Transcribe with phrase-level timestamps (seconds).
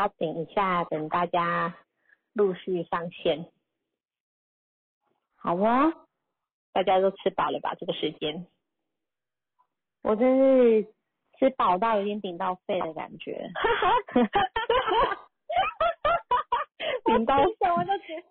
[0.00, 1.76] 稍等一下，等大家
[2.32, 3.46] 陆续上线。
[5.36, 5.92] 好啊，
[6.72, 7.74] 大家都吃饱了吧？
[7.78, 8.46] 这个时间，
[10.02, 10.84] 我真是
[11.38, 13.50] 吃饱到有点顶到肺的感觉。
[17.04, 18.24] 顶到什么都觉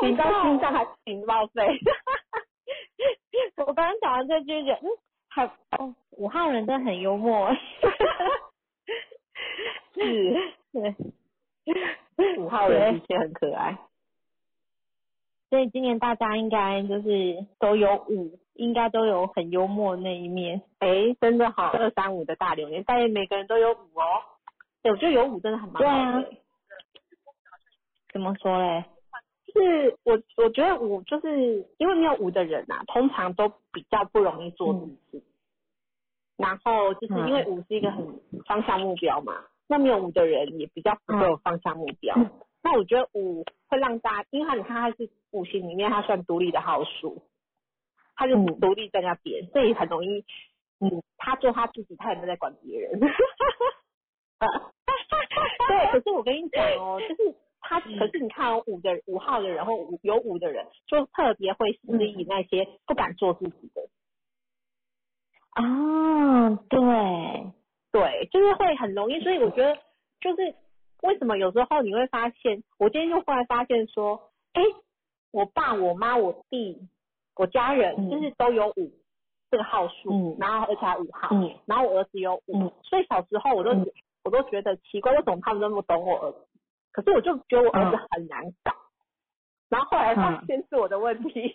[0.00, 1.80] 顶到心脏还顶到肺。
[3.56, 4.86] 我刚刚讲完这句，觉得嗯，
[5.28, 5.44] 还
[5.78, 7.52] 哦，武汉人真的很幽默。
[9.94, 13.78] 是，对，五号人的确很可爱。
[15.50, 20.62] 所以今年大家应该就是都有五，应该都有很幽默那一面。
[20.80, 24.04] 哎，真的好，二三五的大流年，但是每个人都有五哦。
[24.82, 26.32] 对，我觉得有五真的很蛮好的。
[28.12, 28.84] 怎么说嘞？
[29.46, 35.22] 就是我我觉得五就是因为没有五的人呐，通常都比较不容易做自己。
[36.36, 42.16] 然后就是因为五是一个很方向目标嘛，那没有五的人也比较不会有方向目标。
[42.62, 47.22] 那我觉得五会让大家，因为他你看他是五行里面他算独立的号数，
[48.16, 50.24] 他就独立在那边，所以很容易，
[50.80, 52.98] 嗯，他做他自己，他也没在管别人。
[55.68, 63.88] 对，可是我跟你讲哦， 就是他，可是你看五的五号的人或五有五的人，就特别会适应那些不敢做自己的。
[65.50, 66.78] 啊，对，
[67.94, 69.72] 对，就是会很容易，所以我觉得
[70.20, 70.52] 就是
[71.02, 74.62] 为什么有时候你会发现，我今天就忽然发现说，哎，
[75.30, 76.88] 我爸、我妈、我弟、
[77.36, 78.90] 我家人就是都有五
[79.48, 81.28] 这个号数，然后而且还五号，
[81.66, 83.70] 然后我儿子有五，所以小时候我都
[84.24, 86.38] 我都觉得奇怪，为什么他们都不懂我儿子？
[86.90, 88.74] 可是我就觉得我儿子很难搞，
[89.68, 91.54] 然后后来发现是我的问题。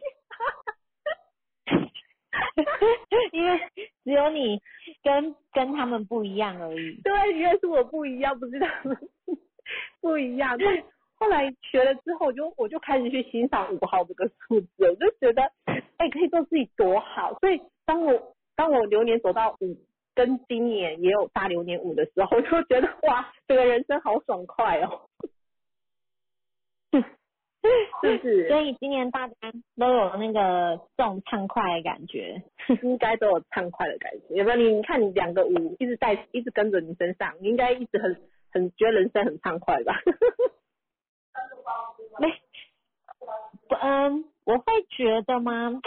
[3.31, 3.59] 因为
[4.03, 4.61] 只有你
[5.03, 6.99] 跟跟他们不一样而已。
[7.01, 8.97] 对，因为是我不一样，不是他们
[10.01, 10.57] 不一样。
[10.57, 10.83] 对，
[11.16, 15.43] 后来学了之后，我就我就开始去欣赏五号这个数字，我就觉得，
[15.97, 17.38] 哎，可以做自己多好。
[17.39, 19.75] 所以当我当我流年走到五，
[20.16, 25.01] 跟今年也有大流年五的时候，我就觉得哇，这个人生好爽快哦。
[28.02, 28.47] 是不是？
[28.47, 29.34] 所以今年大家
[29.78, 32.42] 都有那个这种畅快的感觉，
[32.84, 34.36] 应该都有畅快的感觉。
[34.36, 34.56] 有没有？
[34.58, 38.16] 你你看你两个舞一直在，一直跟着你身上，你应该一直很
[38.52, 39.94] 很觉得人生很畅快吧？
[42.20, 42.28] 没，
[43.81, 45.81] 嗯，我会觉得吗？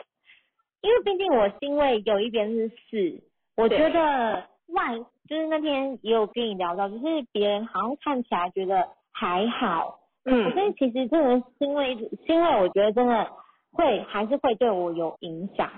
[0.83, 3.23] 因为毕竟我因为有一边是四，
[3.57, 7.03] 我觉得外就是那天也有跟你聊到，就是
[7.33, 10.01] 别人好像看起来觉得还好。
[10.25, 11.95] 嗯，所以其实这个因为
[12.27, 13.29] 因为我觉得真的
[13.73, 15.71] 会还是会对我有影响，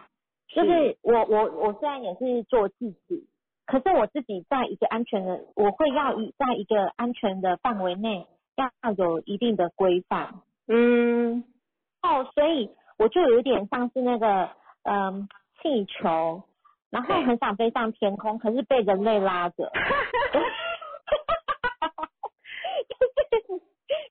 [0.49, 3.27] 就是我我我虽然也是做自己，
[3.67, 10.35] 可是我自己在一个安全的，我会要以在一个安全的范围内要有一定的规范。
[10.69, 11.45] 嗯，
[12.03, 14.51] 哦，所以我就有点像是那个
[14.83, 15.27] 嗯
[15.63, 16.43] 气球，
[16.91, 19.73] 然后很想飞上天空，可是被人类拉着。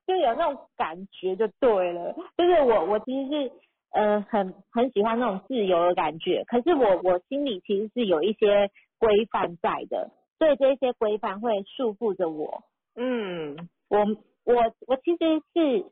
[0.05, 3.51] 就有那种感觉就对了，就是我我其实是
[3.91, 8.69] 呃很很喜欢那种自由的感觉，可是我我心里其实是有一些
[8.99, 12.63] 规范在的，所以这些规范会束缚着我。
[12.95, 13.55] 嗯，
[13.89, 13.99] 我
[14.45, 14.55] 我
[14.87, 15.85] 我其实是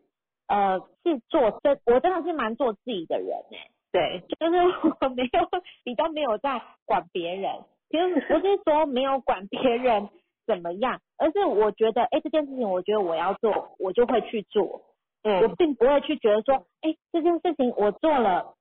[0.47, 4.57] 呃是做真我真的是蛮做自己的人哎，对，就是
[4.99, 5.49] 我没有
[5.83, 7.55] 比较没有在管别人，
[7.89, 10.09] 其实不是说没有管别人。
[10.55, 10.99] 怎么样？
[11.17, 14.81] 而是我觉得，哎，这件事情我觉得我要做，我就会去做。
[15.23, 18.55] 嗯，我并不会去觉得说，哎，这件事情我做了，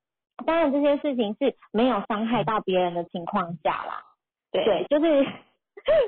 [0.47, 4.05] 当然这件事情是没有伤害到别人的情况下啦。
[4.53, 5.27] 对， 就是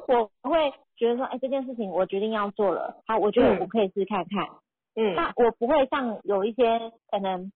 [0.06, 4.46] 我会觉得说，哎，这件事情我决定要做了，好，我觉得我可以试看看。
[4.94, 7.50] 嗯，那我不会像有一些可能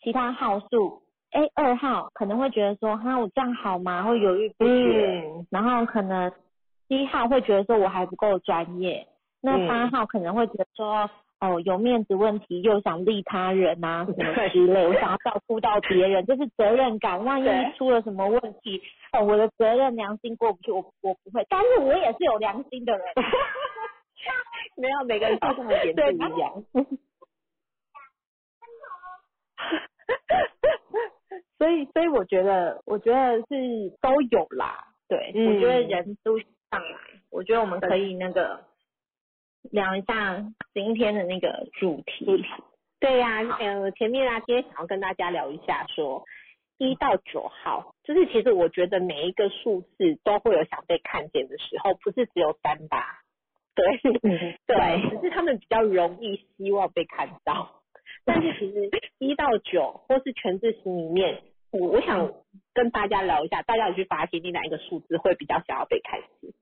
[0.00, 4.04] 其他号数，哎，二号可能会觉得说，哈，我这样好吗？
[4.04, 6.32] 会犹豫不决，然后可能。
[6.90, 9.06] 七号会觉得说我还不够专业，
[9.40, 11.08] 那八号可能会觉得说
[11.38, 18.82] 哦有面子问题，又想利他人啊 什么之类，我想要照顾到别人，就是责任感，万一出了什么问题，
[19.12, 23.06] 哦我的责任良心过不去，我我不会，但是我也是有良心的人，
[24.76, 26.64] 没有每个人做的点不一样，
[31.56, 36.36] 所以所以我觉得我觉得是都有啦，对，我觉得人都。
[36.70, 36.98] 上来，
[37.30, 38.64] 我觉得我们可以那个
[39.70, 42.44] 聊一下今天的那个主题。
[43.00, 46.24] 对呀，呃，前面啊，今天想要跟大家聊一下，说
[46.78, 53.04] 一到九号，就是其实我觉得每一个数字都会有想被看见的时候，不是只有三八
[53.74, 53.86] 对
[54.22, 57.82] 嗯，对，只是他们比较容易希望被看到。
[58.26, 62.34] 但是其实一到九或是全字型里面，我我想
[62.74, 66.52] 跟大家聊一下，大家有去发现你哪一个数字会比较想要被看见？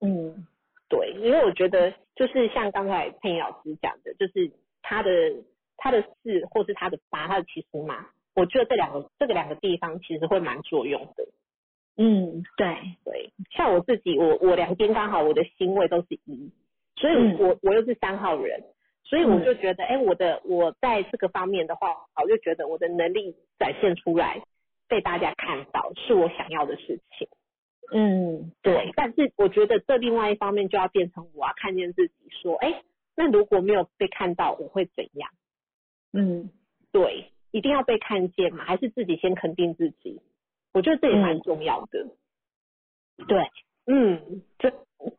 [0.00, 0.46] 嗯
[0.88, 4.50] 对，因为我觉得就是像刚才佩妮老师讲的，就是
[4.82, 5.10] 他的
[5.76, 11.26] 他的四或是他的八，他的其实嘛，我觉得这两个这个两个地方其实会蛮作用的。
[12.00, 16.50] 嗯，对，对，像我自己，我我两边刚好我的星位都是一，
[16.96, 18.62] 所以嗯我我又是三号人，
[19.04, 21.88] 所以我就觉得，哎、我的我在这个方面的话，
[22.22, 24.40] 我就觉得我的能力展现出来，
[24.88, 27.28] 被大家看到，是我想要的事情。
[27.92, 32.82] 嗯对，但是我觉得这另外一方面就要变成我要看见自己，说，哎，
[33.16, 35.30] 那如果没有被看到，我会怎样？
[36.12, 36.50] 嗯
[36.92, 40.20] 对，一定要被看见嘛，还是自己先肯定自己？
[40.72, 42.06] 我觉得这也蛮重要的。
[43.26, 43.50] 对，
[43.86, 44.72] 嗯这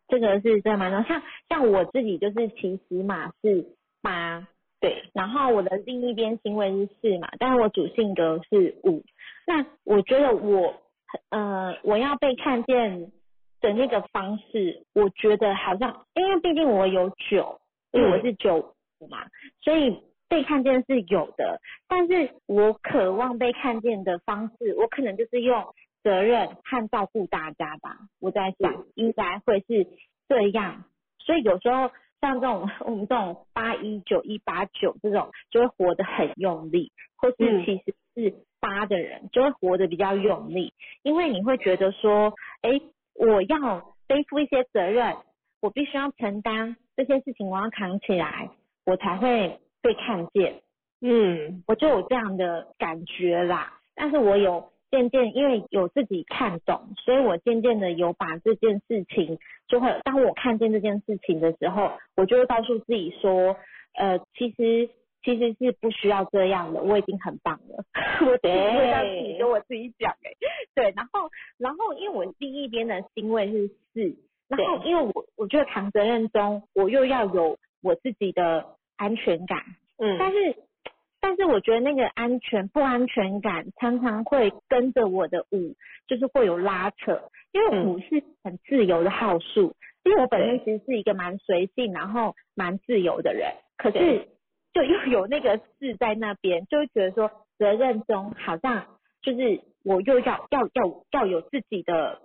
[0.07, 1.07] 这个是真的蛮重要。
[1.07, 3.65] 像像我自己就是其实嘛是
[4.01, 4.47] 八，
[4.79, 9.03] 对，然后我的另一边行为是四嘛，但是我主性格是五。
[9.47, 10.81] 那我觉得我
[11.29, 13.11] 呃我要被看见
[13.61, 17.59] 的那个方式，我觉得好像因为毕竟我有九，
[17.91, 19.27] 因为我是九五嘛，
[19.61, 21.59] 所以被看见是有的。
[21.87, 25.73] 但是我渴望被看见的方式，我可能就是用
[26.03, 27.97] 责任和照顾大家吧。
[28.19, 29.87] 我在想，应该会是
[30.27, 30.85] 这样。
[31.19, 31.91] 所以有时候
[32.21, 40.73] 像这种我们这种八一九一八九这种，就会活得很用力，或是嗯其实是八的人就会活得比较用力，
[41.03, 42.81] 因为你会觉得说，哎，
[43.15, 45.15] 我要背负一些责任，
[45.61, 48.49] 我必须要承担这些事情，我要扛起来，
[48.85, 50.61] 我才会被看见。
[51.01, 53.79] 嗯我就有这样的感觉啦。
[53.95, 59.37] 但是我有渐渐因为有自己看懂，所以我渐渐的有把这件事情，
[59.67, 63.55] 就会当我看见这件事情的时候，我就会告诉自己说，
[63.97, 64.89] 呃，其实
[65.23, 67.83] 其实是不需要这样的，我已经很棒了。
[68.25, 70.31] 我自己会这样自己跟我自己讲哎、
[70.75, 74.15] 对，然后然后因为我另一边的星位是四，
[74.47, 78.65] 然后因为我我觉得扛责任中，我又要有我自己的
[78.97, 79.59] 安全感，
[79.97, 80.17] 嗯。
[80.17, 80.55] 但嗯，是，
[81.21, 85.75] 但是我觉得那个安全不安全感常常会跟着我的五，
[86.07, 87.85] 就是会有拉扯，因为嗯。
[87.85, 94.27] 五是很自由的号数，因为我本身其实是一个蛮随性，然后蛮自由的人，可是对
[94.73, 98.85] 就又 有那个事在那边，就会觉得说责任中好像
[99.21, 102.21] 就是我又要要要要有自己的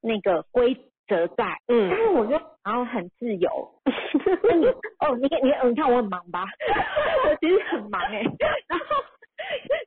[0.00, 0.74] 那个规
[1.06, 2.32] 则在，但嗯是我就
[2.64, 3.70] 然后很自由。
[4.44, 6.44] 那你哦，你你你看我很忙吧？
[7.28, 8.20] 我其实很忙哎、
[8.68, 8.86] 然后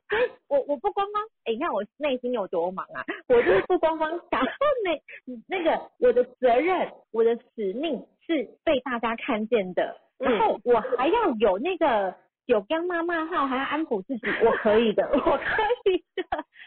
[0.08, 3.02] 所以我我不光光哎、你看我内心有多忙啊！
[3.28, 4.50] 我就是不光光想要
[4.84, 5.00] 那
[5.48, 12.14] 那个我的责任，我的使命是被大家看见的，然后我还要有那个
[12.46, 16.24] 有跟妈妈号，还要安抚自己，我可以的， 我可以的，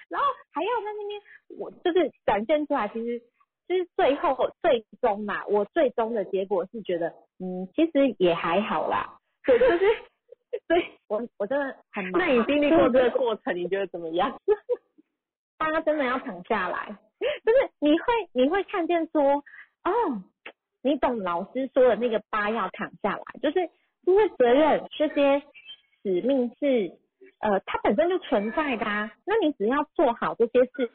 [0.10, 1.22] 然后还要在那边
[1.60, 3.22] 我就是展现出来，其实。
[3.68, 7.08] 就是最后最终嘛，我最终的结果是觉得，
[7.40, 9.18] 嗯，其实也还好啦。
[9.46, 9.86] 对，就是，
[10.68, 12.20] 所以我我真的很忙。
[12.20, 14.38] 那你经历过这个过程，你觉得怎么样？
[15.58, 16.98] 大家真的要躺下来，
[17.46, 19.24] 就是你会你会看见说，
[19.86, 20.22] 哦，
[20.84, 23.70] 你懂老师说的那个八要躺下来，就是
[24.06, 25.42] 这些责任、这些
[26.02, 26.92] 使命是
[27.40, 30.92] 呃它本身就存在的啊，那你只要做好这些事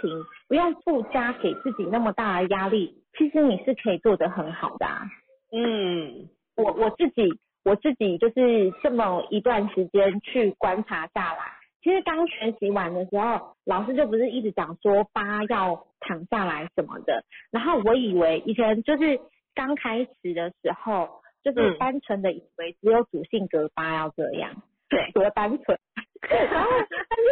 [0.00, 5.02] 情，不用附加给自己那么大的压力，其实你是可以做得很好的啊。
[5.50, 7.28] 嗯我我自己
[7.64, 11.38] 我自己就是这么一段时间去观察下来，
[11.82, 19.20] 其实刚学习完的时候，老师就不是一直讲说八要躺下来什么的，然后我以为以前就是
[19.54, 21.78] 刚开始的时候，就是嗯。
[21.78, 25.78] 单纯的以为只有主性格八要这样，对，多单纯，
[26.30, 27.24] 然后但是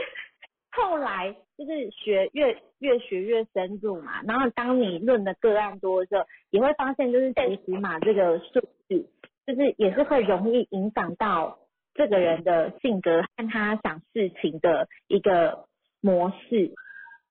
[0.72, 9.08] 后来就是学越越学越深入嘛，然后当你论的个案多的时候，也会发现就是其实嘛这个数字，
[9.46, 11.58] 就是也是会容易影响到
[11.94, 15.66] 这个人的性格和他想事情的一个
[16.00, 16.74] 模式，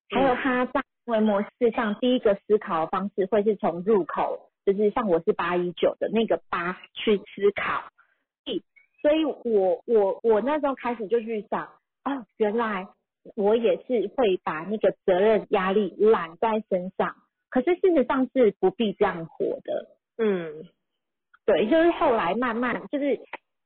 [0.10, 7.84] 还有他在行为模式上，第一个思考的方式会是从入口，就是像我是八一九的那个八去思考，
[9.02, 11.66] 所以我我我那时候开始就去想，
[12.04, 12.88] 哦，原来
[13.36, 17.16] 我也是会把那个责任压力揽在身上，
[17.50, 19.88] 可是事实上是不必这样活的。
[20.18, 20.66] 嗯。
[21.46, 23.20] 对，就是后来慢慢就是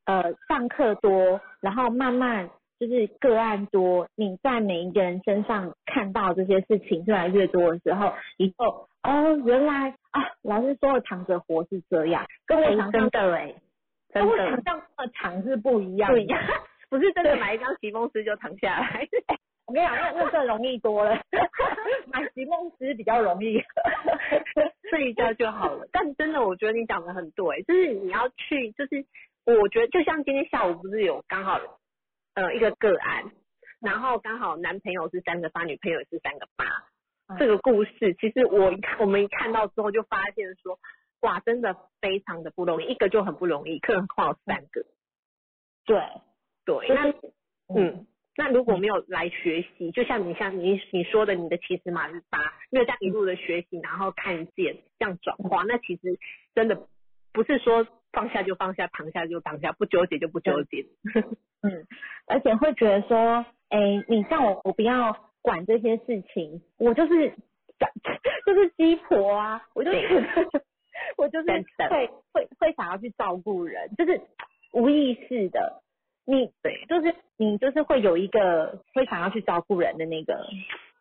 [0.06, 13.56] 呃上课多，然后慢慢就是个案多，你在每一个人身上看到这些事情越来越多的时候，以后哦原来啊，老师说的躺着活是这样，跟我想象的哎，
[14.14, 16.40] 跟我想象的躺是不一样，不一样，
[16.90, 19.08] 不是真的买一张席梦思就躺下来。
[19.66, 21.16] 我跟你讲，那那更容易多了，
[22.12, 23.64] 买席梦思比较容易，
[24.90, 25.88] 睡一觉就好了。
[25.90, 29.06] 但真的，我觉得你讲的很对，就是你要去，就是
[29.46, 31.60] 我觉得就像今天下午不是有刚好
[32.34, 33.32] 呃一个个案，
[33.80, 36.66] 然后刚好男朋友是三个八，女朋友是三个八。
[37.38, 40.80] 这个故事其实我一看，我们一看到之后就发现说，
[41.22, 44.86] 哇，真的非常的不容易，一个就很不容易，更何况三个。
[45.86, 46.00] 对
[46.66, 47.14] 对，那
[47.76, 48.08] 嗯。
[48.36, 52.40] 那如果没有来学习，就像你像你你说的，你的起始码是八，
[52.72, 56.20] 没有这样一路的学习，然后看见这样转化，那其实
[56.56, 56.88] 真的
[57.32, 60.86] 不是说放下就放下，躺下就躺下，不纠结就不纠结。
[61.64, 61.86] 嗯，
[62.28, 67.34] 而且会觉得说，哎，你像我，我不要管这些事情，我就是
[68.46, 69.98] 就是鸡婆啊，我就是
[71.18, 71.48] 我就是
[71.90, 74.22] 会会会想要去照顾人，就是
[74.72, 75.82] 无意识的。
[76.26, 80.48] 你对，就是你就是会有一个会想要去照顾人的那个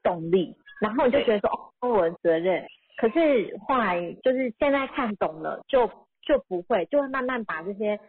[0.02, 1.48] 动力，然后你就觉得说
[1.80, 2.66] 哦，我的责任。
[2.96, 5.88] 可是后来就是现在看懂了，就
[6.22, 8.00] 就不会，就会慢慢把这些，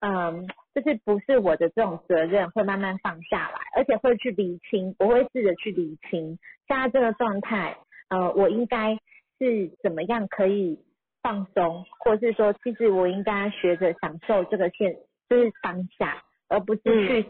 [0.00, 7.76] 嗯，就是不是我的这种责任，会慢慢放下来，而且会去理清，我会试着去理清现在这个状态，
[8.08, 8.94] 呃，我应该
[9.38, 10.78] 是怎么样可以
[11.22, 14.96] 放松，或是说，其实我应该学着享受这个现。
[15.30, 17.24] 就是当下，而不是去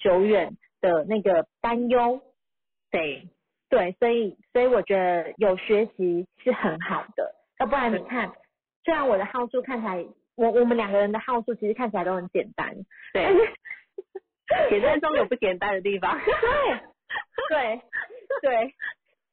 [0.00, 2.20] 久远的那个担忧。
[2.90, 3.28] 对，
[3.68, 7.36] 对，所以，所以我觉得有学习是很好的。
[7.60, 8.32] 要不然你看，
[8.86, 12.72] 虽然我的号数看起来，我我们两个人的号数其实看起来都很简单，
[13.12, 13.26] 对，
[14.70, 16.16] 简单中有不简单的地方。
[17.50, 17.82] 对，对，
[18.42, 18.74] 对，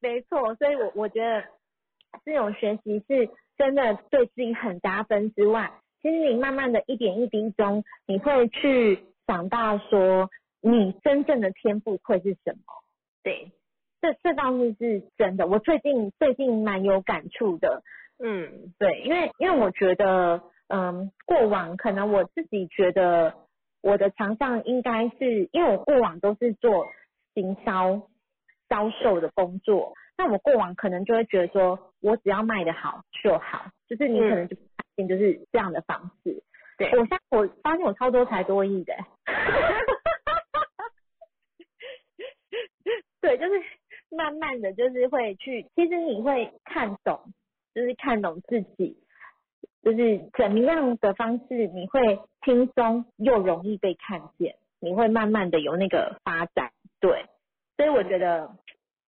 [0.00, 0.56] 没错。
[0.56, 1.44] 所以我我觉得
[2.24, 5.70] 这种学习是真的对自己很加分之外。
[6.02, 10.28] 其实你慢慢的一点一滴中，你会去想到说，
[10.60, 12.64] 你真正的天赋会是什么？
[13.22, 13.52] 对，
[14.02, 15.46] 这这倒是是真的。
[15.46, 17.84] 我最近最近蛮有感触的。
[18.18, 23.34] 嗯，对，因为因为我觉得，嗯，过往可能我自己觉得
[23.82, 26.88] 我的强项应该是，因为我过往都是做
[27.34, 28.02] 行销
[28.68, 34.62] 销售的工作，那我过往可能就会觉得说，我只要卖得好就好，就是你可能就发
[34.96, 35.08] 现。
[35.08, 36.40] 就是这样的方式，
[36.78, 36.88] 对。
[36.96, 38.94] 我现我发现我超多才多艺的，
[43.20, 43.60] 对，就是
[44.16, 47.20] 慢慢的就是会去，其实你会看懂，
[47.74, 48.96] 就是看懂自己，
[49.82, 57.26] 就是怎么样的方式你会轻松又容易被看见，你会慢慢的有那个发展，对，
[57.76, 58.50] 所以我觉得，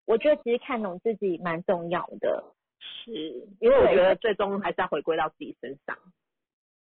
[0.06, 2.44] 我觉得其实看懂自己蛮重要的。
[2.78, 3.12] 是，
[3.60, 5.96] 因为我觉得最终还是要回归到自己身上。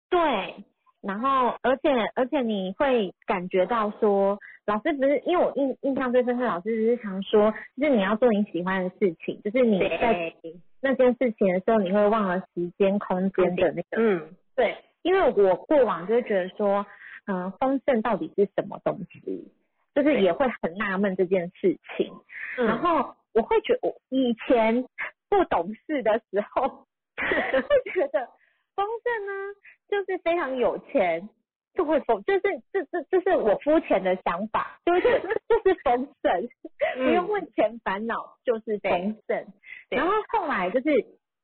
[0.08, 0.64] 对，
[1.02, 10.32] 然后而且而且你会感觉到说，老师不是因为我印印象最深刻，老师是常说，就是你要做你喜欢的事情，就是你在
[10.84, 13.96] 那件事情的时候，你会忘了时间空间的那个。
[13.96, 16.86] 嗯，对，因为我过往就会觉得说，
[17.26, 19.50] 嗯，丰盛到底是什么东西，
[19.94, 22.12] 就是也会很纳闷这件事情。
[22.56, 24.84] 然后我会觉我以前。
[25.26, 26.86] 不懂事的时候，
[27.18, 28.28] 会觉得
[28.76, 29.32] 丰盛呢，
[29.88, 31.28] 就是非常有钱
[31.74, 32.40] 就会丰，就是
[32.72, 35.00] 这这这是我肤浅的想法，就是
[35.48, 36.48] 就是丰盛，
[36.96, 39.46] 不用问钱烦恼就是丰盛。
[39.90, 40.90] 然后后来就是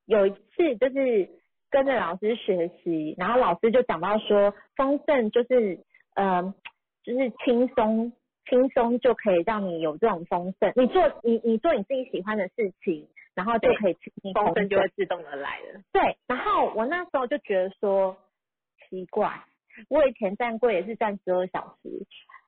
[0.06, 1.28] 有一次就是
[1.70, 5.78] 跟着老师学习，然后老师就讲到说，丰盛就是
[6.14, 6.54] 呃，
[7.02, 8.12] 就是轻松
[8.48, 13.08] 轻松就可以让你有这种丰盛，你做你你做你自己喜欢的事情。
[13.32, 13.96] 然后就可以
[14.34, 15.80] 丰盛就会自动的来了。
[15.92, 18.14] 对，然后我那时候就觉得说
[18.88, 19.44] 奇怪，
[19.88, 21.88] 我以前站柜也是站十二小时，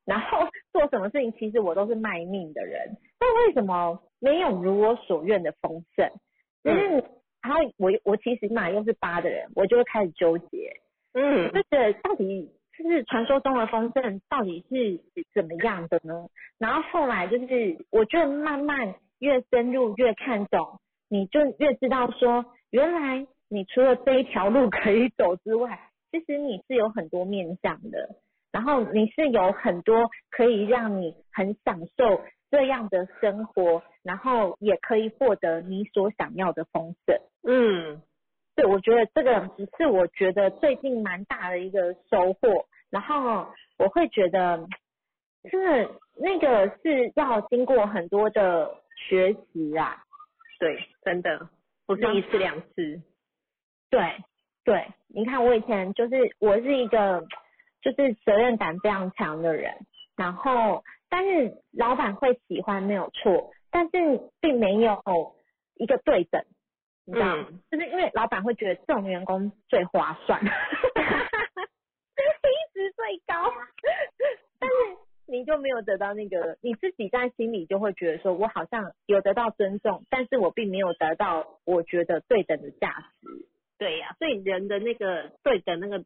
[0.05, 6.11] 然后 做什么事情其实我都是卖命的人，但为什么没有如我所愿的丰盛？
[6.65, 7.03] 嗯，
[7.43, 10.77] 然后我我其实嘛又是八的人，我就会开始纠结，
[11.15, 16.29] 嗯，这个到底就是传说中的丰盛到底是怎么样的呢？
[16.59, 18.95] 然后后来就是我就慢慢。
[19.23, 25.79] 越深入越看懂，你就越知道说，原来你除了这一条路可以走之外，
[26.13, 28.11] 其实你是有很多面向的，
[28.53, 37.19] 然后你是有很多可以让你很享受这样的生活，然后也可以获得你所想要的丰盛。
[37.43, 38.01] 嗯，
[38.55, 44.69] 对，我觉得这个是我觉得最近蛮大的一个收获，然后我会觉得，
[45.51, 48.79] 真的那个是要经过很多的。
[49.09, 50.05] 学习啊，
[50.61, 51.49] 对，真的，
[51.87, 53.03] 不是一次两次。
[53.91, 54.23] 对
[54.65, 57.27] 对，你看我以前就是我是一个
[57.81, 59.75] 就是责任感非常强的人，
[60.17, 63.91] 然后但是老板会喜欢没有错，但是
[64.41, 65.03] 并没有
[65.75, 66.45] 一个对等，
[67.05, 67.47] 你知道吗？
[67.51, 70.49] 嗯就是因为老板会觉得这种员工最划算， 一
[72.73, 73.53] 直最高，
[74.61, 74.77] 但是
[75.27, 83.49] 你就没有得到那个，你自己在心里就会觉得说，我好像有得到尊重，但是我并没有得到我觉得对等的价值。
[83.83, 86.05] 对呀、所以人的那个对等那个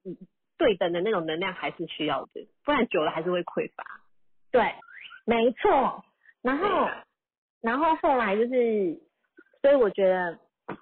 [0.57, 3.85] 对等的那种能量还是需要的，不然久了还是会匮乏。
[4.51, 4.73] 对，
[5.27, 6.03] 没错。
[6.41, 7.05] 然后啊，
[7.61, 8.99] 然后后来就是，
[9.61, 10.39] 所以我觉得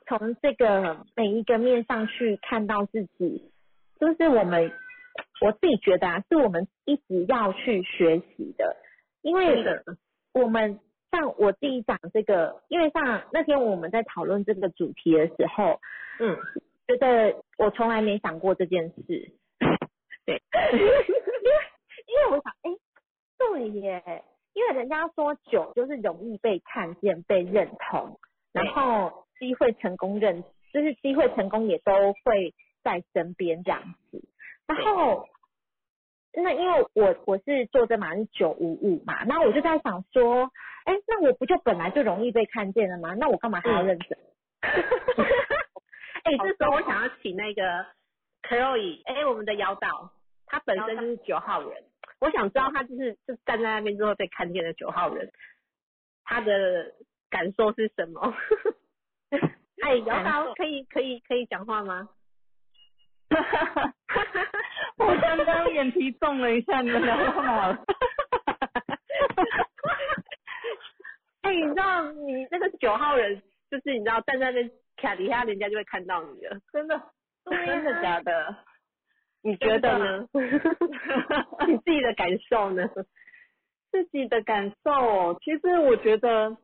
[0.07, 3.51] 从这个每一个面上去看到自己，
[3.99, 4.71] 就是我们
[5.45, 8.77] 我自己觉得啊，是我们一直要去学习的，
[9.23, 9.83] 因为的
[10.33, 10.79] 我们
[11.11, 15.81] 像我自己讲这个，因为像那天我们在讨论这个主题的时候，
[16.21, 16.39] 嗯，
[16.87, 19.03] 觉得我从来没想过这件事。
[20.27, 20.41] 对，
[20.73, 21.05] 因 为
[22.07, 22.71] 因为我想，哎、
[23.39, 24.25] 对耶，
[24.55, 28.19] 因为人家说酒就是容易被看见、被认同，
[28.53, 31.93] 然后机会成功认，就是机会成功也都
[32.25, 34.23] 会在身边这样子。
[34.67, 35.27] 然后，
[36.33, 40.51] 那因为我我是做这嘛是九五五嘛，那我就在想说，
[40.85, 43.15] 哎、那我不就本来就容易被看见了吗？
[43.15, 44.19] 那我干嘛还要认真？
[46.25, 47.87] 哎、这时候我想要请那个
[48.43, 50.11] Chloe，哎、我们的妖道，
[50.47, 51.85] 他本身就是九号人，
[52.21, 55.31] 我想知道他就是就站在那边之后被看见的九号人，
[56.25, 56.93] 他的
[57.31, 58.35] 感受是什么？
[59.85, 62.09] 哎，妖道可以可以可以讲话吗？
[64.97, 67.85] 我刚刚眼皮动了一下，你们聊到哪了？
[71.43, 74.71] 哎、你知道你那个九号人，就是你知道站在那边
[75.05, 76.59] 卡底下，人家就会看到你了。
[76.73, 77.01] 真的，
[77.45, 78.57] 真的假的？
[79.43, 80.29] 你觉得呢？
[81.69, 82.89] 你自己的感受呢？
[83.93, 86.57] 自己的感受哦，其实我觉得，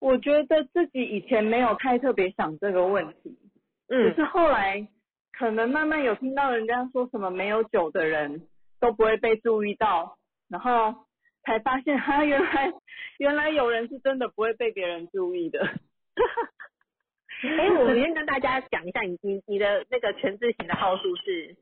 [0.00, 3.38] 我觉得自己以前没有太特别想这个问题，
[3.88, 4.88] 只嗯是后来
[5.32, 8.48] 可能慢慢有听到人家说什么没有酒的人
[8.80, 11.06] 都不会被注意到，然后
[11.44, 12.72] 才发现哈，原来
[13.18, 15.60] 原来有人是真的不会被别人注意的。
[17.48, 21.56] 哎、我们先跟大家讲一下，你你你的那个全字型的号数是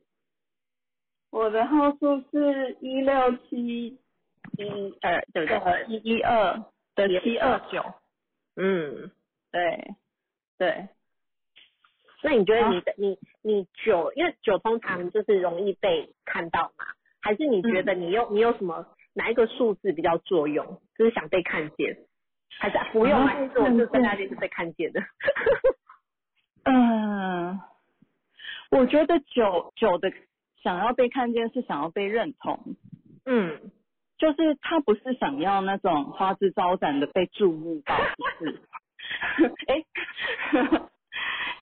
[1.31, 3.99] 我的号数是一六七
[4.57, 5.57] 一二，对不对？
[5.59, 7.85] 呃一一二的七二九，
[8.57, 9.11] 嗯，
[9.51, 9.95] 对
[10.59, 10.89] 对。
[12.23, 16.87] 那你觉得你的、你你酒，因为酒通常就是容易被看到嘛，
[17.21, 21.99] 还是你觉得你有、你有什么哪一个数字比较作用，就是想被看见，
[22.59, 23.35] 还是不用啊？
[23.35, 25.01] 哦其实我就在那里是被看见的。
[26.65, 27.61] 嗯，
[28.71, 30.11] 我觉得酒酒的
[30.63, 32.77] 想要被看见是想要被认同，
[33.27, 33.71] 嗯，
[34.17, 37.97] 就是他不是想要那种花枝招展的被注目到，
[38.39, 38.61] 不是？
[39.69, 39.85] 哎、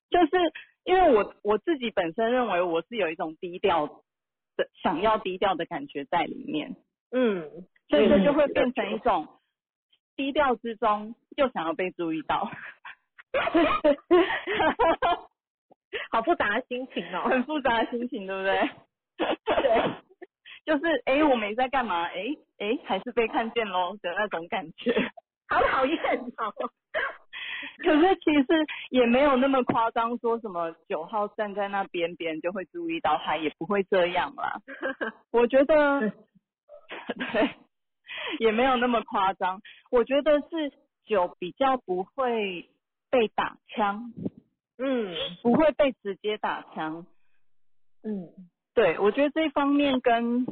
[0.09, 0.51] 就是
[0.85, 3.87] 因为我我自己本身认为我是有一种低调
[4.55, 6.75] 的想要低调的感觉在里面，
[7.11, 7.49] 嗯，
[7.89, 9.27] 所以这就会嗯变成一种
[10.15, 12.49] 低调之中又想要被注意到。
[16.11, 17.23] 好复杂的心情哦。
[17.29, 18.69] 很复杂的心情，对不对？
[19.45, 19.81] 对，
[20.65, 25.11] 就是哎、诶我没在干嘛，哎、哎、还是被看见喽的那种感觉。
[25.49, 25.97] 好讨厌
[26.37, 26.53] 哦。
[27.77, 34.59] 可是其实也没有那么夸张，说什么九号站在那边，别人就会注意到他，也不会这样啦。
[35.31, 36.11] 我觉得，
[37.31, 37.49] 对，
[38.39, 39.61] 也没有那么夸张。
[39.91, 40.73] 我觉得是
[41.05, 42.69] 酒比较不会
[43.09, 44.13] 被打枪，
[44.77, 47.05] 嗯不会被直接打枪。
[48.03, 48.29] 嗯，
[48.73, 50.45] 对，我觉得这一方面跟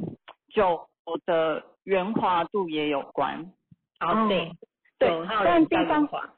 [0.48, 0.88] 酒
[1.26, 3.52] 的圆滑度也有关。
[4.00, 4.50] 哦对
[4.98, 6.32] 对但地方滑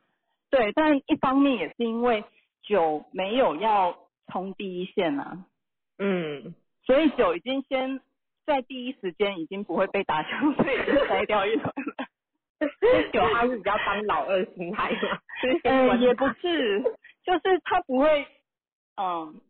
[0.50, 2.24] 对，但一方面也是因为
[2.62, 3.96] 酒没有要
[4.28, 5.44] 冲第一线啊，
[5.98, 8.00] 嗯，所以酒已经先
[8.46, 12.06] 在第一时间已经不会被打枪，所以已经筛掉一轮了。
[13.12, 15.20] 九号是比较当老二心态嘛，
[15.64, 16.82] 嗯，也不是，
[17.24, 18.26] 就是他不会，
[18.96, 19.40] 嗯，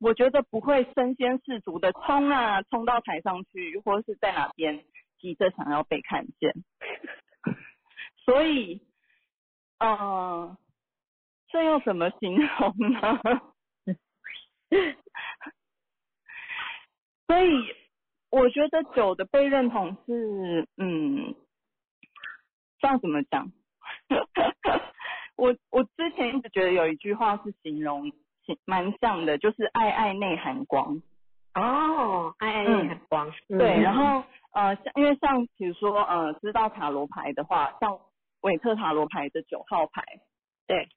[0.00, 4.84] 我觉得不会身先士卒的冲啊，冲到台上去，或者是在哪边
[5.18, 6.52] 急着想要被看见。
[8.24, 8.82] 所以，
[9.78, 10.56] 嗯，
[11.48, 13.20] 这要怎么形容呢？
[17.26, 17.74] 所以，
[18.32, 21.34] 我觉得九的被认同是，嗯，
[22.80, 23.52] 这样怎么讲？
[25.36, 28.10] 我我之前一直觉得有一句话是形容
[28.46, 31.02] 形蛮像的，就是爱爱内涵光。
[31.54, 33.30] 哦，爱爱内涵光。
[33.48, 37.98] 对，然后呃，像因为像比如说呃，知道塔罗牌的话，像
[38.40, 40.02] 韦特塔罗牌的九号牌，
[40.66, 40.88] 对，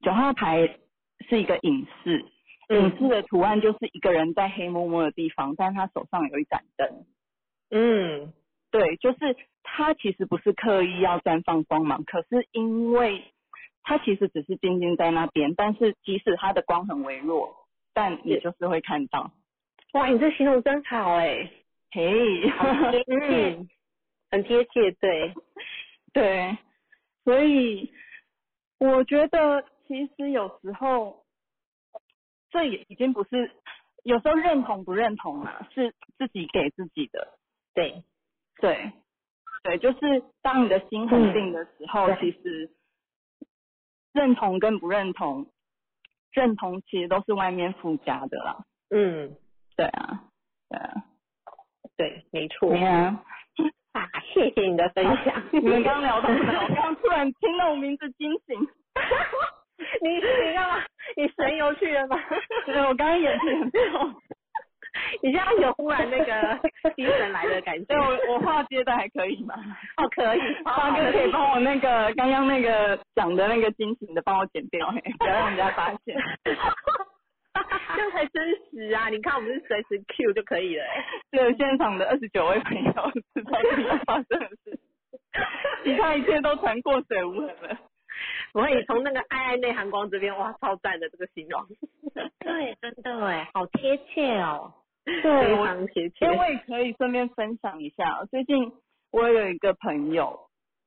[0.00, 0.78] 九号牌
[1.28, 2.24] 是一个隐士，
[2.68, 7.04] 隐士的图案就是一个人在黑蒙蒙的地方，但是他手上有一盏灯。
[7.70, 8.32] 嗯，
[8.70, 13.22] 对，就是他其实不是刻意要绽放光芒，可是因为
[13.82, 17.54] 他其实只是静静在那边，但是即使他的光很微弱，
[17.94, 19.30] 但也就是会看到。
[19.92, 21.50] 哇，你这形容真好哎，
[21.90, 23.66] 嘿，很贴切，
[24.30, 25.34] 很贴切，对，
[26.12, 26.58] 对，
[27.24, 27.90] 所以
[28.78, 31.24] 我觉得其实有时候
[32.50, 33.50] 这也已经不是
[34.04, 37.38] 有时候认同不认同嘛，是自己给自己的。
[37.74, 38.02] 对，
[38.60, 38.92] 对，
[39.62, 42.70] 对，就是当你的心很定的时候，其实
[44.12, 45.46] 认同跟不认同，
[46.32, 48.64] 认同其实都是外面附加的啦。
[48.90, 49.36] 嗯，
[49.76, 50.24] 对啊，
[50.68, 51.04] 对啊，
[51.96, 52.70] 对，没错。
[52.70, 53.22] 对啊，
[53.92, 55.42] 啊，谢谢你的分享。
[55.52, 56.62] 你们刚聊到哪？
[56.62, 58.68] 我刚突然听到我名字惊醒。
[60.02, 60.84] 你你干嘛？
[61.16, 62.18] 你神游去了吗？
[62.66, 64.14] 对，我刚刚眼睛很重。
[65.22, 66.58] 你现在有忽然那个
[66.96, 67.84] 精神来的感觉？
[67.86, 69.54] 对我我画接的还可以吗？
[69.96, 70.40] 哦，可以。
[70.64, 76.16] 大哥可以帮我那个刚刚那个讲的那个惊醒的帮我剪掉，不要让人家发现。
[77.94, 79.08] 这样才真实啊！
[79.08, 80.84] 你看我们是随时 Q 就可以了。
[81.30, 82.92] 对，现场的二十九位朋友
[83.34, 84.78] 是在里面发生的事，
[85.84, 87.78] 其他一切都传过水无痕了。
[88.58, 91.64] 我可以从那个爱爱内涵光这边，哇，超赞的这个形容。
[92.40, 94.74] 对，真的哎，好贴切哦。
[95.06, 96.26] 对，非常贴切。
[96.26, 98.72] 我也可以顺便分享一下，最近
[99.12, 100.40] 我有一个朋友，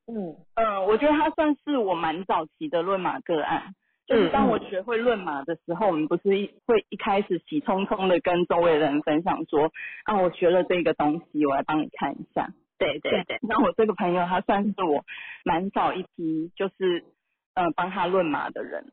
[0.06, 3.74] 嗯嗯，我觉得他算是我蛮早期的论马个案。
[4.06, 9.72] 就是当我学会论马的时候，我们不是一会一开始喜冲冲的跟周围的人分享说，
[10.04, 12.50] 啊，我学了这个东西，我来帮你看一下。
[12.78, 13.40] 对对对。
[13.48, 15.06] 那我这个朋友他算是我
[15.46, 17.06] 蛮早一批，就是
[17.54, 18.86] 呃帮他论马的人。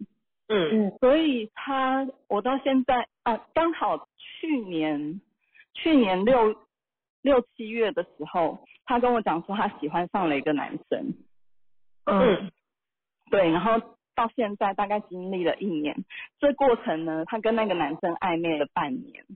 [0.49, 0.89] 嗯。
[0.89, 5.21] 嗯，所以他我到现在啊，刚好去年
[5.75, 6.57] 去年六
[7.23, 11.15] 六七月的时候，他跟我讲说他喜欢上了一个男生。
[12.05, 12.51] 嗯，
[13.31, 13.79] 对，然后
[14.15, 16.05] 到现在大概经历了一年，
[16.41, 19.27] 这过程呢，他跟那个男生暧昧了半年，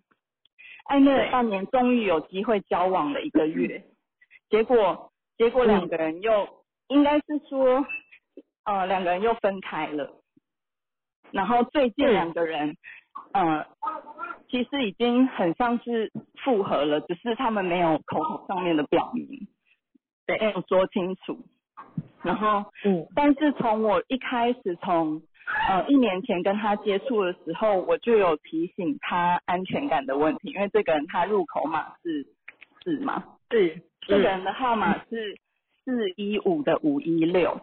[0.89, 3.85] 暧昧了半年，终于有机会交往了一个月，
[4.49, 7.85] 结果结果两个人又、应该是说
[8.65, 10.11] 呃两个人又分开了。
[11.31, 12.77] 然后最近两个人，
[13.33, 13.67] 呃，
[14.51, 16.13] 其实已经很像是
[16.45, 19.49] 复合了，只是他们没有口头上面的表明，
[20.27, 21.39] 对没有说清楚。
[22.23, 25.23] 然后，嗯，但是从我一开始从
[25.69, 32.27] 呃一年前跟他接触的时候，我就有提醒他安全感的问题，因为这个人他入口码是
[32.85, 35.39] 四嘛，是这个人的号码是
[35.85, 37.59] 四一五的五一六，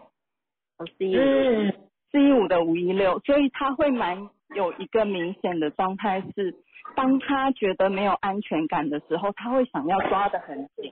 [0.79, 1.73] 我是一嗯。
[2.09, 6.55] 四一五的五一六，所以他会蛮有一个明显的状态是，
[6.95, 10.91] 当他觉得没有安全感的时候，他会想要抓得很紧，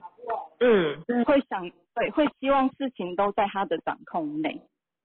[0.60, 1.24] 嗯。
[1.24, 4.60] 会想对，会希望事情都在他的掌控内，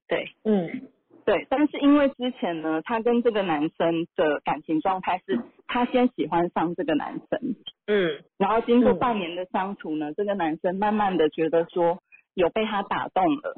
[0.08, 0.90] 对嗯。
[1.26, 1.48] 对。
[1.50, 7.56] 但是因为之前呢，他跟这个男生的感情状态是，他先喜欢上这个男生，
[7.88, 8.22] 嗯。
[8.38, 9.00] 然后经过嗯。
[9.00, 11.98] 半年的相处呢，这个男生慢慢的觉得说
[12.36, 13.56] 有被他打动了，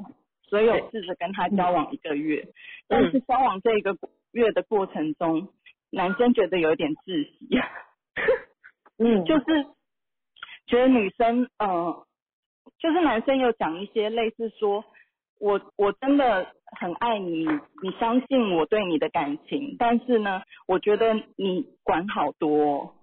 [0.48, 2.46] 所以有试着跟他交往一个月，
[2.88, 3.96] 但是交往这一个
[4.32, 5.48] 月的过程中，
[5.90, 7.48] 男生觉得有一点窒息，
[8.98, 9.66] 嗯，就是
[10.66, 12.06] 觉得女生呃，
[12.78, 14.84] 就是男生有讲一些类似说，
[15.38, 16.46] 我我真的
[16.78, 17.46] 很爱你，
[17.82, 22.94] 你相信我对你的感情，但是呢，我觉得你管好多哦、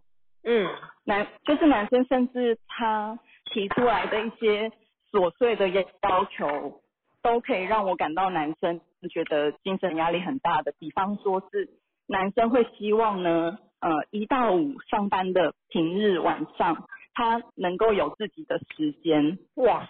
[0.43, 0.67] 嗯。
[1.05, 3.19] 男就是男生，甚至他
[3.51, 4.71] 提出来的一些
[5.11, 5.83] 琐碎的要
[6.31, 6.81] 求，
[7.23, 10.73] 都可以让我感到男生觉得精神压力很大的。
[10.77, 11.69] 比方说是
[12.05, 19.89] 男生会希望呢，呃，一到五上班的平日晚上，他能够有自己的时间，哇。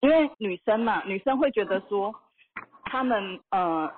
[0.00, 2.14] 因为女生嘛，女生会觉得说，
[2.84, 3.90] 他们呃，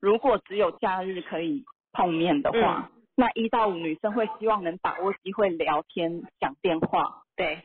[0.00, 7.62] 如果只有假日可以碰面的话，那一到五女生会希望能把握机会聊天、讲电话，对。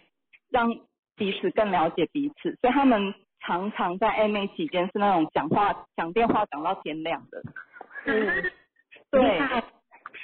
[0.50, 0.74] 让
[1.16, 7.42] 彼此更了解彼此，所以他们常常在暧昧期间是那种讲话、讲电话讲到天亮的，
[8.06, 8.52] 嗯。
[9.10, 9.40] 对，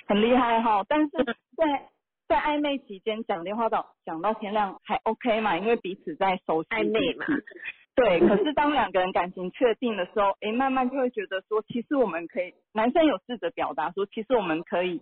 [0.08, 0.84] 很厉害哈。
[0.90, 1.10] 但是
[1.56, 1.90] 在
[2.28, 7.26] 在暧昧期间讲电话到讲到天亮还 OK 嘛，因为彼此在熟悉暧昧嘛。
[7.96, 15.02] 对，可是当两个人感情确定的时候，诶，慢慢就会觉得说，其实我们可以，男生有试着表达说，其实我们可以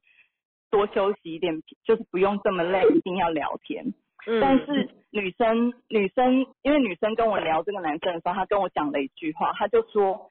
[0.69, 3.93] 多休息一点，就是不用这么累，一定要聊天。
[4.27, 10.29] 嗯但是女生女生，因为女生跟我聊这个男生的时候，她跟我讲了一句话，她就说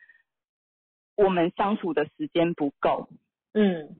[1.16, 3.08] 我们相处的时间不够，
[3.54, 3.96] 嗯。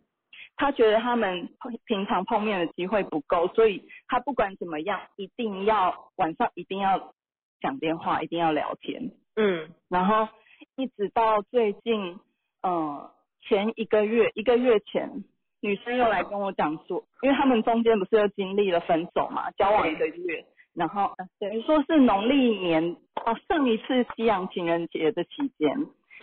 [0.57, 1.49] 她觉得他们
[1.87, 7.15] 平常碰面的机会不够，所以她不管怎么样，一定要晚上一定要
[7.63, 9.11] 讲电话，一定要聊天。
[9.37, 9.71] 嗯。
[9.89, 10.29] 然后
[10.77, 12.21] 一直到最近，
[12.63, 15.25] 呃，前一个月，一个月前，
[15.61, 20.45] 女生又来跟我讲说，因为他们中间不是又经历了分手嘛，交往一个月，
[20.75, 25.69] 然后、呃等于说是农历年哦，上一次西洋情人节的期间，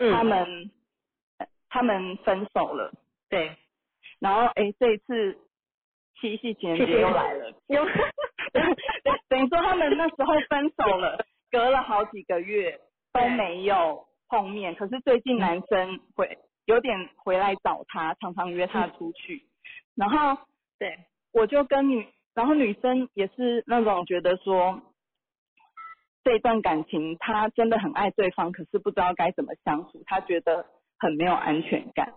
[0.00, 0.70] 嗯，他们
[1.38, 2.92] 呃他们分手了，
[3.28, 3.56] 对。
[4.20, 5.38] 然后哎这一次
[6.20, 7.84] 七夕情人节又来了，有
[8.52, 8.62] 对，
[9.28, 12.80] 等于说他们那时候分手了，隔了好几个月
[13.12, 16.36] 都没有碰面，可是最近男生会
[16.68, 19.42] 有点回来找他，常常约他出去，
[19.96, 20.40] 然后
[20.78, 20.96] 对。
[21.30, 24.80] 我就跟女，然后女生也是那种觉得说，
[26.24, 30.64] 这段感情她真的很爱对方，可是不知道该怎么相处，她觉得
[30.98, 32.14] 很没有安全感。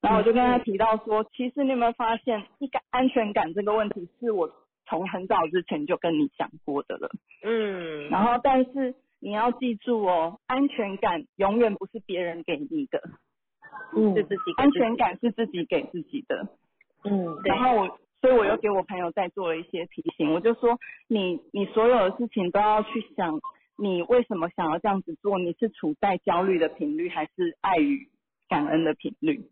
[0.00, 4.50] 然后我就跟他提到说，其实你有没有发现，一个安全感这个问题是我
[4.86, 7.08] 从很早之前就跟你讲过的了。
[7.44, 8.08] 嗯。
[8.10, 13.00] 然后，但是你要记住哦，安全感永远不是别人给你的，
[14.14, 16.48] 是自己安全感是自己给自己的。
[17.04, 23.40] 嗯然后我，所以我又给我朋友再做了一些提醒，我就说你你所有的事情都要去想，
[23.76, 25.38] 你为什么想要这样子做？
[25.38, 28.08] 你是处在焦虑的频率，还是爱与
[28.48, 29.50] 感恩的频率？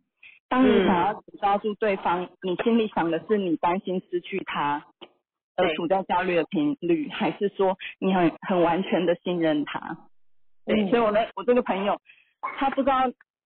[0.48, 4.87] 当你嗯想要抓住对方，你心里想的是你担心失去他，
[5.56, 9.98] 而处在焦虑的频率，还是说你很很完全的信任他？
[10.64, 12.00] 对，嗯所以我那我这个朋友，
[12.40, 12.96] 他不知道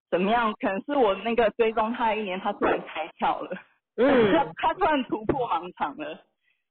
[0.09, 3.55] 怎么样，可能是我那个追踪他一年，他突然开窍了。
[3.95, 6.23] 他嗯 他突然突破盲场了。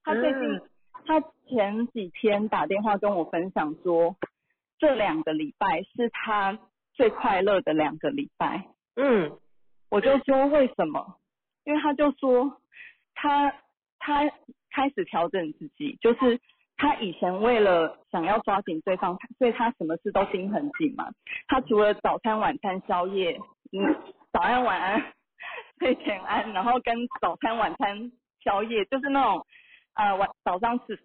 [0.05, 0.71] 他最近、嗯
[1.05, 4.17] 他前几天打电话跟我分享说，
[4.79, 6.59] 这两个礼拜是他
[6.95, 8.67] 最快乐的两个礼拜。
[8.97, 9.39] 嗯
[9.89, 11.17] 我就说为什么？
[11.65, 12.61] 因为他就说
[13.15, 13.55] 他
[14.01, 14.23] 他
[14.71, 16.41] 开始调整自己，就是
[16.77, 21.09] 他以前为了想要抓紧对方，所以他什么事都盯很紧嘛。
[21.49, 23.41] 他除了早餐、晚餐、宵夜，
[23.73, 23.97] 嗯，
[24.33, 25.03] 早安、晚安、
[25.79, 28.13] 睡前安，然后跟早餐、晚餐、
[28.45, 29.47] 宵夜，就是那种
[29.95, 30.99] 呃晚早上吃，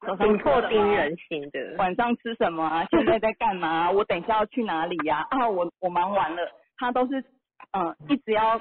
[0.00, 2.84] 早上紧迫盯人型的，晚上吃什么啊？
[2.90, 5.48] 现在在干嘛啊、我等一下要去哪里呀、啊？
[5.48, 7.20] 我我忙完了，他都是
[7.70, 8.60] 嗯、呃一直要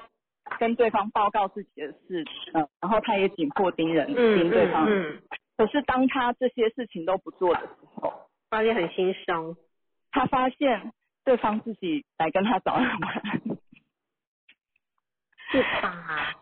[0.60, 4.86] 跟对方报告自己的事，嗯、然后他也紧迫盯人，嗯盯对方。
[4.86, 5.21] 嗯嗯，
[5.62, 9.56] 可是当他这些事情都不做的时候，发现很心伤，
[10.10, 10.91] 他发现
[11.24, 13.41] 对方自己来跟他早安晚安。
[15.52, 16.34] 是吧？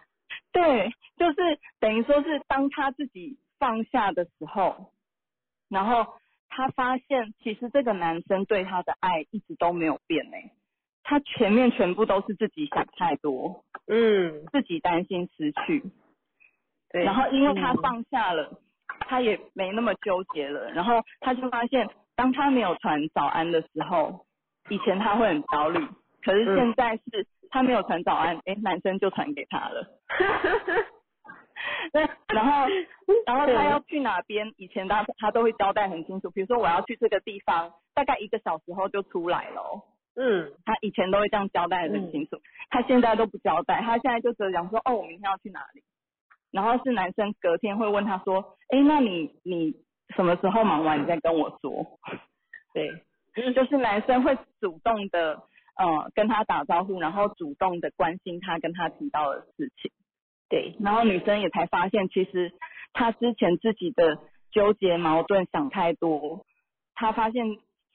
[0.53, 4.93] 对，就是等于说是当他自己放下的时候，
[5.67, 6.13] 然后
[6.47, 10.37] 他发现其实这个男生对他的爱一直都没有变呢，
[11.03, 15.83] 他前面全部都是自己想太多，嗯，自己担心失去，
[16.89, 18.61] 对，然后因为他嗯放下了，
[19.09, 24.23] 他也没那么纠结了，然后他就发现当他没有传早安的时候，
[24.69, 25.83] 以前他会很焦虑，
[26.23, 29.87] 可是现在是他没有传早安，诶，男生就传给他了。
[31.91, 32.67] 对，然后
[33.25, 39.81] 然后他要去哪边，以前他他都会交代很清楚，比如说我要去这个地方，大概一个小时后就出来了哦。
[40.15, 40.53] 嗯。
[40.65, 42.37] 他以前都会这样交代的很清楚，
[42.69, 45.81] 他现在都不交代，他现在就只有讲说，哦，我明天要去哪里，
[46.51, 49.73] 然后是男生隔天会问他说，哎，那你你
[50.15, 51.99] 什么时候忙完你再跟我说，
[52.73, 52.89] 对，
[53.53, 55.43] 就是男生会主动的
[55.77, 59.91] 呃跟他打招呼，然后主动的关心他跟他提到的事情。
[60.49, 62.51] 对，然后女生也才发现，其实
[62.91, 64.17] 她之前自己的
[64.51, 66.43] 纠结、矛盾、想太多，
[66.95, 67.45] 她发现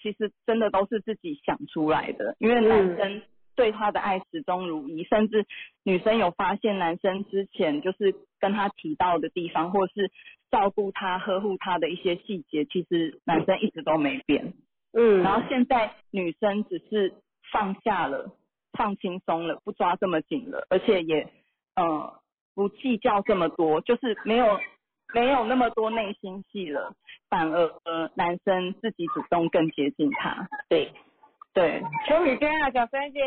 [0.01, 2.37] 其实真的都是自己想出来的。
[2.39, 3.23] 因为男生
[3.57, 5.47] 对他的爱始终如一，甚至
[5.83, 10.11] 女生有发现男生之前就是跟他提到的地方，或是
[10.51, 14.55] 照顾他、呵护他的一些细节，其实男生一直都没变。
[14.93, 17.15] 嗯，然后现在女生只是
[17.51, 18.31] 放下了，
[18.73, 21.29] 放轻松了，不抓这么紧了，而且也
[21.75, 22.21] 呃
[22.55, 24.61] 不计较这么多，就是没有
[25.13, 26.95] 没有那么多内心戏了，
[27.29, 30.49] 反而呃男生自己主动更接近她。
[30.69, 30.93] 对，
[31.55, 33.23] 对，秋雨娟啊，小三姐，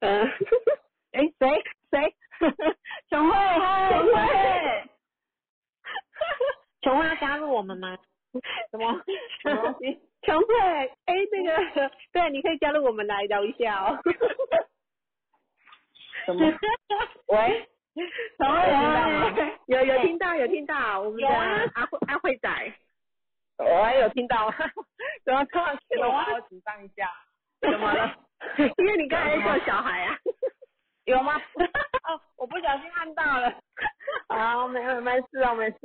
[0.00, 0.22] 嗯，
[1.12, 2.14] 哎谁谁？
[3.10, 4.88] 琼慧，嗨，琼慧慧，
[6.82, 7.98] 琼慧要加入我们吗？
[8.70, 9.02] 什么
[9.42, 10.00] 什么东西？
[10.22, 10.88] 强迫哎，
[11.32, 13.98] 那个对，你可以加入我们来聊一下哦。
[16.24, 16.46] 什么？
[17.26, 17.68] 喂？
[19.66, 22.72] 有有听到有听到，我们的阿慧阿慧仔，
[23.58, 24.48] 我还有听到，
[25.24, 27.10] 怎么突然觉得我好紧张一下？
[27.62, 28.14] 怎么了？
[28.78, 30.18] 因为你刚才叫小孩啊。
[31.06, 31.34] 有吗？
[32.06, 33.48] 哦，我不小心按到了。
[34.28, 35.78] 啊，没有没事啊，没事。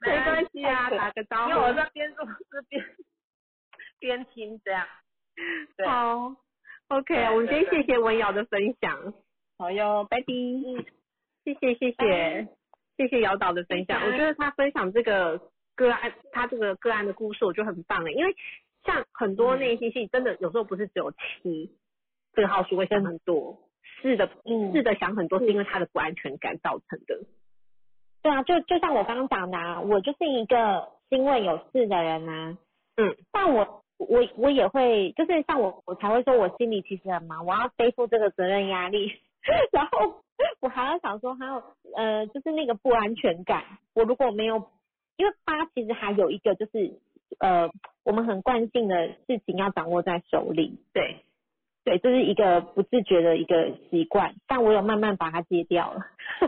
[0.00, 1.50] 没关系啊，打个招呼。
[1.50, 2.36] 因为我在边做事
[2.68, 2.84] 边
[3.98, 4.86] 边听这样。
[5.86, 6.34] 好
[6.88, 9.14] ，OK，我们先谢谢文瑶的分享。
[9.56, 10.26] 好哟，拜拜。
[11.44, 12.48] 谢谢谢谢
[12.98, 15.40] 谢谢姚导的分享，我觉得他分享这个
[15.74, 18.36] 个案，他这个个案的故事，我觉得很棒的，因为
[18.84, 21.70] 像很多内心戏，真的有时候不是只有七
[22.32, 23.58] 这个号数会想很多，
[24.02, 24.28] 是的，
[24.72, 27.20] 是的想很多，是因为他的不安全感造成的。
[28.22, 32.58] 对啊，就就像我刚刚讲的，啊，我就是一个心位有事的人呐，
[32.96, 39.12] 嗯，但我我我也会，就是像我我才会说我心里其实很忙，我要背负这个责任压力，
[39.72, 40.22] 然后。
[40.60, 41.62] 我还要想说，还有
[41.94, 43.62] 呃，就是那个不安全感。
[43.94, 44.70] 我如果没有，
[45.16, 46.98] 因为八其实还有一个就是
[47.38, 47.70] 呃，
[48.04, 50.78] 我们很惯性的事情要掌握在手里。
[50.92, 51.16] 对，
[51.84, 56.00] 对，这是一个不自觉的一个习惯，但我有慢慢把它戒掉了。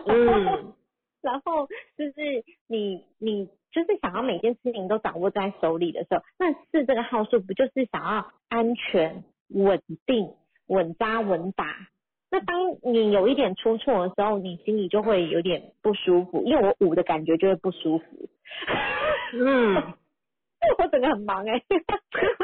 [0.06, 0.74] 嗯，
[1.22, 10.30] 然后就是你你就是想要每件事情都掌握在手里的时候，那四这个号数不就是想要安全、稳定、
[10.66, 11.88] 稳扎稳打？
[12.30, 18.04] 那当你有一点出错的时候，你心里就会有点不舒服，因为我五的感觉就会不舒服。
[19.36, 19.94] 嗯，
[20.78, 21.62] 我整个很忙 哎，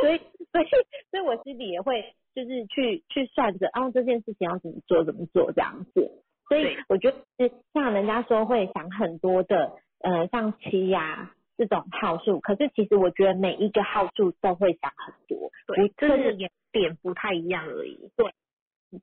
[0.00, 0.18] 所以
[0.52, 0.66] 所以
[1.10, 6.10] 所以我心里也会就是去去算着啊这件事情要怎么做怎么做这样子。
[6.48, 16.34] 所以我觉得是像人家说会想很多的，呃像七呀这种号数，可是其实我觉得每一个号数都会想很多，对，就是
[16.72, 18.10] 点不太一样而已。
[18.16, 18.32] 对。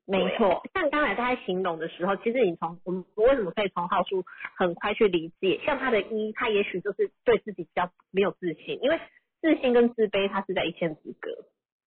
[0.04, 4.24] 没错，像刚才他在形容的时候，其实你从我们为什么可以从号数
[4.56, 5.60] 很快去理解？
[5.64, 8.98] 像他的一，他也许就是对自己比较没有自信，因为
[9.40, 11.30] 自信跟自卑他是在一线之隔。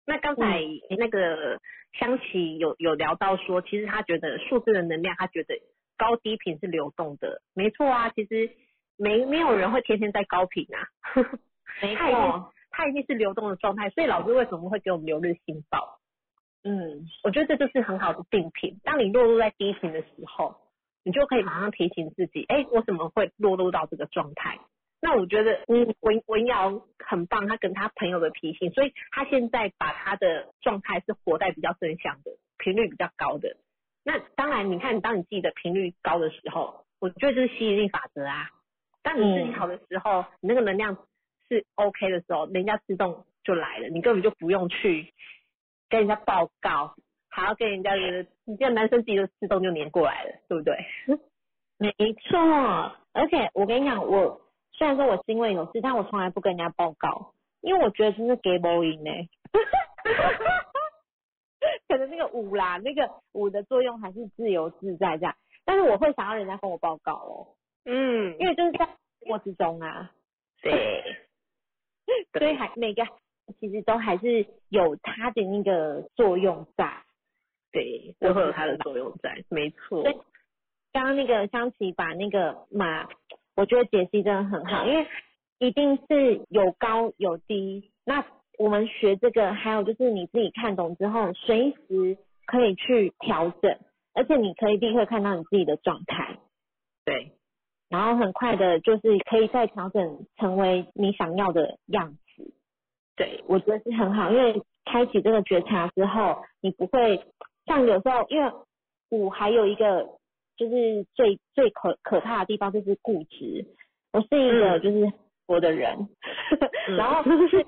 [0.05, 0.59] 那刚才
[0.97, 1.59] 那个
[1.93, 5.53] 香琪有有聊到说，其实他觉得数字的能量，他觉得
[5.95, 7.41] 高低频是流动的。
[7.53, 8.49] 没错啊，其实
[8.97, 10.89] 没没有人会天天在高频啊，
[11.79, 13.91] 没错，他一定是流动的状态。
[13.91, 15.99] 所以老师为什么会给我们留日星报？
[16.63, 18.79] 嗯，我觉得这就是很好的定频。
[18.83, 20.55] 当你落入在低频的时候，
[21.03, 24.59] 你就可以马上提醒自己，哎，我怎么会落入到这个状态？
[25.01, 33.57] 那我觉得，嗯，文文瑶很棒，他跟他朋友的提醒，所以他现在把他的状态是活在比较正向的频率比较高的。
[34.05, 38.49] 那当然，你看，当你自己的频率高的时候，我觉得这是吸引力法则啊。
[39.01, 40.95] 当你自己好的时候，你那个能量
[41.49, 45.13] 是 OK 的时候，人家自动就来了，你根本就不用去。
[45.93, 46.95] 跟人家报告，
[47.29, 50.75] 还要跟人家的，你这男生自己就自动就黏过来了，对不对？
[51.77, 52.39] 没错，
[53.11, 59.11] 而且我跟你讲，我虽然说我是因为有事，但我从来不跟人家报告，因为我觉得真是 g a e in 呢。
[61.87, 67.53] 可能那个舞啦，那个舞的作用还是自由自在这样，但是我会想要人家跟我报告哦。
[67.85, 70.09] 嗯，因为就是在过之中啊。
[70.63, 71.03] 对。
[72.33, 73.05] 所以还每个。
[73.59, 77.03] 其实都还是有它的那个作用在，
[77.71, 80.03] 对，都会有它的作用在，没错。
[80.91, 83.07] 刚刚那个香琪把那个马，
[83.55, 85.07] 我觉得解析真的很好，因为
[85.59, 87.91] 一定是有高有低。
[88.05, 88.25] 那
[88.59, 93.79] 我们学这个，还有就是你自己看懂之后，随时可以去调整，
[94.13, 96.37] 而且你可以立刻看到你自己的状态，
[97.05, 97.31] 对，
[97.89, 102.19] 然后很快的，就是可以再调整成为你想要的样子。
[103.15, 107.23] 对，我觉得是很好，因为开启这个觉察之后，你不会
[107.67, 108.51] 像有时候，因为
[109.11, 110.03] 五还有一个
[110.57, 113.65] 就是最最可可怕的地方就是固执。
[114.11, 115.13] 我是一个就是
[115.45, 116.09] 我的人，
[116.97, 117.63] 然后就 是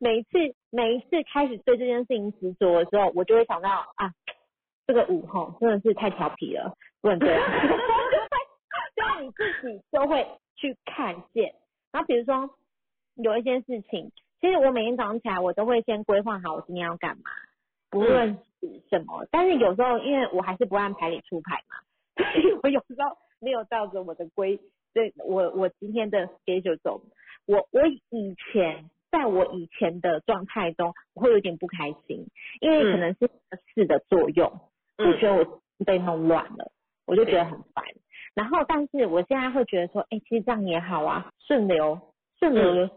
[0.00, 0.38] 每一次
[0.70, 4.10] 每一次开始对这件事情执着的时候，我就会想到啊，
[4.86, 7.42] 这个五吼真的是太调皮了，不能这样。
[8.96, 11.54] 就你自己就会去看见，
[11.92, 12.48] 然后比如说
[13.16, 14.10] 有一件事情。
[14.44, 17.30] 其实我每天早上起来，我都会先规划好我今天要干嘛，
[17.88, 19.26] 不论是什么。
[19.30, 21.80] 但是有时候，因为我还是不按牌理出牌嘛，
[22.30, 24.60] 所以我有时候没有照着我的规，
[24.92, 27.00] 对我我今天的 schedule 走。
[27.46, 32.26] 我我以前在我以前的状态中，我会有点不开心，
[32.60, 33.30] 因为可能是
[33.74, 34.60] 事的作用，
[34.98, 36.70] 我觉得我被弄乱了，
[37.06, 37.82] 我就觉得很烦。
[38.34, 41.98] 然后，但是我现在会觉得说，哎，其实这样也好啊，顺流
[42.38, 42.90] 顺流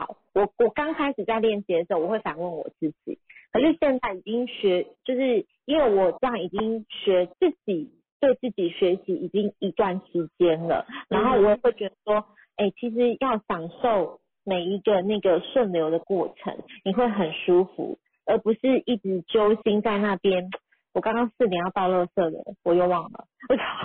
[0.00, 0.16] 好。
[0.32, 3.18] 我我刚开始在练习的时候，我会反问我自己，
[3.52, 7.90] 可是现在已经学，就是因为我这样已经学自己
[8.20, 12.24] 对自己学习已经一段时间了，然后我也会觉得说，
[12.56, 20.48] 哎、其实要享受每一个那个顺流的过程，你会很舒服，而不是一直揪心在那边。
[20.92, 23.24] 我刚刚四点要到垃圾的，我又忘了，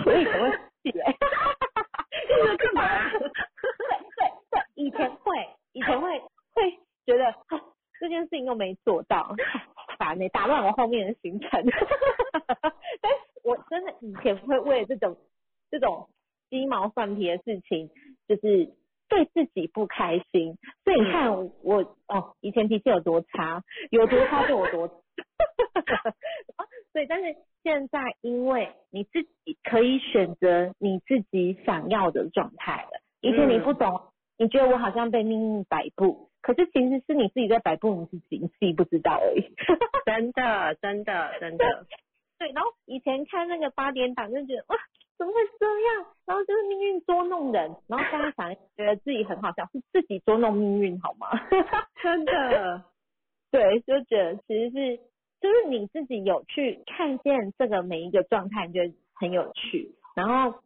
[0.06, 0.50] 我以前会
[0.82, 1.14] 记哎、
[2.28, 3.10] 这是干嘛？
[3.10, 3.20] 对
[4.16, 5.36] 对对，以前会，
[5.76, 6.18] 以前会
[6.54, 6.70] 会
[7.04, 7.60] 觉得、啊
[7.98, 9.34] 这件事情又没做到，
[9.98, 11.48] 烦呢、打乱我后面的行程。
[13.00, 15.16] 但是我真的以前会为这种
[15.70, 16.06] 这种
[16.50, 17.88] 鸡毛蒜皮的事情，
[18.28, 18.70] 就是
[19.08, 20.58] 对自己不开心。
[20.84, 24.88] 所以你看我哦，以前脾气有多差，有多差就有多
[26.92, 33.00] 所以， 但是现在因为你自己可以选择你自己想要的状态了。
[33.22, 34.02] 以前你不懂，
[34.38, 39.40] 你觉得我好像被命运摆布，可是其实是你自己在摆布你自己，你自己不知道而已。
[40.04, 41.86] 真的，真的，真的，
[42.38, 44.76] 对，然后以前看那个八点档就觉得哇，
[45.16, 46.06] 怎么会这样？
[46.26, 51.28] 然后就是命运捉弄人，然后现在想觉得自己很好笑，是自己捉弄命运好吗？
[52.02, 52.84] 真的，
[53.50, 54.96] 对，就觉得其实是
[55.40, 59.94] 就是你自己有去看见这个每一个状态，你觉得很有趣。
[60.14, 60.60] 然后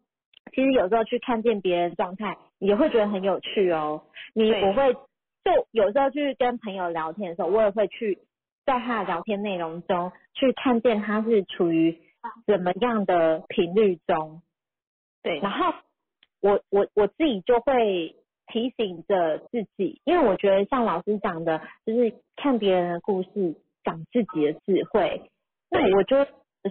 [0.53, 4.03] 其实有时候去看见别人状态，也会觉得很有趣哦。
[4.33, 8.21] 你对我会就有时候去跟朋友聊天的时候，我也会去
[8.65, 11.99] 在他的聊天内容中去看见他是处于
[12.47, 14.43] 怎么样的频率中。
[15.23, 15.75] 对，然后
[16.41, 18.15] 我我我自己就会
[18.47, 25.31] 提醒着自己，因为我觉得像老师讲的，就是看别人的故事，长自己的智慧。
[25.71, 26.17] 那我就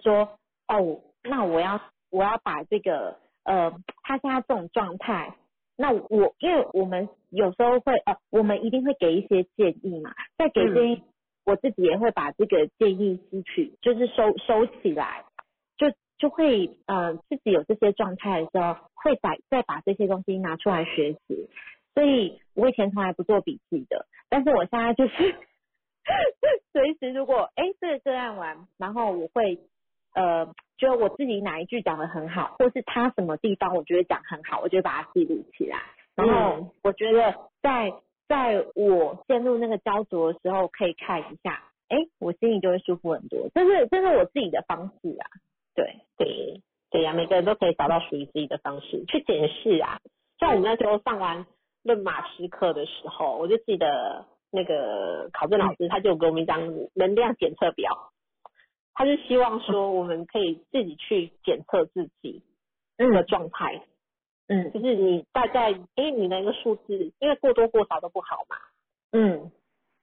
[0.03, 0.37] 说，
[0.67, 1.79] 哦，那我要
[2.11, 3.71] 我要把这个呃，
[4.03, 5.35] 他现在这种状态，
[5.81, 11.03] 那我因为我们有时候会呃，我们一定会给一些建议嘛，在给建议，
[11.45, 15.23] 我自己也会把这个建议吸取，就是收收起来，
[15.77, 21.49] 就就会呃自己有这些状态的时候，会把再把这些东西拿出来学习。
[21.95, 25.35] 所以我以前从来不做笔记的，但是我现在就是
[26.73, 29.59] 随时如果哎这个个案完，然后我会
[30.13, 35.79] 呃就我自己哪一句讲的很好，或是他什么地方我觉得讲很好，我就会把它记录起来。
[36.15, 37.93] 然后我觉得在
[38.27, 43.49] 在我陷入那个焦灼的时候，可以看一下，哎，我心里就会舒服很多。
[43.53, 45.25] 这是这是我自己的方式啊，
[45.75, 46.01] 对。
[46.17, 49.99] 对，对呀、每个人都可以找到属于自己的方式去检视啊。
[50.37, 51.45] 像我们那时候上完
[51.83, 56.59] 论马师课的时候，我就记得那个考证老师他就有给我们一张
[56.93, 58.11] 能量检测表，
[58.99, 62.43] 他是希望说我们可以自己去检测自己
[62.97, 63.81] 的状态，
[64.49, 64.69] 嗯。
[64.73, 68.57] 就是你大概诶你的一个数字，因为过多过少都不好嘛。
[69.13, 69.51] 嗯。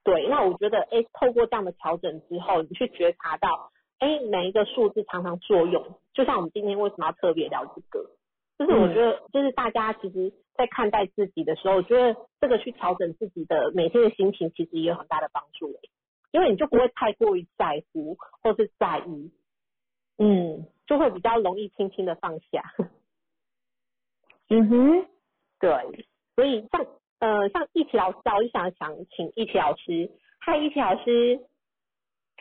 [0.03, 8.09] 对，那我觉得，哎，透过这样的调整之后，你去觉察到，哎，每一个数字常常作用，就像我们今天为什么要特别聊这个，
[8.57, 15.89] 就是我觉得，就是大家其实在看待自己的时候，我觉得这个去调整自己的每天的心情，其实也有很大的帮助，诶
[16.37, 19.31] 因为你就不会太过于在乎或是在意，
[20.19, 20.67] 嗯。
[20.85, 22.63] 就会比较容易轻轻的放下。
[24.49, 25.05] 嗯哼，
[25.59, 26.85] 对，所以像
[27.19, 30.09] 呃像一奇老师啊，我就想想请一奇老师，
[30.39, 31.41] 嗨，一奇老师，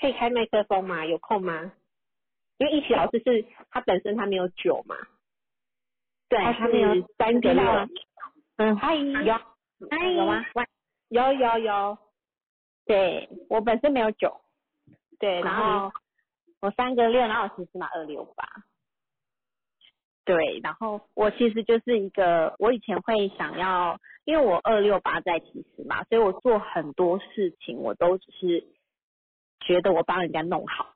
[0.00, 1.06] 可以开麦克风吗？
[1.06, 1.72] 有空吗？
[2.58, 4.94] 因为一奇老师是他本身他没有酒嘛，
[6.28, 7.88] 对，他他没有是三个月，
[8.58, 9.34] 嗯，嗨，有，
[9.90, 10.12] 嗨。
[10.12, 10.44] 有吗？
[10.54, 10.64] 喂，
[11.08, 11.98] 有有有，
[12.86, 14.40] 对我本身没有酒，
[15.18, 15.92] 对，然后
[16.60, 18.48] 我三个六，然后我其实嘛二六八。
[20.24, 28.66] 对，然后我其实就是一个，我以前会想要，因为我二六八在其实嘛，所以我做很多事情我都只是
[29.60, 30.94] 觉得我帮人家弄好，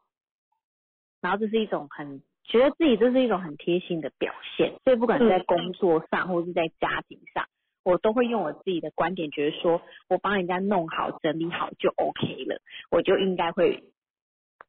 [1.20, 7.46] 然后这是一种很觉得自己这是一种很贴心的表现，所以不管是在工作上或是在家庭上，
[7.82, 12.60] 我都会用我自己的观点，觉得说我帮人家弄好、整理好就 OK 了，
[12.90, 13.84] 我就应该会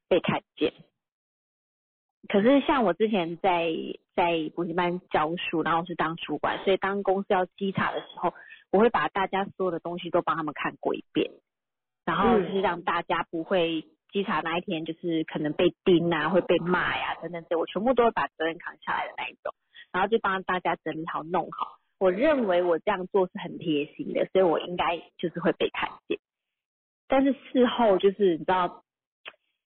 [0.08, 0.72] 被看见。
[2.28, 3.68] 可是像我之前在
[4.14, 8.32] 在补习班教书，然后是当主管，所以当公司要稽查的时候，
[8.70, 11.32] 我会把大家所有的东西都帮他们看过一遍，
[12.04, 19.52] 然后就是让大家不会稽查那一天就是可能被盯啊，会被骂呀、等等这，我全部都会把责任扛下来的那一种，
[19.90, 21.81] 然后就帮大家整理好弄好。
[22.02, 26.18] 我认为我这样做是很贴心的，所以我应该就是会被看见。
[27.06, 28.82] 但是事后就是你知道，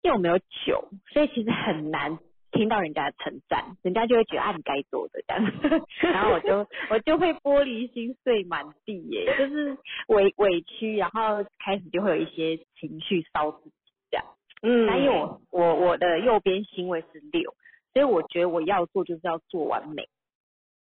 [0.02, 2.18] 因为我没有酒，所以其实很难
[2.52, 9.78] 听到人家的称赞，人家就会觉得啊你该做的这样， 然后我就我 我就会玻璃心碎满地耶，就是
[10.08, 13.76] 委委屈，然后开始就会有一些情绪烧自己
[14.10, 14.26] 这样。
[14.64, 17.54] 嗯但因为我我我的右边星位是六，
[17.94, 20.08] 所以我觉得我要做就是要做完美。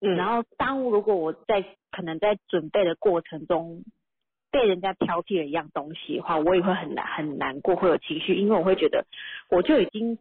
[0.01, 3.83] 嗯，然后当如果我在可能在准备的过程中
[4.51, 9.05] 被人家挑剔了一样东西的话，我也会很难很难过，会有情绪，因为我会觉得
[9.49, 10.17] 我就已经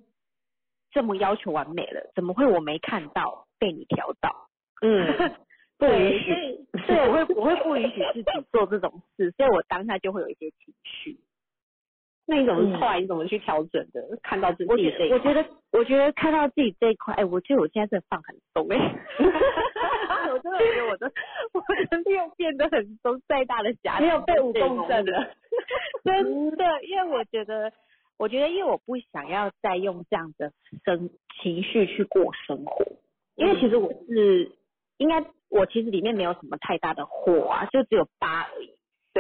[0.93, 4.49] 这么要求完美了，怎么会我没看到被你挑到？
[4.83, 5.07] 嗯，
[5.78, 11.18] 不允许对所以对，我会我会不允许自己做这种事，所以我当下就会有一些情绪。
[12.31, 12.78] 那你怎么嗯。
[12.81, 14.01] 后来你怎么去调整的？
[14.22, 15.18] 看到自己这一块。
[15.18, 18.76] 我觉得我觉得看到自己这一块，哎，我觉得我现在真的放很松哎、
[20.33, 21.11] 我真的觉得我的
[21.53, 25.35] 我的又变得很松，再大的瑕疵没有被蜈蚣症了，
[26.05, 27.72] 真的，因为我觉得，
[28.16, 30.53] 我觉得因为我不想要再用这样的
[30.85, 31.11] 生
[31.43, 32.85] 情绪去过生活，
[33.35, 34.53] 因为其实我是
[34.99, 38.70] 应该我其实里面没有什么太大的火啊，就只有八而已。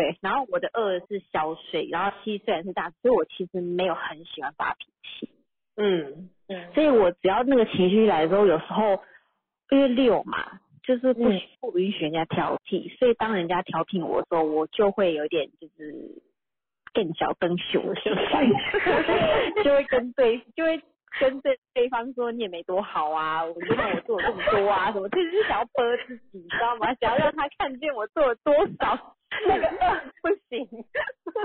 [0.00, 5.28] 对，然后我的二是小水，然后七虽然是大，所以我其实没有很喜欢发脾气。
[5.76, 9.02] 嗯嗯所以我只要那个情绪来的时候，有时候
[9.70, 16.22] 因为六嘛，就是不嗯不允许人家挑剔，所以当人家挑剔我的时候，我就会有点就是
[16.94, 17.82] 更小更凶
[19.62, 20.80] 就会跟对就会
[21.20, 26.94] 跟对对方说你也没多好啊，我就看我做了这么多啊什么，其实是想要播自己，你知道吗？
[27.00, 29.16] 想要让他看见我做了多少。
[29.46, 30.66] 那个二不行，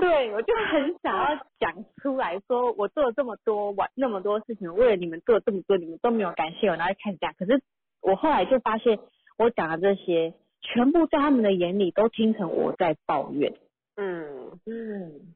[0.00, 7.32] 对我就很想要讲出来说，我做了这么多完那么多事情，为了你们做了这么多，你们都没有感谢我，然后就开始讲。
[7.34, 7.62] 可是
[8.02, 8.98] 我后来就发现，
[9.38, 13.54] 我讲的这些，全部在他们的眼里都听成我在抱怨。
[13.96, 15.34] 嗯嗯，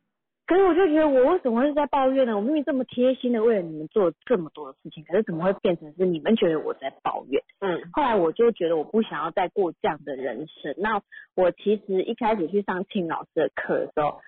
[0.51, 2.35] 可是我就觉得，我为什么会是在抱怨呢？
[2.35, 7.41] 我明明这么贴心的为了你们做这么多的事情，可是怎么会变成是你们觉得我在抱怨？
[7.61, 10.75] 嗯后来我就觉得我不想要再过这样的人生。
[10.77, 11.01] 那
[11.37, 14.19] 我其实一开始去上庆老师的课的时候，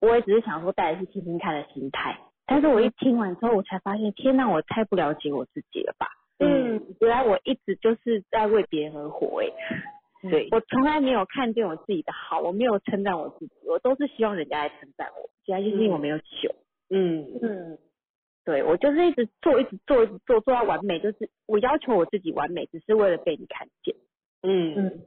[0.00, 2.18] 我也只是想说带着去听听看的心态。
[2.46, 6.06] 但是我一听完之后，我才发现，天呐，我太不了解我自己了吧？
[6.38, 9.52] 嗯，原来我一直就是在为别人而活诶、
[10.30, 15.28] 对，我从来没有看见我自己的好，我没有称赞我自己，我都是希望人家来称赞我。
[15.44, 16.54] 主要就是因为我没有酒。
[16.90, 17.26] 嗯。
[17.42, 17.78] 嗯，
[18.44, 23.94] 对我就是一直做，一直做，一直做，做到完美，就是我要求我自己完美，只是为了被你看见。
[24.42, 25.00] 嗯。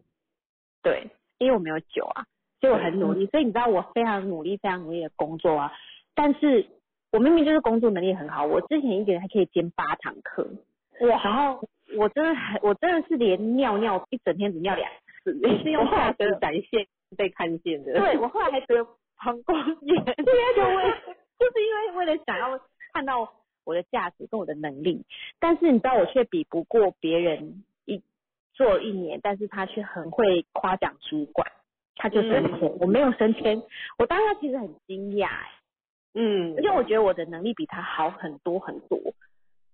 [0.84, 1.08] 对，
[1.40, 2.26] 因为我没有酒啊，
[2.62, 5.72] 所以我很努力，所以你知道我非常努力，非常努力的工作啊，
[6.14, 6.68] 但是
[7.12, 10.48] 我明明就是工作能力很好，我之前一个人还可以兼八堂课，
[11.02, 14.92] 哇，然后我真的很，我真的是连尿尿一整天只尿两
[15.32, 17.94] 是用我后来价值展现被看见的。
[17.94, 18.84] 对我后来还得
[19.18, 20.84] 膀胱炎， 对啊，就为
[21.40, 22.60] 就是因为为了想要
[22.94, 25.04] 看到我的价值跟我的能力，
[25.40, 28.02] 但是你知道我却比不过别人一
[28.54, 31.52] 做一年，但是他却很会夸奖主管，
[31.96, 33.62] 他就升迁，我没有升迁，
[33.98, 35.50] 我当时其实很惊讶、欸，
[36.14, 36.54] 嗯。
[36.58, 39.00] 而且我觉得我的能力比他好很多很多。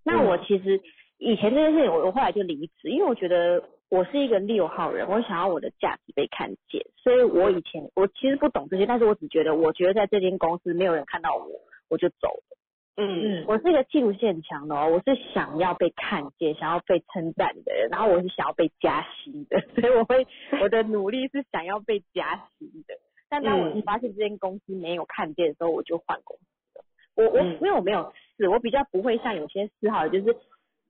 [0.03, 0.81] 那我其实
[1.19, 11.45] 以前这件事情，我我后来就离职，因为我觉得我是一个六号人，我想要我的价值被看见，所以我以前我其实不懂这些，但是我只觉得，我觉得在这间公司没有人看到我，
[11.89, 12.57] 我就走了。
[12.97, 20.25] 嗯我是一个企图心很强的哦，我是想要被看见、想要被称赞的人，然后我是想要被加薪的， 所以我会
[20.61, 22.93] 我的努力是想要被加薪的。
[23.29, 26.43] 但当我嗯发现这间公司没有看见的时候，我就换公司
[26.79, 26.85] 了。
[27.15, 30.37] 我我、嗯因为我没有试，我比较不会像有些四号人就是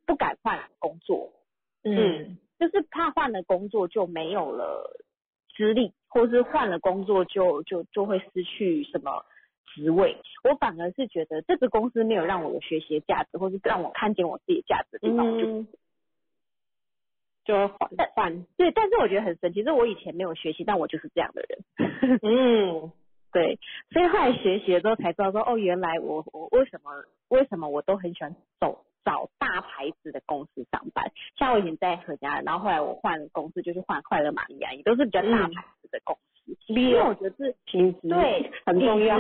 [0.06, 1.32] 不敢换工作，
[1.84, 5.02] 嗯就是怕换了工作就没有了
[5.58, 9.26] 资历，或是换了工作就就就会失去什么
[9.66, 10.16] 职位。
[10.44, 15.68] 我反而是觉得这个公司没有让我有学习的价值，或是让我看见我自己价值的地方，我就嗯，
[17.46, 18.46] 就会换换。
[18.58, 18.70] 对。
[18.70, 21.60] 但是我觉得很神奇，就是我以前没有学习，但我就是这样的人。
[22.22, 22.92] 嗯
[23.34, 23.58] 对，
[23.92, 26.92] 所以后来学习了之后才知道说，哦，原来我我为什么
[27.30, 31.12] 为什么我都很喜欢走找大牌子的公司上班。
[31.38, 36.56] 像我以前在何家，然后后来我换公司就是换快乐玛丽亚，也都是比较大牌子的公司。
[36.68, 39.18] 因为我觉得是品质对很重要。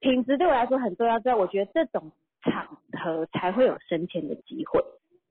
[0.00, 1.18] 品质对我来说很重要。
[1.20, 2.12] 之外，我觉得这种
[2.42, 4.80] 场合才会有升迁的机会。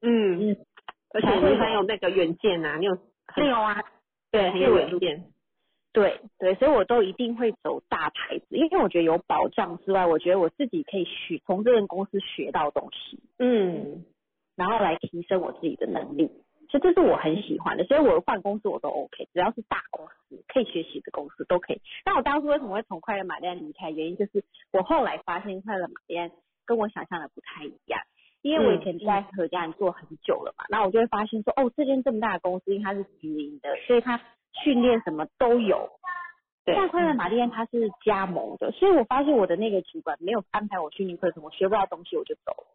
[0.02, 0.58] 嗯嗯，
[1.14, 3.82] 而且你很有那个远见呐，你有很没有啊，
[4.32, 5.24] 对很有远见。
[6.00, 14.06] 对对，所以我都一定会走大牌子，因为我觉得有保障之外，我觉得我自己可以学从这间公司学到东西，嗯
[14.56, 16.32] 然后来提升我自己的能力。
[16.70, 21.80] 所以这是我很喜欢的，所以我换公司我都 OK，只要是大公司可以学习的公司都可以。
[22.06, 23.90] 那我当初为什么会从快乐玛丽安离开？
[23.90, 24.44] 原因就是
[24.74, 26.30] 我后来发现快乐玛丽安
[26.66, 28.02] 跟我想象的不太一样，
[28.42, 34.20] 因为我以前在何家人做很久了嘛，然后我就会发现说，哦，这间这么大的公司，因为它是直营的，所以它
[34.52, 35.90] 训练什么都有。
[36.66, 42.68] 对但快乐玛丽安它是加盟的，所以我发现我的那个主管没有安排我训练课程，我学不到东西我就走了。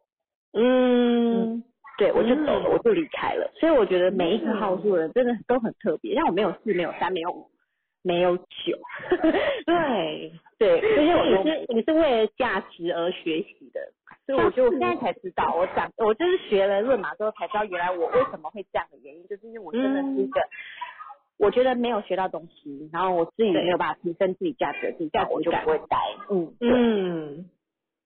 [0.54, 1.62] 嗯，
[1.98, 3.50] 对，我就走了，嗯我就离开了。
[3.60, 7.50] 所以我觉得每一个号数的人真的都很特别，像我没有四，没有三，没有五，
[8.02, 8.78] 没有九。
[9.66, 13.92] 对，对，所以所以我你是你是为了价值而学习的，
[14.24, 20.40] 所以我就现在才知道，我长我就是学了论马之后才知道，原来我为什么会这样的原因，就是因为我真的是一个，
[21.38, 25.98] 我觉得没有学到东西，然后我自己没有办法提升自己价值的地方，我就不会待。
[26.30, 27.50] 嗯嗯，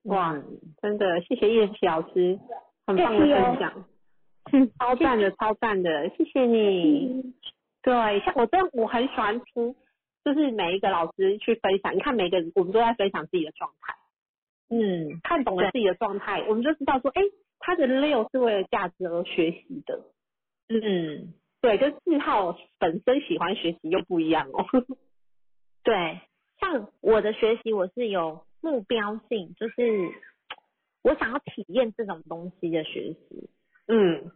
[0.05, 0.43] 哇，
[0.81, 2.39] 真的谢谢叶琪老师，
[2.87, 3.85] 很棒的分享，
[4.79, 7.35] 超赞的，超赞的，谢谢你。
[7.83, 9.75] 对，像我这我很喜欢听，
[10.25, 13.95] 就是每一个老师去分享，你看每个人我们都在分享自己的状态，
[14.71, 17.23] 嗯，看懂了自己的状态，我们就知道说，哎，
[17.61, 20.01] 他的六是为了价值而学习的，
[20.69, 21.35] 嗯，
[21.67, 24.65] 对，跟四号本身喜欢学习又不一样哦。
[25.83, 26.21] 对，
[26.61, 30.13] 像我的学习我是有目标性，就是
[31.03, 33.51] 我想要体验这种东西的学习。
[33.89, 34.31] 嗯，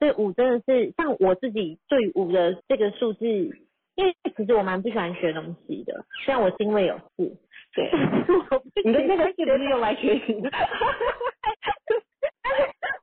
[0.00, 7.36] 对五真的是像我自己对五的这个数字，因为其实我蛮不喜欢学东西的，虽然我因为有事，
[7.74, 7.88] 对，
[8.84, 10.50] 你的那个是不是用来学习的？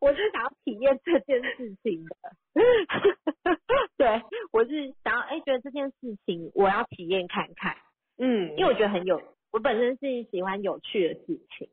[0.02, 2.14] 我是想要体验这件事情的。
[3.96, 7.76] 对，我是想要哎、觉得这件事情我要体验看看，
[8.18, 9.22] 嗯，因为我觉得很有，
[9.52, 11.26] 我本身是喜欢有趣的事
[11.58, 11.68] 情。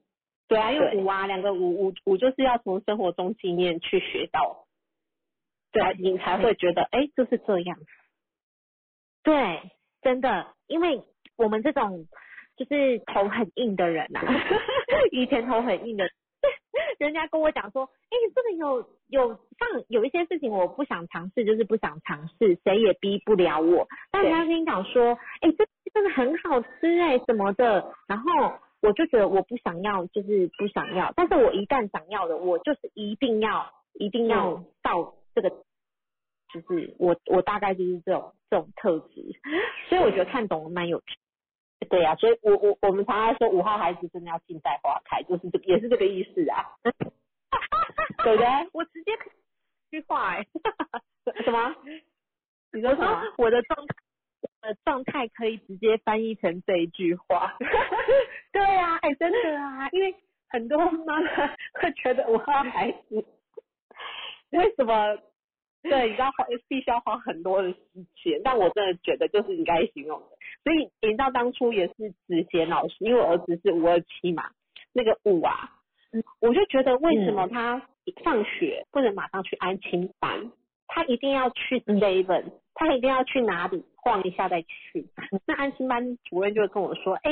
[0.48, 4.66] 对啊，因为对五啊，两个五五五就是要从生活中经验去学到，
[5.70, 7.78] 对，你才会觉得哎，就是这样。
[9.22, 9.70] 对，
[10.02, 11.04] 真的，因为
[11.36, 12.08] 我们这种
[12.56, 14.20] 就是头很硬的人呐、
[15.12, 16.10] 以前头很硬的，
[16.98, 23.86] 人家跟我讲说，哎、这个有有像有一些事情我不想尝试，就是不想尝试，谁也逼不了我。
[24.10, 31.12] 但人家跟你讲说，哎、这真的很好吃哎、什么的，然后我就觉得我不想要，就是不想要。
[31.16, 35.50] 但是我一旦想要的，我就是一定要一定要到这个
[36.52, 39.24] 就是我我大概就是这种这种特质，
[39.88, 41.16] 所以我觉得看懂了蛮有趣。
[41.88, 46.76] 对呀、所以我我我们常常说五号孩子真的要静待花开，就是这个也是这个意思啊，
[48.22, 48.46] 对不对？
[48.72, 49.12] 我直接
[49.90, 50.46] 这句话哎、
[51.44, 51.74] 什么？
[52.72, 53.22] 你说什么？
[53.38, 53.94] 我的状态，
[54.62, 57.56] 我的状态可以直接翻译成这一句话。
[58.52, 60.14] 对呀、哎、真的啊，因为
[60.48, 61.46] 很多妈妈
[61.80, 63.24] 会觉得五号孩子
[64.50, 65.18] 为什么？
[65.88, 67.76] 对，你知道花必须要花很多的时
[68.22, 70.26] 间，但我真的觉得就是你该形容的。
[70.62, 74.50] 所以你知道当初也是子贤老师，因为我儿子是五二七嘛，
[74.92, 75.70] 那个五啊，
[76.40, 77.80] 我就觉得为什么他
[78.22, 80.52] 上学不能马上去安亲班，
[80.86, 85.06] 他一定要去 seven，他一定要去哪里晃一下再去。
[85.46, 87.30] 那安心班主任就会跟我说，哎、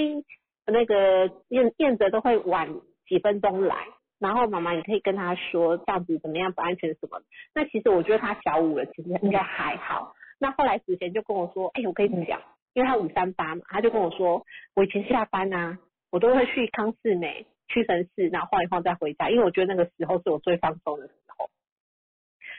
[0.66, 3.88] 那个燕燕泽都会晚几分钟来，
[4.18, 7.24] 然后妈妈你可以跟他说这样子怎么样不安全什么的。
[7.54, 10.14] 那其实我觉得他小五了，其实应该还好。
[10.38, 12.40] 那后来子贤就跟我说，哎、我跟你讲，
[12.74, 14.44] 因为他五三八嘛，他就跟我说，
[14.74, 15.78] 我以前下班啊，
[16.10, 21.48] 我都会去康士美、屈臣氏，然后晃一晃再回家，因为我觉得那个时候是我最放松的时候。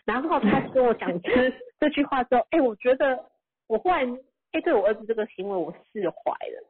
[0.06, 3.26] 然后他跟我讲这这句话之后，哎、我觉得
[3.68, 4.18] 我忽然
[4.52, 6.68] 哎、对我儿子这个行为我释怀了，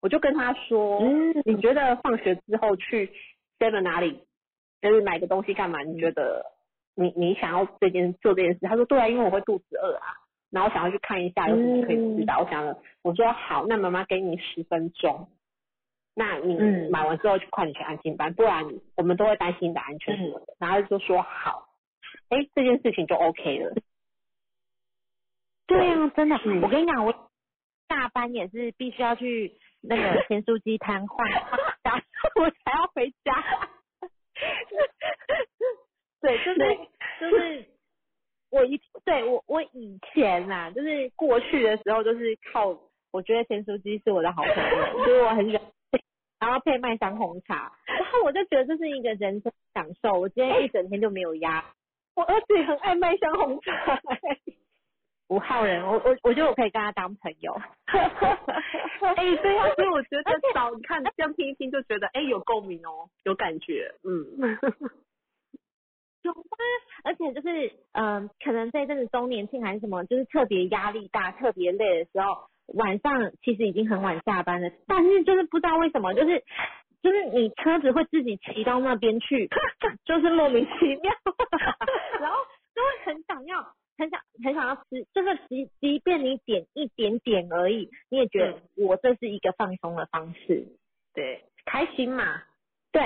[0.00, 3.10] 我就跟他说，嗯你觉得放学之后去
[3.58, 4.22] seven 哪里，
[4.90, 5.80] 就是买个东西干嘛？
[5.82, 6.44] 你觉得
[6.94, 8.60] 你你想要这件做这件事？
[8.62, 10.14] 他说对啊，因为我会肚子饿啊，
[10.50, 12.32] 然后想要去看一下有什么可以吃的。
[12.38, 15.28] 我想了，我说好，那妈妈给你十分钟，
[16.14, 18.64] 那你嗯买完之后就快点去安心班，不然
[18.96, 20.46] 我们都会担心你的安全什么的。
[20.58, 21.68] 然后就说好，
[22.28, 23.74] 哎，这件事情就 OK 了。
[25.66, 27.12] 对啊，真的，嗯我跟你讲，我
[27.88, 31.28] 下班也是必须要去那个咸酥鸡摊换，
[31.82, 31.92] 然
[32.34, 33.68] 后我才要回家。
[36.20, 36.58] 对，就是
[37.20, 37.64] 就是
[38.50, 42.78] 我一对我我以前呐、就是过去的时候就是靠，
[43.12, 45.66] 我觉得咸酥鸡是我的好朋友，就是我很喜欢。
[46.38, 50.12] 然后配麦香红茶，然后我就觉得这是一个人生享受。
[50.20, 51.66] 我今天一整天就没有压力
[52.14, 54.00] 我儿子也很爱麦香红茶、
[55.28, 57.52] 五号人，我我我觉得我可以跟他当朋友。
[59.16, 60.22] 哎、对啊，所以我觉得
[60.54, 64.58] 早你看这样听一听就觉得哎、有共鸣哦，有感觉，嗯，
[66.22, 66.42] 有吗？
[67.04, 76.42] 而且就是，嗯、可能在这个周年庆还是什么，就是特别压力大、特别累的时候，晚上其实已经很晚下班了，但是就是不知道为什么，就是
[77.02, 79.48] 就是你车子会自己骑到那边去，
[80.04, 81.12] 就是莫名其妙，
[82.20, 82.38] 然后
[82.74, 83.60] 就会很想要，
[83.98, 90.66] 很想很想要吃，就是即即便你点一点点而已，你也觉得我这是一个放松的方式，
[91.14, 92.42] 对，开心嘛。
[92.92, 93.02] 对，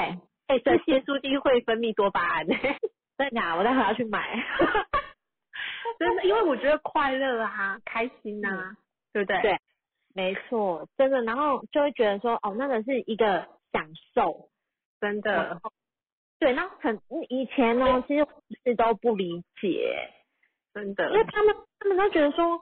[0.47, 2.55] 哎，这些书机会分泌多巴胺呢。
[3.18, 4.34] 真的啊，我待会要去买。
[5.99, 8.76] 真的，因为我觉得快乐啊，开心啊，
[9.12, 9.43] 对不对？
[9.43, 9.59] 对，
[10.14, 14.49] 没错，真的，然后就会觉得说，哦，那个是一个享受，
[15.01, 15.61] 真的。
[16.38, 18.26] 对，那很以前呢，其实
[18.64, 20.11] 是都不理解，
[20.72, 22.60] 真的，因为他们他们都觉得说，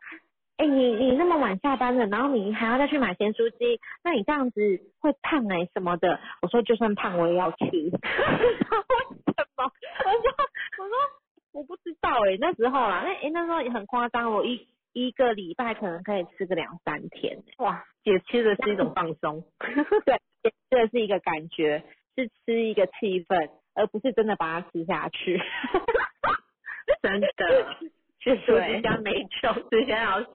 [0.56, 4.60] 哎，你你那么晚下班了，然后你还要再去买咸酥鸡，那你这样子
[5.00, 6.18] 会胖哎什么的。
[6.42, 7.56] 我说就算胖我也要吃。
[7.66, 8.84] 然后
[9.36, 9.70] 什么？
[10.04, 10.32] 我说
[10.78, 10.96] 我说
[11.52, 17.42] 我不知道哎，那时候啦，那哎那时候也很夸张，我一一个礼拜可能可以吃个两三天。
[17.58, 19.44] 哇，姐吃的是一种放松，
[20.06, 20.18] 对，
[20.70, 21.84] 吃的是一个感觉，
[22.16, 23.50] 是吃一个气氛。
[23.74, 25.40] 而不是真的把它吃下去，
[27.00, 27.28] 真的，
[28.36, 30.28] 是说加美酒，之前老师，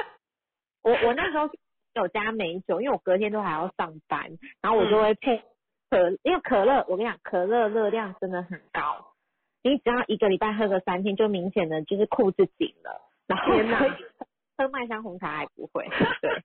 [0.82, 1.48] 我我那时候
[1.94, 5.42] 有加美酒，因为我隔天都还要上班，然后我就会配
[5.90, 9.14] 可，因为可乐，我跟你讲，可乐热量真的很高，
[9.62, 13.52] 你只要一个礼拜喝个三天，就明显的就是裤子紧了，然后
[14.56, 15.88] 喝麦香红茶还不会，
[16.20, 16.42] 对，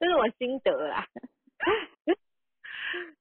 [0.00, 1.06] 这是我心得啦。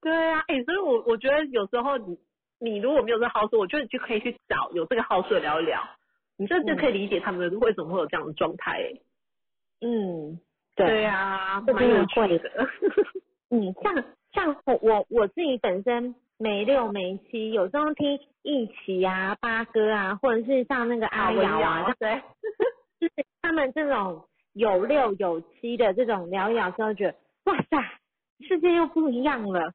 [0.01, 2.17] 对啊，哎，所以我我觉得有时候你
[2.59, 5.81] 你如果没有这好处，我觉得你就可以去找有这个好处聊一聊，
[6.37, 8.81] 你这就可以理解他们为什么会有这样的状态。
[9.81, 10.39] 嗯，
[10.75, 12.69] 对啊，蛮有趣的。
[13.49, 22.21] 嗯，像像我我我自己本身没六没七，有时候听一起啊、八哥啊，或者是像那个阿瑶啊，对，
[22.99, 27.15] 就是他们这种有六有七的这种聊一聊之后，觉得
[27.45, 27.99] 哇塞。
[28.45, 29.71] 世界又不一样了，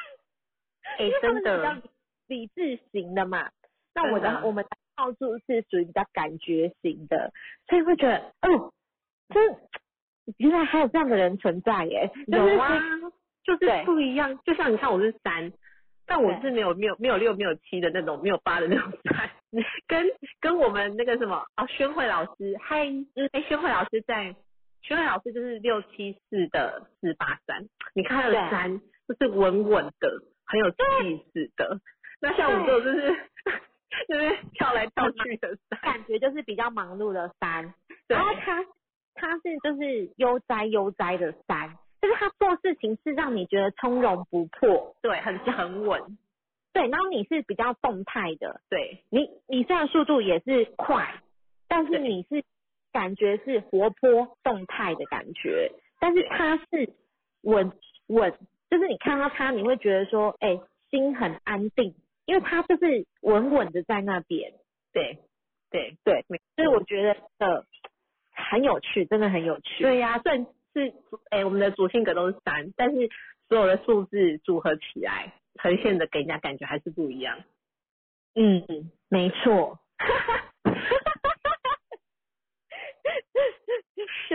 [0.98, 1.82] 哎，真的，
[2.26, 3.48] 理智型的嘛，
[3.94, 7.32] 那我的我们的号数是属于比较感觉型的，
[7.68, 8.72] 所以会觉得，哦，
[9.28, 9.40] 这
[10.38, 12.78] 原来还有这样的人存在耶，有啊，
[13.44, 15.52] 就是不一样，就像你看我是三，
[16.06, 19.30] 但我是没有没有没有六没有七的那种，没有八的那种三，
[19.86, 20.06] 跟
[20.40, 22.86] 跟我们那个什么啊，宣慧老师，嗨，
[23.32, 24.34] 哎，宣慧老师在。
[24.84, 30.10] 宣慧老师就是六七四的四八三，你看他的三就是稳稳的，
[30.44, 31.78] 很有气势的。
[32.20, 33.16] 那像我这种就是
[34.08, 37.74] 就是跳来跳去的山，感觉就是比较忙碌的山。
[38.08, 38.64] 然后他
[39.14, 46.18] 他是就是悠哉悠哉的山，就是他做事情是让你觉得从容不迫，对，很很稳。
[46.72, 51.22] 对，然后你是比较动态的，对你你虽然速度也是快，
[51.68, 52.44] 但是你是。
[52.94, 56.92] 感觉是活泼动态的感觉，但是他是
[57.40, 57.72] 稳
[58.08, 58.30] 稳，
[58.68, 64.52] 就是你看到他，你会觉得说，哎，心很安定，因为他就是稳稳的在那边。
[64.92, 65.18] 对，
[65.70, 66.24] 对，对，
[66.56, 67.64] 所以我觉得呃
[68.32, 69.82] 很有趣，真的很有趣。
[69.82, 70.92] 对呀，算是
[71.30, 73.08] 哎，我们的主性格都是三，但是
[73.48, 77.42] 所有的数字组合起来呈现的给人家感觉还是不一样。
[78.34, 79.78] 嗯，没错。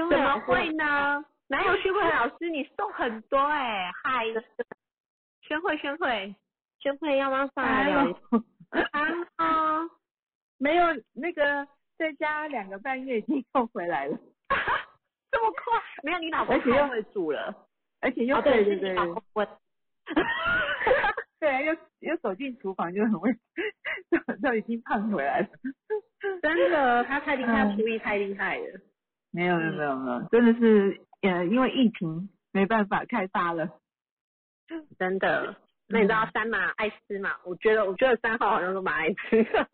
[0.10, 1.26] 怎么会呢？
[1.48, 2.50] 哪有宣慧老师？
[2.50, 3.92] 你送很多哎！
[4.04, 4.26] 嗨，
[5.42, 6.36] 宣慧，宣慧，
[6.80, 8.14] 宣慧，要不要上来聊？
[9.38, 9.82] 啊，
[10.58, 11.68] 没有，那个
[11.98, 14.18] 在家两个半月已经又回来了。
[15.32, 15.82] 这么快？
[16.04, 17.68] 没有，你老婆而且又会煮了，
[18.02, 18.96] 而且又对对对，
[21.40, 23.36] 对啊， 又又走进厨房就很会，
[24.42, 25.48] 都已经胖回来了。
[26.42, 28.80] 真的，他太厉害，厨艺太厉害了。
[29.32, 33.80] 没有没有没有没有，真的是呃，因为疫情没办法开发了，
[34.98, 35.56] 真的。
[35.90, 37.32] 那你知道三嘛爱吃嘛？
[37.46, 39.68] 我觉得我觉得三号好像都蛮爱吃的。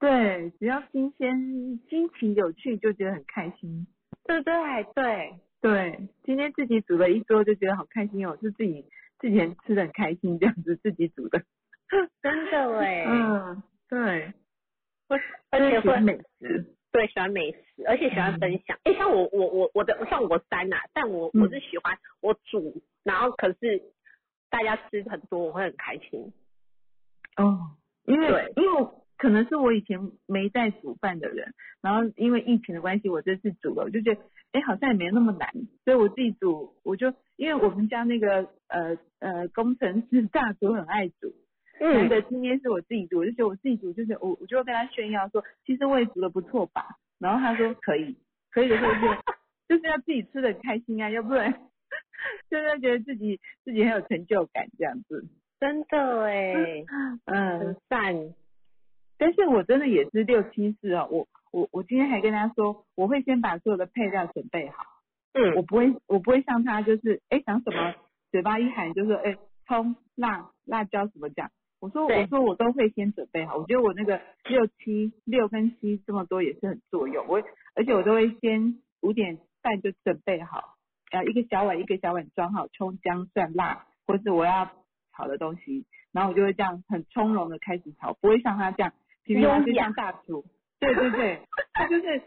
[0.00, 3.86] 对，只要新鲜、新奇、有趣，就觉得很开心。
[4.24, 4.54] 对对
[4.94, 8.84] 对对，今天自己煮了一桌，就觉得好开心哦，是自己
[9.18, 11.42] 之前吃的很开心，这样子自己煮的。
[12.22, 13.04] 真的 哎。
[13.06, 14.32] 嗯，对。
[15.50, 16.74] 而且会美食。
[16.90, 18.78] 对，喜欢美食，而且喜欢分享。
[18.84, 23.82] 哎，像我我我我的像我三呐，但我我是喜欢我煮，然后可是
[24.50, 26.32] 大家吃很多，我会很开心。
[27.36, 34.20] 哦，因为因为可能是我以前没在煮饭的人，然后因为疫情的关系，我这次煮了，我就觉得
[34.52, 35.52] 哎好像也没那么难，
[35.84, 41.34] 所以我自己煮，我就因为我们家那个呃呃工程师大厨很爱煮。
[41.80, 46.84] 难得今天是我自己煮，我就觉得我自己煮就是我，我就会跟他炫耀说，其实我也煮的不错吧。
[47.20, 48.16] 然后他说可以，
[48.50, 49.22] 可以的时候就
[49.68, 51.67] 就是要自己吃的开心啊，要不然
[52.50, 55.26] 就是觉得自己自己很有成就感这样子。
[55.60, 56.54] 真的哎，
[57.26, 58.34] 嗯很，赞。
[59.18, 64.84] 但是我真的也是六七四哦，我我我今天还跟他说，我会先把所有的配料准备好，
[65.34, 67.94] 嗯我嗯，不会我不会像他就是哎想什么
[68.30, 71.50] 嘴巴一喊就说哎葱辣辣椒什么讲，
[71.80, 77.42] 我说我说我都会先准备好，我觉得我那个六七六跟七这么多也是很作用，我
[77.74, 80.76] 而且我都会先五点半就准备好，
[81.10, 84.70] 呃一个小碗一个小碗装好葱姜蒜辣，或是我要
[85.12, 88.92] 炒的东西，然后我就会这样很从容的开始炒，不会像他这样
[89.24, 90.44] 噼里啪啦就像大厨。
[90.80, 91.42] 对对对，
[91.74, 92.22] 他就是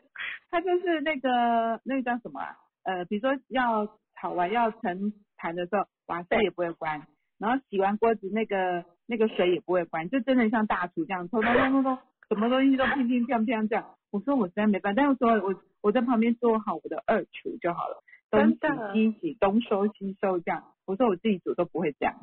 [0.49, 2.57] 他就是那个那个叫什么啊？
[2.83, 7.07] 呃，比如说要炒完要盛盘的时候，瓦斯也不会关，
[7.37, 13.95] 然后洗完锅子那个那个水也不会关，就真的像大厨这样，咚咚咚咚咚，什么东西都乒乒乓乓这样。
[14.11, 20.63] 我说我实在没办法，但是说我我在旁边做好我的二厨就好了，东洗真的西洗，东收西收这样。
[20.85, 22.15] 我说我自己煮都不会这样，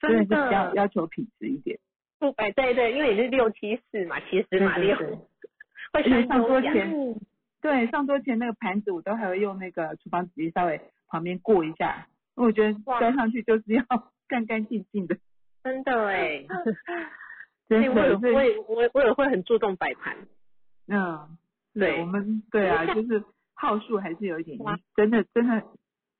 [0.00, 0.74] 真的是比较。
[0.74, 1.78] 要求品质一点。
[2.18, 6.26] 不，哎，对对，因为你是六七四嘛，七十马力对对对会。
[6.26, 7.20] 上桌前，
[7.60, 13.84] 对，上桌前那个盘子我都还会用那个厨房纸巾稍微旁边过一下，因为我觉得哇端上去就是要
[14.28, 15.16] 干干净净的，
[15.64, 16.44] 真的哎，
[17.68, 20.16] 真所以我也会，我也我也我也会很注重摆盘。
[20.88, 21.36] 嗯，
[21.74, 23.24] 对我们对啊， 就是
[23.62, 25.62] 号数还是有一点哇，真的真的，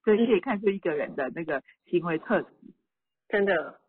[0.05, 2.49] 对，可以看出一个人的那个行为特质。
[3.29, 3.81] 真的，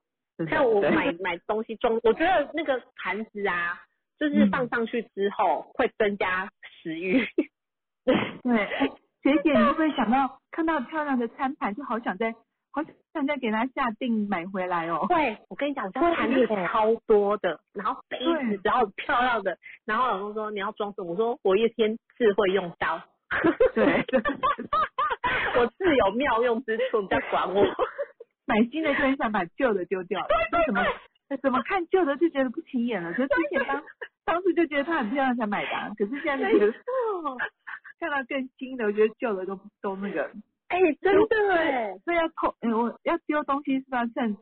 [0.50, 3.80] 像我买 买东西装，我觉得那个盘子啊，
[4.18, 6.50] 就是嗯放上去之后会增加
[6.82, 7.24] 食欲。
[8.04, 8.88] 对，哎，
[9.22, 12.34] 学姐，你会不会想到看到漂亮的餐盘，就好想再
[12.72, 12.82] 好
[13.14, 15.06] 想再给他下定买回来哦？
[15.06, 23.00] 会，我跟你讲，我家盘子超多的，然后杯子只要漂亮的，然后老公说你要装什么，我说我一天自会用到。
[23.76, 24.06] 对
[25.60, 27.64] 我自有妙用之处，你不要管我。
[28.46, 30.84] 买新的就很想把旧的丢掉，为什么？
[31.42, 33.12] 怎么看旧的就觉得不起眼了？
[33.14, 33.82] 可是之前当
[34.26, 36.74] 当时就觉得它很漂亮才买的、啊，可是现在就觉得
[38.00, 40.30] 看到更新的，我觉得旧的都都那个，
[40.68, 44.38] 哎、真的哎，所以要扣，嗯，我要丢东西是不是要趁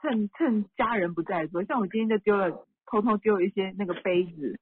[0.00, 1.62] 趁趁家人不在的时候？
[1.64, 2.50] 像我今天就丢了，
[2.86, 4.58] 偷偷丢了一些那个杯子，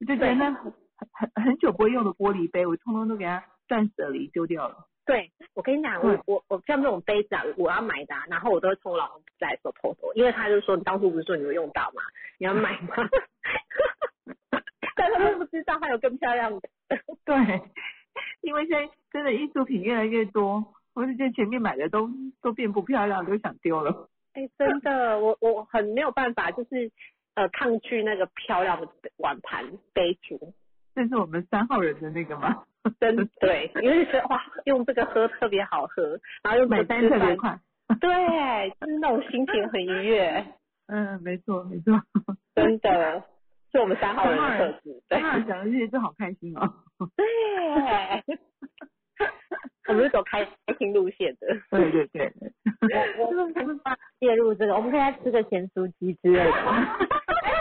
[0.00, 0.50] 我就觉得那
[0.96, 4.86] 很很很久不会用的玻璃杯，我通通都给它断舍离丢掉了。
[5.06, 12.02] 对我跟你讲，我我我像这种杯子啊，我要买的、啊，然后我都会从我老公不在的时候偷偷，因为他就说你当初不是说你会用到嘛，
[12.38, 12.94] 你要买吗？
[14.96, 16.60] 但他们不知道还有更漂亮的。
[17.24, 17.60] 对，
[18.40, 20.64] 因为现在真的艺术品越来越多，
[20.94, 22.08] 我就觉得前面买的都
[22.40, 24.08] 都变不漂亮，都想丢了。
[24.32, 26.90] 哎、真的，我我很没有办法，就是
[27.34, 28.88] 呃抗拒那个漂亮的
[29.18, 30.38] 碗盘杯碟。
[30.94, 32.64] 这是我们三号人的那个吗？
[33.00, 37.58] 真的对，因为觉得哇，用这个喝特别好喝，然后又买单特别快。
[38.00, 40.44] 对，就是那种心情很愉悦，
[40.86, 42.00] 嗯，没错没错。
[42.54, 43.22] 真的
[43.72, 45.02] 是我们三号人的特质。
[45.08, 46.72] 对三号人讲的这些都好开心哦。
[47.16, 48.38] 对，
[49.88, 51.46] 我们是走开开心路线的。
[51.70, 52.32] 对对对。
[53.18, 56.50] 我 我们不怕介入这个，我们可以来吃个咸酥鸡之类的。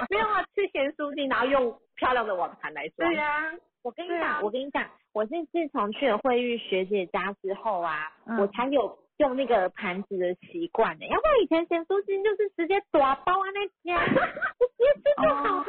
[0.09, 3.09] 没有啊，吃咸酥鸡，然后用漂亮的碗盘来装。
[3.09, 3.51] 对呀、
[3.83, 8.37] 我跟你对啊讲，我跟你讲，我是自从去了慧玉学姐家之后啊，嗯。
[8.37, 11.05] 我才有用那个盘子的习惯的。
[11.07, 15.65] 要不然以前咸酥鸡就是直接打包啊那家， 就直接吃就好啦。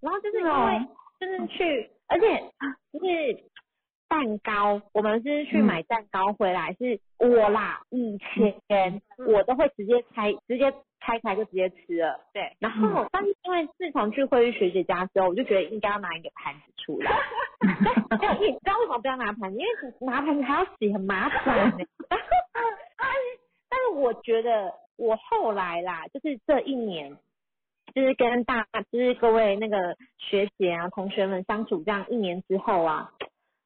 [0.00, 0.86] 然后就是因为哦。
[1.18, 2.26] 就是去，而且
[2.92, 3.44] 就是
[4.06, 10.70] 蛋糕，我们是去买蛋糕回来，是我啦，以前我都会直接拆，直接
[11.06, 12.18] 拆开就直接吃了。
[12.32, 17.12] 对，然后，但是因为自从去慧玉学姐家之后，我就觉得应该要拿一个盘子出来。
[18.18, 19.58] 对，因为你知道为什么不要拿盘子？
[19.58, 21.72] 因为拿盘子还要洗，很麻烦
[23.68, 27.16] 但是我觉得我后来啦，就是这一年，
[27.94, 33.12] 就是跟大，就是各位那个学姐啊、同学们相处这样一年之后啊，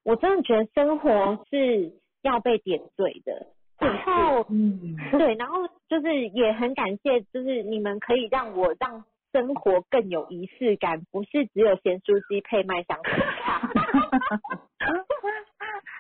[0.05, 3.47] 我真的觉得生活是要被点缀的。
[3.81, 13.05] 然后，嗯， 对，然后就是也很感谢，就是你们可以让我让生活更有仪式感，不是只有咸酥鸡配麦香红
[13.43, 13.71] 茶。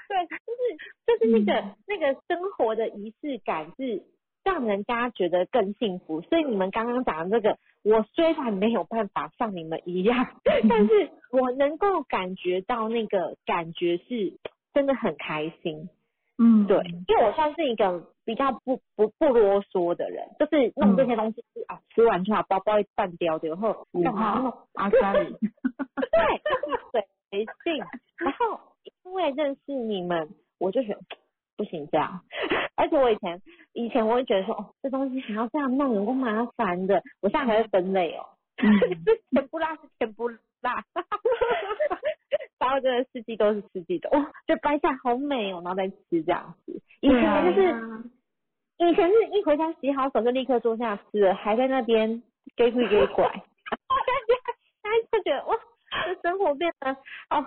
[0.08, 0.60] 对，就是
[1.06, 4.02] 就是那个、那个生活的仪式感是
[4.42, 6.20] 让人家觉得更幸福。
[6.22, 10.26] 所以你们刚刚讲的这个，我虽然没有办法像你们一样，
[10.68, 14.34] 但是我能够感觉到那个感觉是
[14.74, 15.88] 真的很开心。
[16.42, 24.50] 嗯，对，因为我算是一个比较不不不啰嗦的人，就是弄这些东西是、啊，吃完就好，包包一半掉的，然后五干嘛弄？
[24.50, 27.84] 号阿莎里，对，就是随性。
[28.16, 28.58] 然后
[29.04, 31.00] 因为认识你们，我就觉得
[31.58, 32.22] 不行这样。
[32.74, 33.42] 而且我以前
[33.74, 37.02] 以前我会觉得说，哦，这东西还要这样弄，有够麻烦的。
[37.20, 38.24] 我现在还会分类哦，
[38.56, 40.26] 是甜不辣是甜不
[40.62, 40.82] 辣，
[42.60, 46.80] 然后真的四季都是四季的，哇，就掰下好美哦，然后再吃这样子。
[47.00, 47.74] 以前就是。
[48.82, 52.22] 以前是一回家洗好手就立刻坐下吃了，还在那边
[52.56, 53.24] 给鬼给拐，
[54.80, 55.54] 大家就觉得哇，
[56.06, 56.90] 这生活变得
[57.28, 57.44] 哦，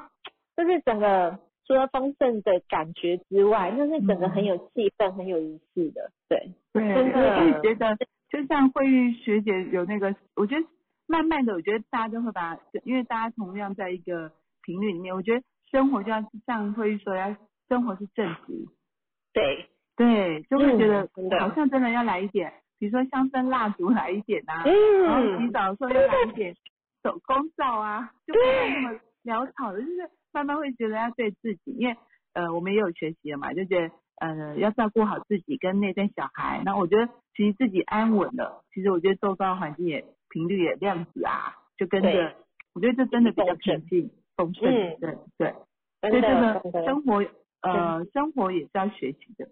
[0.55, 6.51] 就是整个除了丰盛的感觉之外，就是整个很有气氛、很有仪式的，对。
[6.71, 7.97] 对，真的觉得，
[8.29, 10.67] 就像慧玉学姐有那个，我觉得
[11.07, 14.31] 慢慢的，我觉得大家都会把，因为大家同样在一个
[14.63, 17.35] 频率里面，我觉得生活就要像慧玉说，要
[17.69, 18.65] 生活是正直。
[19.33, 21.07] 对，对，就会觉得
[21.39, 26.55] 好像真的要来一点，比如说香氛蜡烛来一点呐、嗯然后洗澡的时候要来一点
[27.03, 31.97] 手工皂啊，就不要那么潦草的，就是慢慢会觉得要对自己，因为
[32.33, 42.35] 呃我们也有学习了嘛，就觉得呃要照顾好自己跟内在小孩，那我觉得其实自己安稳了，其实我觉得周遭的环境也频率也量子啊，就跟着，
[42.73, 45.53] 我觉得这真的比较平静丰盛，嗯对对，
[46.09, 47.23] 以这的真的个生活
[47.61, 49.47] 呃生活也是要学习的。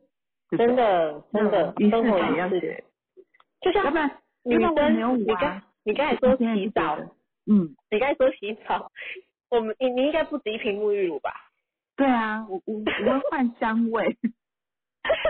[0.49, 2.83] 对不对真的真的生活感也要学，
[3.61, 4.11] 就像要不然
[4.43, 5.67] 女要不然我生没有舞你刚啊。
[5.83, 6.97] 你刚才说洗澡，
[7.49, 8.91] 嗯，你刚才说洗澡，
[9.49, 11.31] 我们你你应该不止一瓶沐浴乳吧？
[11.95, 14.05] 对啊，我我我会换香味，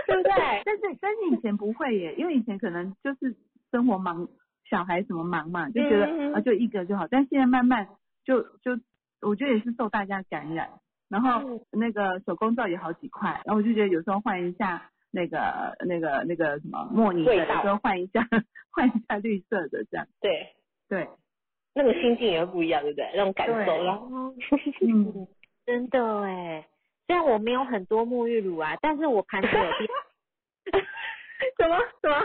[0.06, 0.32] 对不对？
[0.66, 3.34] 但是但是以前不会耶，因为以前可能就是
[3.70, 4.28] 生活忙，
[4.68, 7.88] 小孩什么忙嘛，就觉得、啊就一个就好，但现在慢慢
[8.24, 8.76] 就就
[9.22, 10.68] 我觉得也是受大家感染，
[11.08, 18.26] 然后嗯那个手工皂也好几块，然后我就觉得有时候换一下那个那个那个什么莫尼的，有时候换一下
[18.70, 20.54] 换一下绿色的这样，对，
[20.88, 21.08] 对，
[21.74, 23.10] 那个心境也会不一样，对不对？
[23.14, 24.34] 那种感受，对然后
[24.80, 25.26] 嗯。
[25.64, 26.66] 真的哎，
[27.06, 29.88] 虽然我没有很多沐浴乳啊，但是我盘子有变。
[31.56, 32.16] 什么什么？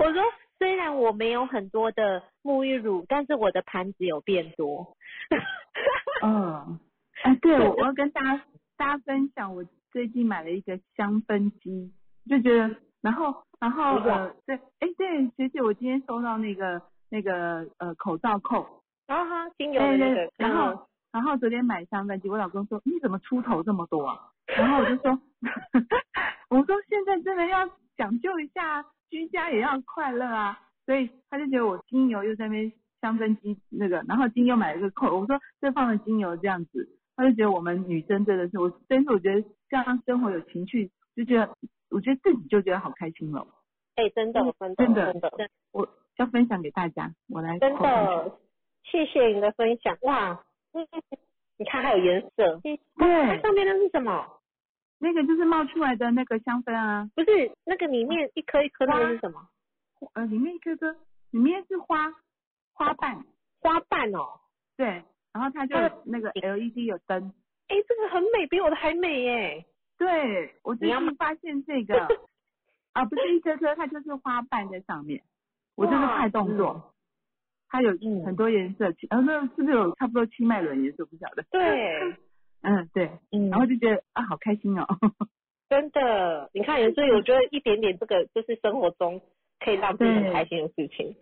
[0.00, 0.22] 我说
[0.62, 4.96] 虽然我没有很多的沐浴乳，但是我的盘子有变多。
[6.24, 6.78] 嗯，
[7.24, 8.44] 哎，对，我我要跟大家
[8.76, 11.92] 大家分享，我最近买了一个香氛机，
[12.30, 13.98] 就觉得，然后然后
[14.46, 24.16] 对，哎对，学姐，我今天收到那个那个呃口罩扣，然后哈，精油那个，，然后然后昨天买香氛机，我老公说你怎么出头这么多啊？
[24.46, 25.18] 然后我就说，
[26.50, 41.56] 我说现在真的要讲究一下，居家也要快乐啊，所以他就觉得我精油又在那边香氛机那个，然后精油买了个扣，我说这放了精油这样子，他就觉得我们女生真的是我，但是我觉得这样生活有情趣，就觉得
[41.90, 43.46] 我觉得自己就觉得好开心了，
[43.96, 48.38] 哎，真的真真的真的我要分享给大家，我来真的，
[48.84, 50.86] 谢谢你的分享，哇，嗯
[51.58, 54.26] 你看还有颜色，对它，上面那是什么？
[55.02, 57.10] 那个就是冒出来的那个香氛啊。
[57.16, 59.48] 不是那个里面一颗一颗那个是什么？
[60.14, 60.92] 呃，里面一颗颗，
[61.30, 62.12] 里面是花
[62.72, 63.24] 花瓣，
[63.60, 64.40] 花瓣哦，
[64.76, 64.86] 对，
[65.32, 65.74] 然后它就
[66.04, 67.32] 那个 LED 有灯，
[67.68, 69.64] 哎，这个很美，比我的还美耶。
[69.98, 71.94] 对我最近发现这个，
[72.94, 75.22] 啊，不是一颗颗，它就是花瓣在上面，
[75.76, 76.94] 我就是哇快动作，
[77.68, 78.24] 它有嗯。
[78.24, 81.04] 很多颜色，呃，那是不是有差不多七脉轮颜色？
[81.06, 82.16] 不晓得，对，
[82.62, 84.86] 嗯，对，嗯然后就觉得啊，好开心哦，
[85.68, 89.20] 真的，你看，所以我觉得一点点这个就是生活中
[89.58, 91.16] 可以让自己很开心的事情。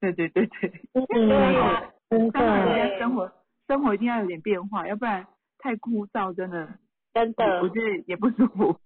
[0.00, 2.40] 对对对对，嗯对呀，真的。
[2.40, 3.32] 家生活
[3.66, 5.26] 生活一定要有点变化，要不然
[5.58, 6.68] 太枯燥，真的，
[7.14, 8.76] 真的，我觉得也不舒服。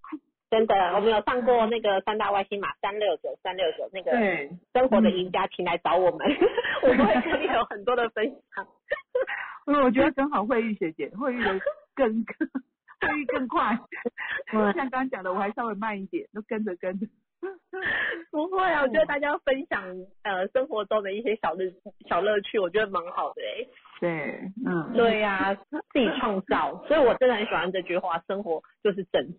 [0.50, 6.26] 真的，我们有上过那个三大外星码三六九三六九那个对，生活的赢家，请来找我们，
[6.84, 8.24] 我们会跟你有很多的分
[8.54, 8.66] 享。
[9.66, 11.60] 因为我觉得刚好慧玉学姐，慧玉的
[11.98, 12.24] 更
[13.02, 13.76] 慧玉更快，
[14.74, 17.06] 像刚刚讲的，我还稍微慢一点，都跟着跟着。
[18.32, 19.84] 不会啊，我觉得大家分享
[20.22, 21.72] 呃生活中的一些小乐
[22.08, 23.66] 小乐趣，我觉得蛮好的哎、
[24.00, 29.38] 对，嗯，对呀、自己创造，所以我真的很喜欢这句话，生活就是真实。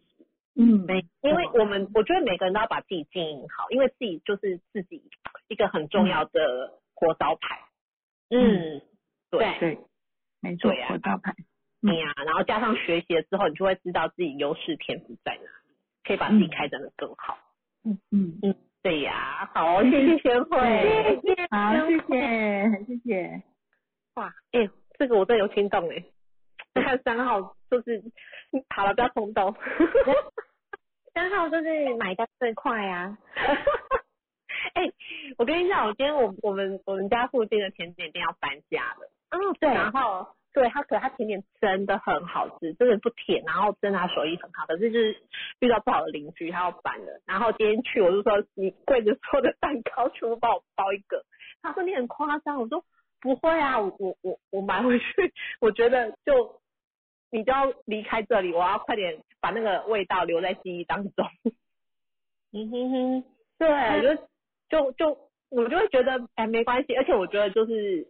[0.55, 5.03] 嗯，没，因为我们我觉得每个人都要把自己经营好，因为自己就是自己
[5.49, 7.60] 一个很重要的活招牌。
[8.30, 8.82] 嗯，
[9.30, 9.80] 对，对，
[10.39, 11.36] 没错对，啊火招牌。
[11.82, 17.38] 对呀、然后加上学习了之后，你就会知道自己优势天赋在哪里，可以把自己开展的更好。
[17.86, 21.19] 嗯嗯嗯，对呀、好， 谢谢贤惠。
[21.49, 23.43] 好， 谢谢，谢谢。
[24.15, 26.03] 哇，哎、这个我真的有听懂哎。
[26.73, 28.03] 看三号就是，
[28.75, 29.55] 好了，不要冲动。
[31.13, 33.17] 三号就是买单最快啊。
[34.73, 34.84] 哎、
[35.38, 39.11] 我跟你讲，我今天我我们我们家附近的甜点店要搬家了。
[39.30, 45.22] 嗯，对，然后对它，可它甜点真的很好吃，真的不甜，然后真的他手艺很好，可是就是
[45.60, 47.22] 遇到不好的邻居，他要搬了。
[47.26, 51.24] 然后今天去，我就说你柜子所有的蛋糕全部帮我包一个。
[51.62, 52.84] 他说你很夸张，我说
[53.22, 56.62] 不会啊，我我我我买回去，我觉得就
[57.32, 61.28] 你就要离开这里，我要快点把那个味道留在记忆当中。
[62.52, 63.24] 嗯哼哼，
[63.60, 64.28] 对，就
[64.70, 68.08] 就就我就会觉得哎没关系，而且我觉得就是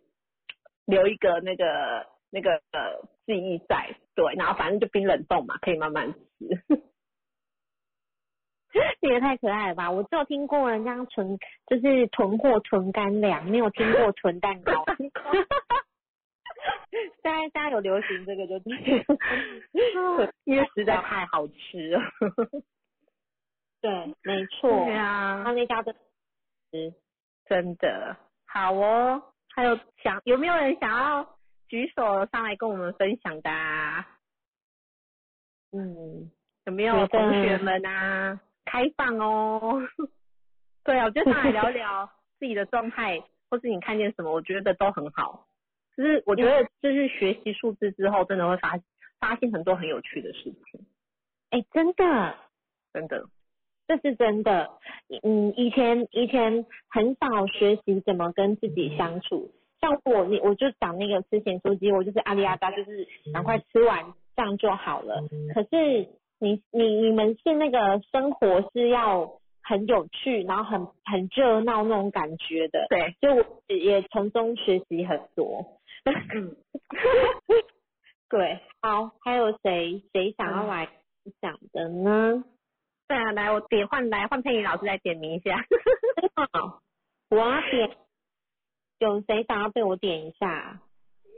[0.86, 6.20] 留一个那个那个呃记忆在，对，然后反正就冰冷冻嘛，可以慢慢吃。
[9.02, 9.90] 你也太可爱了吧！
[9.90, 14.86] 我只有听过人家囤，就是囤货囤干粮，没有听过囤蛋糕。
[16.92, 18.74] 现在大家有流行这个就对，
[20.46, 22.02] 因为实在太好吃了。
[23.82, 24.70] 对，没错。
[24.86, 26.94] 对啊，他那家的吃
[27.46, 28.16] 真的
[28.46, 29.24] 好哦。
[29.56, 31.39] 还有想有没有人想要
[31.70, 33.50] 举手上来跟我们分享的？
[33.50, 34.06] 啊？
[35.72, 36.30] 嗯，
[36.66, 38.40] 有没有同学们啊？
[38.66, 39.82] 开放哦。
[40.84, 42.10] 对啊，我就上来聊聊
[42.40, 45.46] 自己的状态，或是你看见什么，我觉得都很好。
[45.96, 48.80] 就是我觉得，就是学习数字之后，真的会发
[49.20, 50.86] 发现很多很有趣的事情。
[51.52, 52.36] 哎，真的，
[52.92, 53.30] 真的。
[53.88, 54.70] 这是真的，
[55.24, 59.52] 嗯，以前以前很少学习怎么跟自己相处。
[59.82, 65.24] 像我，你我就讲那个吃咸酥鸡，我就是阿里阿达，就是赶快吃完这样就好了。
[65.54, 66.08] 可是
[66.40, 72.88] 你你你们是那个生活是要很有趣，然后很很热闹那种感觉的。
[72.90, 75.80] 对，就我也从中学习很多。
[76.06, 76.56] 嗯，
[78.30, 80.88] 对，好，还有谁谁想要来
[81.42, 82.44] 讲的呢？
[83.08, 85.66] 对啊，来我点换来换佩仪老师来点名一下。
[86.54, 86.82] 好，
[87.30, 87.90] 我要点，
[89.00, 90.80] 有谁想要被我点一下？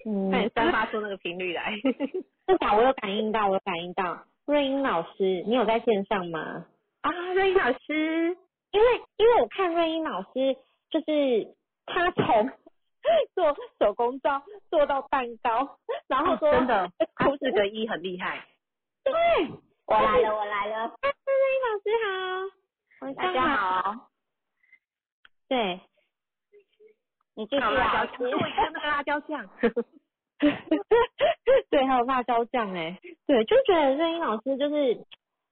[0.05, 1.74] 嗯，快散发 出那个频率来。
[2.47, 4.26] 至少我有感应到，我有感应到。
[4.45, 6.66] 瑞英老师，你有在线上吗？
[7.01, 8.38] 啊，瑞英老师，
[8.72, 10.57] 因为因为我看瑞英老师，
[10.89, 11.55] 就是
[11.86, 12.49] 他从
[13.36, 18.45] 做手工皂做到蛋糕，然后说真的，他是个一很厉害。
[19.03, 19.14] 对。
[19.88, 20.95] 我来了，我来了。
[21.01, 21.86] 哎，瑞英老师
[23.01, 24.09] 好，大家好。
[25.49, 25.82] 对，
[27.36, 28.05] 你继续啊。
[28.17, 28.38] 做一个
[28.73, 29.49] 那个辣椒酱。
[31.69, 34.97] 对，还有辣椒酱哎，对，就觉得任英老师就是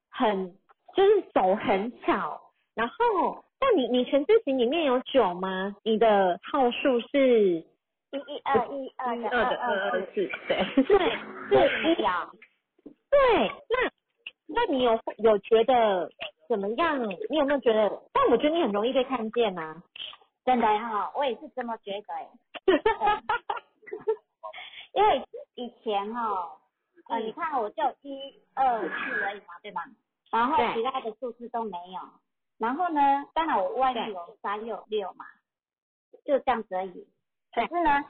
[0.09, 0.53] 很，
[0.95, 2.41] 就是手很巧。
[2.75, 5.75] 然后，但你你全字型里面有九吗？
[5.83, 7.63] 你的号数是？
[8.11, 10.15] 一一二一二的二的二二四，
[10.47, 10.65] 对。
[11.49, 12.29] 对，是一样。
[12.83, 13.91] 对，那。
[14.51, 16.09] 那你有有觉得
[16.47, 16.99] 怎么样？
[17.29, 17.87] 你有没有觉得？
[18.11, 19.79] 但我觉得你很容易被看见呐，
[20.45, 22.29] 真的哈，我也是这么觉得 哎。
[24.93, 26.57] 因为以前哈，
[27.09, 29.85] 呃，你看我就一二四而已嘛，对吧？
[30.31, 32.01] 然后其他的数字都没有。
[32.57, 33.01] 然后呢，
[33.33, 35.25] 当然我外面有三有六嘛，
[36.25, 37.07] 就这样子而已。
[37.53, 38.05] 可是呢，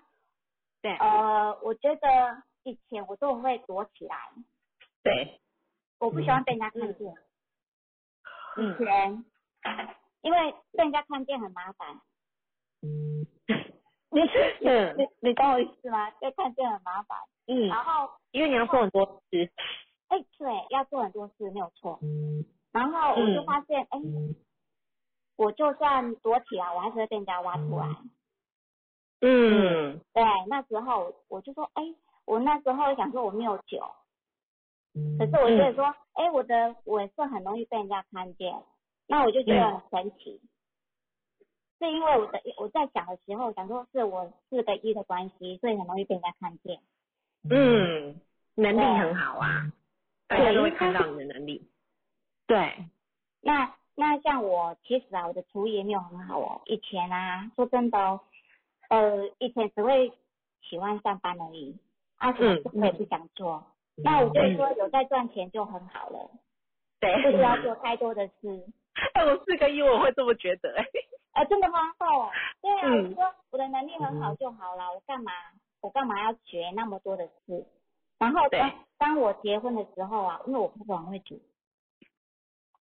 [0.81, 4.31] 对，呃，我觉得以前我都会躲起来。
[5.03, 5.41] 对。
[5.99, 7.13] 我不喜欢被人家看见，
[8.55, 9.25] 以前，
[10.21, 11.99] 因为被人家看见很麻烦。
[12.83, 13.25] 嗯，
[14.11, 16.09] 你是你你懂我意思吗？
[16.19, 17.17] 被看见很麻烦。
[17.47, 17.67] 嗯。
[17.67, 19.51] 然后因为你要做很多事。
[20.07, 21.99] 哎，对，要做很多事没有错。
[22.01, 22.45] 嗯。
[22.71, 23.99] 然后我就发现，哎，
[25.35, 27.87] 我就算躲起来，我还是会被人家挖出来。
[29.21, 29.99] 嗯。
[30.13, 31.83] 对，那时候我就说，哎，
[32.25, 33.79] 我那时候想说我没有酒。
[35.17, 38.53] 可是我觉得说，哎，我的我是很容易被人家看见，
[39.07, 40.41] 那我就觉得很神奇，
[41.79, 46.79] 是因为我的我在想的时候想说是我四个一的关系，所以很容易被人家看见。
[47.49, 48.19] 嗯，
[48.55, 49.71] 能力很好啊，
[50.27, 51.69] 大家都会看到你的能力。
[52.45, 52.85] 对，
[53.41, 58.19] 那那像我其实啊，我的厨艺也没有很好哦，以前啊，说真的，
[58.89, 60.11] 呃，以前只会
[60.61, 61.77] 喜欢上班而已，
[62.17, 63.65] 啊，什么事我也不想做。
[63.95, 66.29] 那我就说有在赚钱就很好了，
[66.99, 68.67] 对，不需要做太多的事。
[69.13, 70.85] 哎，我四个一我会这么觉得哎。
[71.39, 71.79] 啊，真的吗？
[71.99, 72.29] 哦，
[72.61, 75.31] 对啊，我说我的能力很好就好了，我干嘛
[75.79, 77.65] 我干嘛要学那么多的事？
[78.17, 81.41] 然后当当我结婚的时候啊，因为我婆婆很会煮，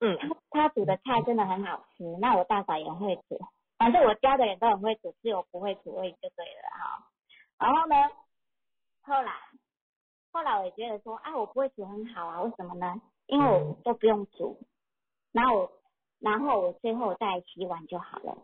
[0.01, 0.17] 嗯，
[0.49, 3.39] 她煮的菜真的很好吃，那我大嫂也会煮，
[3.77, 7.07] 反正我家的人都很会煮，只有不会煮味就对了哈。
[7.57, 7.95] 然后呢，
[9.03, 9.31] 后来。
[10.33, 13.01] 后来我也觉得说，啊，我不会煮很好啊，为什么呢？
[13.25, 14.57] 因为我都不用煮，
[15.33, 15.71] 然后我，
[16.21, 18.37] 然后我最后再洗碗就好了。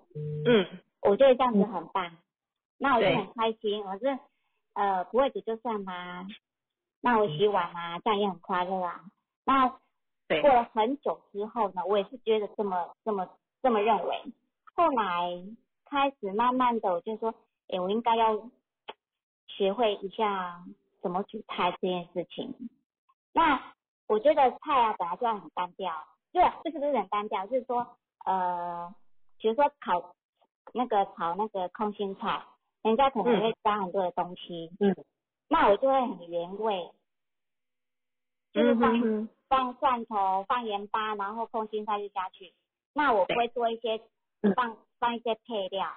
[0.46, 0.66] 嗯，
[1.02, 2.18] 我觉得这样子很棒，
[2.78, 3.84] 那我就很开心。
[3.86, 4.20] 我是，
[4.74, 6.26] 呃不会煮就算啦，
[7.02, 9.06] 那我洗碗啊，这样也很快乐啊。
[9.46, 9.80] 那
[10.28, 13.30] 对过了很久之后呢，我也是觉得这么这么
[13.62, 14.22] 这么认为。
[14.76, 15.44] 后来
[15.86, 17.34] 开始慢慢的，我就说，
[17.70, 18.50] 诶，我应该要
[19.48, 20.64] 学会一下
[21.02, 22.70] 怎么煮菜这件事情。
[23.34, 23.74] 那
[24.08, 25.94] 我觉得菜啊本来就很单调，
[26.38, 28.94] 对，就是不是很单调，就是说，呃，
[29.40, 30.14] 比如说炒
[30.72, 32.44] 那个炒那个空心菜，
[32.84, 34.96] 人家可能会加很多的东西，嗯，
[35.48, 36.92] 那我就会很原味，
[38.54, 42.54] 就是嗯放、放蒜头、放盐巴，然后空心菜就下去。
[42.94, 44.00] 那我不会做一些
[44.44, 44.54] 嗯。
[44.54, 45.90] 放放一些配料，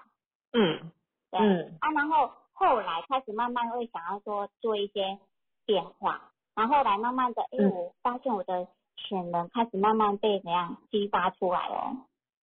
[0.52, 0.90] 嗯。
[1.30, 1.76] 对、嗯。
[1.80, 5.18] 啊，然后后来开始慢慢会想要说做一些
[5.66, 7.70] 变化，然后后来慢慢的，哎、嗯。
[7.70, 8.66] 我发现我的
[9.02, 11.96] 潜能开始慢慢被怎样激发出来哦。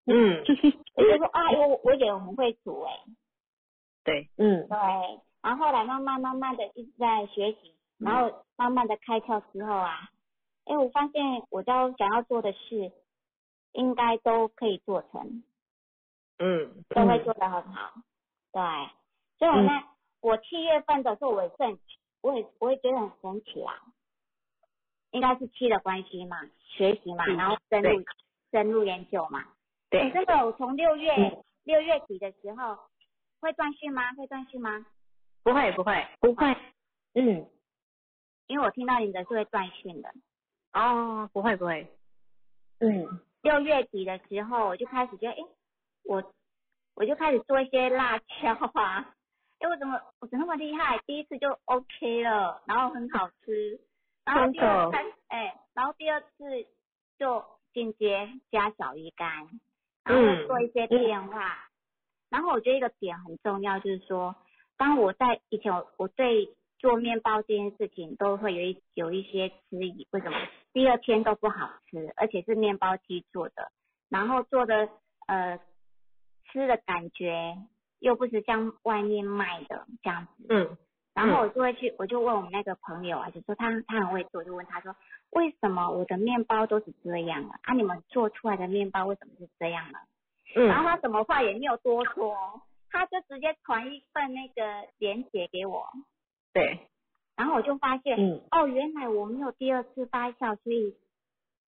[0.05, 0.43] 嗯，
[0.95, 2.91] 我就说啊，我我觉得我们会煮哎、
[4.03, 4.67] 对，嗯。
[4.67, 4.77] 对，
[5.41, 10.09] 然后后来慢慢慢慢的一直在学习，然后慢慢的开窍之后啊，
[10.65, 12.91] 哎，我发现我要想要做的事，
[13.71, 15.43] 应该都可以做成，
[16.39, 17.93] 嗯，都会做得很好。
[18.51, 18.61] 对，
[19.39, 19.87] 所以我那、
[20.21, 21.79] 我七月份的时候，我也是很，
[22.21, 23.73] 我也我也觉得很神奇啊，
[25.13, 28.03] 应该是七的关系嘛，学习嘛，嗯然后深入
[28.51, 29.45] 深入研究嘛。
[29.89, 30.01] 对。
[30.01, 31.43] 哎，真的，我从六月嗯。
[31.63, 32.77] 六月底的时候
[33.39, 34.13] 会断讯吗？
[34.15, 34.85] 会断讯吗？
[35.43, 36.05] 不会不会。
[36.19, 36.53] 不会，
[37.13, 37.47] 嗯，
[38.47, 40.13] 因为我听到你的是会断讯的。
[40.73, 41.87] 哦，不会不会，
[42.79, 43.21] 嗯。
[43.43, 45.45] 六月底的时候，我就开始觉得，哎，
[46.03, 46.33] 我
[46.95, 49.13] 我就开始做一些辣椒啊，
[49.59, 50.97] 哎，我怎么我怎么那么厉害？
[51.05, 53.79] 第一次就 OK 了，然后很好吃，
[54.25, 54.89] 然后第二
[55.27, 56.67] 哎，然后第二次
[57.17, 57.43] 就
[57.73, 59.47] 进阶加小鱼干，
[60.03, 60.41] 然嗯。
[60.41, 61.69] 后做一些变化。
[62.29, 64.35] 然后我觉得一个点很重要，就是说，
[64.77, 70.37] 当我在以前我我对做面包这件事情都会有一有一些质疑，为什么
[70.73, 73.71] 第二天都不好吃，而且是面包机做的，
[74.09, 74.89] 然后做的
[75.27, 75.59] 呃
[76.51, 77.55] 吃的感觉
[77.99, 80.77] 又不是像外面卖的这样子，嗯
[81.13, 84.95] 然后我就会去，我就问我们那个朋友啊，就说他他很会做，就问他说，
[85.31, 87.59] 为什么我的面包都是这样啊？
[87.63, 89.99] 啊，你们做出来的面包为什么是这样呢？
[90.55, 95.87] 然后嗯他什么话也没有多说，他就直接传一份那个链接给我，
[96.53, 96.79] 对，
[97.35, 98.41] 然后我就发现，嗯。
[98.51, 100.95] 哦，原来我没有第二次发酵，所以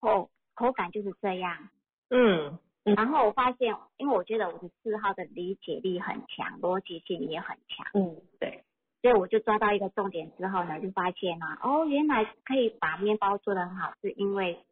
[0.02, 1.70] 口口感就是这样。
[2.10, 2.60] 嗯。
[2.84, 2.96] 嗯。
[2.96, 8.66] 然后我发现，因为我觉得我的四号的理解力很强，逻辑性也很强，嗯，对，
[9.04, 14.64] 所以我就抓到一个重点之后呢，就发现啊，哦，原来可以把面包做得很好，是因为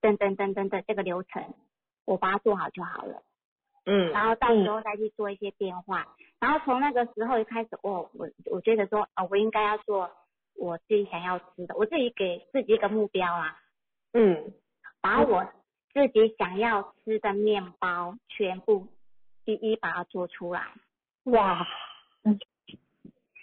[0.00, 1.52] 噔噔噔噔的这个流程，
[2.06, 3.22] 我把它做好就好了。
[3.84, 6.16] 嗯然后到时候再去做一些变化。
[6.40, 10.10] 然后从那个时候一开始，哦，我我觉得说，啊、我应该要做
[10.56, 13.60] 我自己想要吃的，我自己给自己一个目标啊，
[14.14, 14.54] 嗯
[15.02, 15.44] 把我
[15.92, 18.88] 自己想要吃的面包全部
[19.44, 20.72] 一一把它做出来，
[21.24, 21.66] 哇，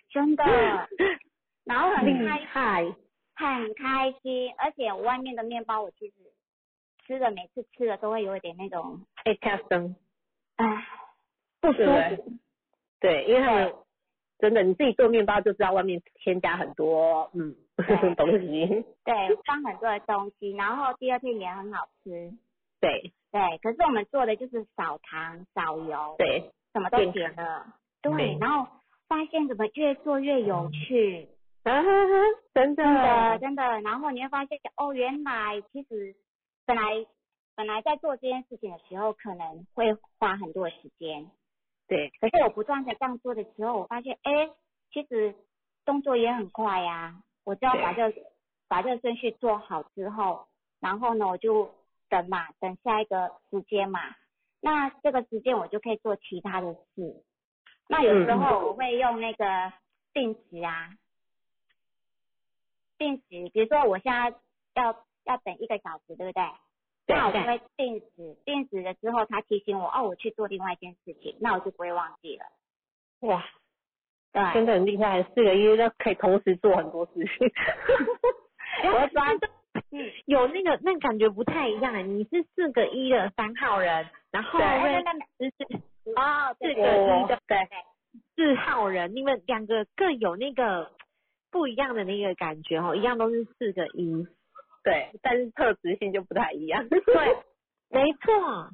[0.10, 0.44] 真的，
[1.66, 2.96] 然后很厉开心，
[3.36, 6.14] 很开心，而且外面的面包我其实
[7.06, 9.96] 吃的每次吃的都会有一点那种，哎，卡生，
[10.58, 10.86] 唉，
[11.62, 12.34] 不舒服。
[13.00, 13.74] 对，因为他们
[14.40, 17.56] 真的你自己做面包就知道外面添加很多嗯
[18.18, 22.34] 东西，对，放很多的东西，然后第二天也很好吃。
[22.80, 23.14] 对。
[23.32, 27.76] 对，可是我们做的就是少糖少油，对，什么都健减了。
[28.02, 28.68] 对对，然后
[29.10, 31.28] 发现怎么越做越有趣，
[31.64, 32.14] 啊哈哈，
[32.54, 33.82] 真的真的真的。
[33.82, 36.16] 然后你会发现，哦，原来其实
[36.68, 36.84] 本来
[37.56, 41.30] 本来在做这件事情的时候，可能会花很多的时间，
[41.88, 44.32] 对，可是我不断的这样做的时候，我发现，哎，
[44.94, 45.34] 其实
[45.86, 48.14] 动作也很快呀、我只要把这
[48.68, 50.46] 把这个顺序做好之后，
[50.80, 51.74] 然后呢，我就
[52.10, 54.00] 等嘛，等下一个时间嘛。
[54.62, 57.24] 那这个时间我就可以做其他的事。
[57.92, 59.74] 那有时候我会用那个
[60.14, 60.92] 定时啊，
[63.00, 64.32] 定时，比如说我现在
[64.76, 64.96] 要
[65.26, 66.44] 要等一个小时，对不对？
[67.08, 72.46] 那我就会定时，定时了之后，他提醒我，哦，我去做另外一件事情，那我就不会忘记了。
[73.22, 73.44] 哇，
[74.32, 77.52] 对，真的很厉害，四个月都可以同时做很多事情。
[78.94, 79.26] 我会抓，
[79.90, 85.82] 嗯，有那个那感觉不太一样，你是四个一的三号人，然后对瑞对对斯是
[86.16, 87.58] 哦，四对个一的对
[88.36, 90.92] 四号人，你们两个各有那个
[91.52, 94.28] 不一样的那个感觉哦，一样都是四个一，
[94.84, 96.88] 对，但是特质性就不太一样。
[96.90, 97.00] 对，
[97.90, 98.70] 没错，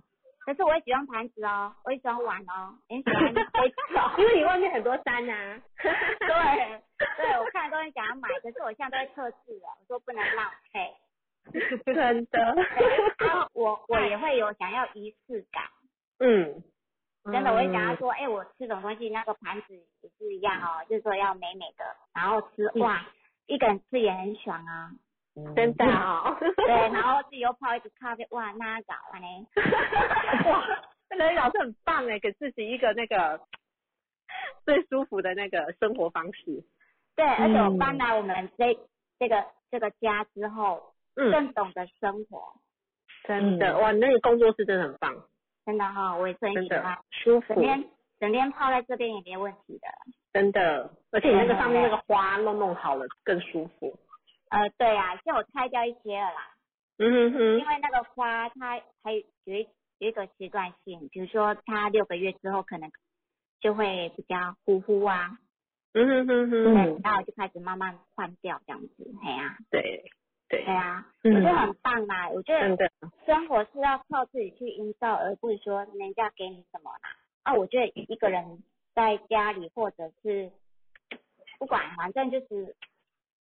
[0.46, 4.14] 可是我也喜欢盘子哦，我也喜欢碗哦，也喜欢杯子哦。
[4.18, 5.62] 因为你外面很多山啊。
[5.78, 6.82] 对，
[7.18, 10.94] 对我看都很想要买，可是我现在都会测试了，我说不能浪费。
[11.86, 12.40] 真的。
[13.20, 15.64] 然后我我也会有想要仪式感，
[16.20, 16.64] 嗯，
[17.32, 23.06] 真的，我会想要说，哎、我吃什么东西，那个盘子也是一样哦，就是说要美美的，然后吃哇，
[23.48, 24.92] 一个人吃也很爽啊。
[25.56, 26.38] 真的哦。
[26.56, 29.48] 对，然后自己又泡一个咖啡，哇，那搞啊呢？
[30.50, 30.64] 哇，
[31.10, 33.42] 那个老师很棒哎，给自己一个那个
[34.64, 36.64] 最舒服的那个生活方式。
[37.16, 38.78] 对，而且我嗯搬来我们这
[39.20, 42.54] 这个这个家之后，嗯，更懂得生活，
[43.24, 45.16] 真的，哇，那个工作室真的很棒，
[45.66, 46.78] 真的哈、我也是很真的。
[46.78, 47.56] 喜欢，舒服。
[47.56, 47.84] 整，天
[48.20, 49.88] 整天泡在这边也没问题的。
[50.32, 53.98] 真的，而且你那个上面那个花弄弄好了更舒服。
[54.50, 56.56] 呃，对啊，就我拆掉一些了啦，
[57.00, 57.60] 嗯哼哼。
[57.60, 59.68] 因，为那个花它还有有一
[59.98, 62.92] 有一个阶段性，比如说它六个月之后可能
[63.60, 65.38] 就会比较呼呼啊，
[65.94, 70.04] 嗯哼哼对哼，，然后我就开始慢慢换掉这样子，嘿呀、对
[70.48, 72.90] 对对，啊，嗯我觉得很棒啦，我觉得，
[73.26, 77.00] 生活是要靠自己去营造，而不是说人家给你什么啦。
[77.44, 78.64] 啊，我觉得一个人
[78.94, 80.52] 在家里或者是
[81.60, 82.76] 不管，反正就是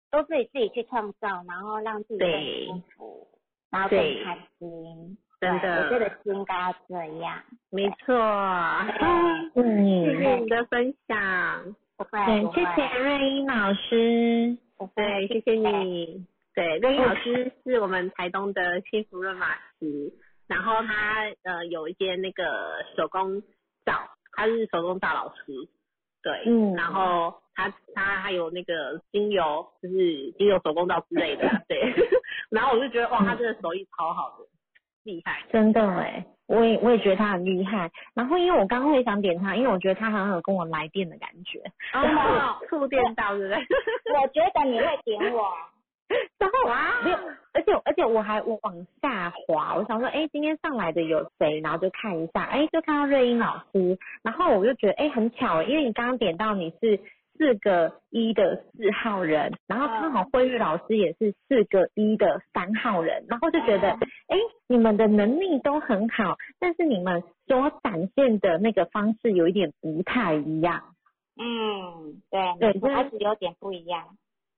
[0.09, 3.27] 都是你自己去创造，然后让自己对更舒服，
[3.69, 5.17] 然后更对开心。
[5.39, 7.41] 真的我觉，得是应该要这样。
[7.71, 8.15] 没错。
[8.15, 14.57] 嗯，谢嗯，谢你的分享，不会对，不谢谢会，瑞英老师。
[14.93, 15.53] 对，谢谢。
[15.53, 16.25] 你。
[16.53, 20.13] 对，瑞英老师是我们台东的幸福润马师，
[20.47, 23.41] 然后他呃有一间那个手工
[23.85, 25.43] 皂，他是手工皂老师，
[26.21, 31.93] 对，嗯然后他他还有那个精油，就是精油手工皂之类的，对，
[32.51, 34.45] 然后我就觉得哇，他真的手艺超好的，
[35.03, 37.89] 厉害，真的哎，我也我也觉得他很厉害。
[38.13, 41.61] 然后因为我刚刚会想点他，因为我觉得他好像有跟我来电的感觉。
[41.93, 43.57] 哦， 触电到，对不对？
[44.21, 45.53] 我觉得你会点我，
[46.37, 47.17] 然后哇，没有，
[47.53, 51.59] 而且而且我还我往下滑，我想说，哎，今天上来的有谁？
[51.61, 56.99] 然后就看一下，哎，就看到瑞英老师，然后我就觉得，哎，很巧，因为你刚刚点到你是
[57.37, 70.83] 四个一的四号人，然后刚好慧玉老师也是四个一的三号人，然后就觉得，哎，你们的能力都很好，但是你们所展现的那个方式有一点不太一样，
[71.37, 74.05] 嗯，对，对就是你还是有点不一样，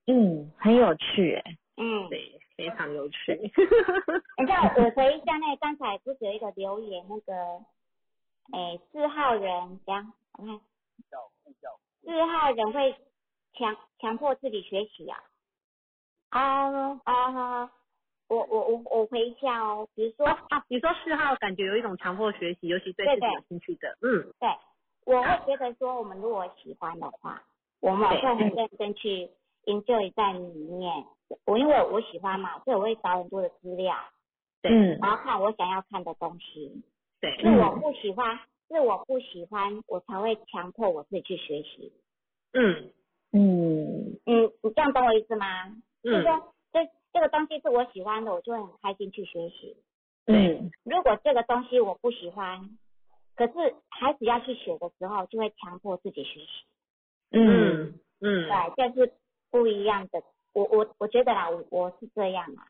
[0.07, 2.09] 嗯，很有趣，哎，嗯。
[2.09, 3.35] 对，非常有趣。
[3.35, 7.33] 等一下，我回一下那刚才不是有一个留言，那个，
[8.51, 10.59] 哎，四号人这样，我看，
[12.03, 12.95] 四号人会
[13.53, 15.17] 强强迫自己学习啊。
[16.31, 17.71] 哦啊，
[18.27, 24.49] 我我我我回一下哦，比如说，啊，你说四号感觉有一种强迫学习，尤其对对自己有兴趣的，嗯，对，
[25.05, 27.41] 我会觉得说，我们如果喜欢的话，
[27.79, 29.29] 我们会很认真去
[29.65, 31.05] enjoy 在里面。
[31.45, 33.95] 我因为我喜欢嘛，所以我会找很多的资料，
[34.61, 36.83] 嗯然后看我想要看的东西。
[37.19, 38.37] 对，是我不喜欢，
[38.67, 41.91] 是我不喜欢，我才会强迫我自己去学习。
[42.53, 42.91] 嗯
[43.31, 45.69] 嗯嗯，你这样懂我意思吗？
[46.03, 49.75] 就是嗯，说，这这个东西是我喜欢的，我就会很开心去学习。
[50.27, 52.77] 嗯如果这个东西我不喜欢，
[53.35, 53.53] 可是
[53.89, 56.47] 孩子要去学的时候，就会强迫自己学习。
[57.31, 59.13] 嗯嗯嗯对，这是
[59.53, 60.23] 不一样的。
[60.53, 62.65] 我我我觉得啦，我我是这样啊。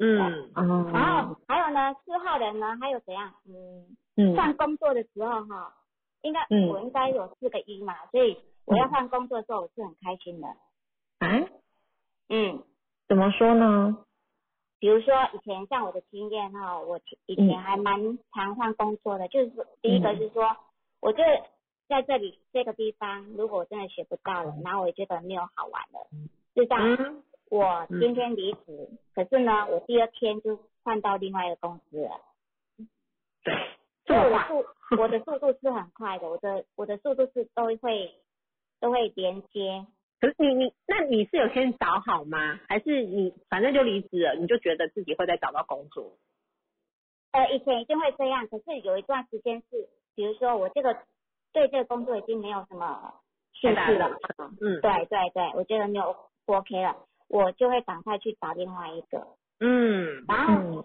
[0.00, 3.32] 嗯哦，然后还有呢，四号人呢，还有怎样？
[3.46, 5.72] 嗯，嗯换工作的时候哈，
[6.22, 10.48] 应该、嗯我应该有四个一嘛，所以我要换工作的时候，我是很开心的。
[11.20, 11.48] 啊，
[12.28, 12.64] 嗯，
[13.06, 14.04] 怎么说呢？
[14.80, 20.56] 比如说以前像我的经验哈，我以前还蛮常换工作的，就是第一个是说，
[21.00, 21.42] 我觉得
[21.88, 26.08] 在这里这个地方，如果我真的学不到了，然后我也觉得没有好玩了，
[26.54, 26.96] 就这样。
[26.98, 32.20] 嗯我今天离职，可是呢，我第二天就换到另外一个公司了。
[33.44, 33.54] 对，
[34.06, 34.64] 所以我速
[34.98, 38.14] 我的速度是很快的，我的我的速度是都会
[38.80, 39.86] 都会连接。
[40.20, 42.58] 可是你你那你是有先找好吗？
[42.66, 46.16] 还是你反正就离职了，你就觉得自己会再找到工作？
[47.32, 50.96] 呃，以前一定会这样，可是有一段时间是，比如说我这个
[51.54, 53.14] 对这个工作已经没有什么
[53.54, 54.10] 兴趣了，
[54.60, 54.80] 嗯。
[54.82, 55.06] 对。
[55.06, 56.14] 对对，我觉得没有
[56.44, 56.96] 不 OK 了，
[57.28, 59.26] 我就会赶快去找另外一个。
[59.60, 60.24] 嗯。
[60.28, 60.84] 然后、嗯。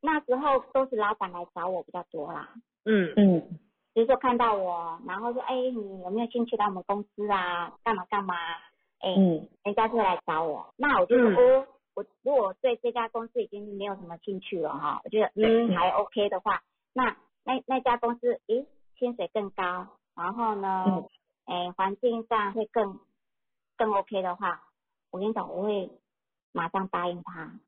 [0.00, 2.48] 那时候都是老板来找我比较多啦，
[2.86, 3.12] 嗯。
[3.16, 3.58] 嗯。
[3.92, 7.72] 比如说看到我，然后说，哎，你有没有兴趣来我们公司啊？
[7.84, 8.34] 干嘛干嘛？
[9.00, 11.60] 哎，嗯人家就会来找我，那我就说，嗯。
[11.60, 15.74] 哦，我如果对这家公司已经没有什么兴趣了哈，我觉得嗯。
[15.76, 16.62] 还 OK 的话，
[16.94, 18.66] 那那那家公司，诶，
[18.98, 21.08] 薪水更高，然后呢，嗯
[21.46, 22.98] 诶，环境上会更
[23.76, 24.62] 更 OK 的话，
[25.10, 25.90] 我跟你讲，我会
[26.52, 27.58] 马上答应他。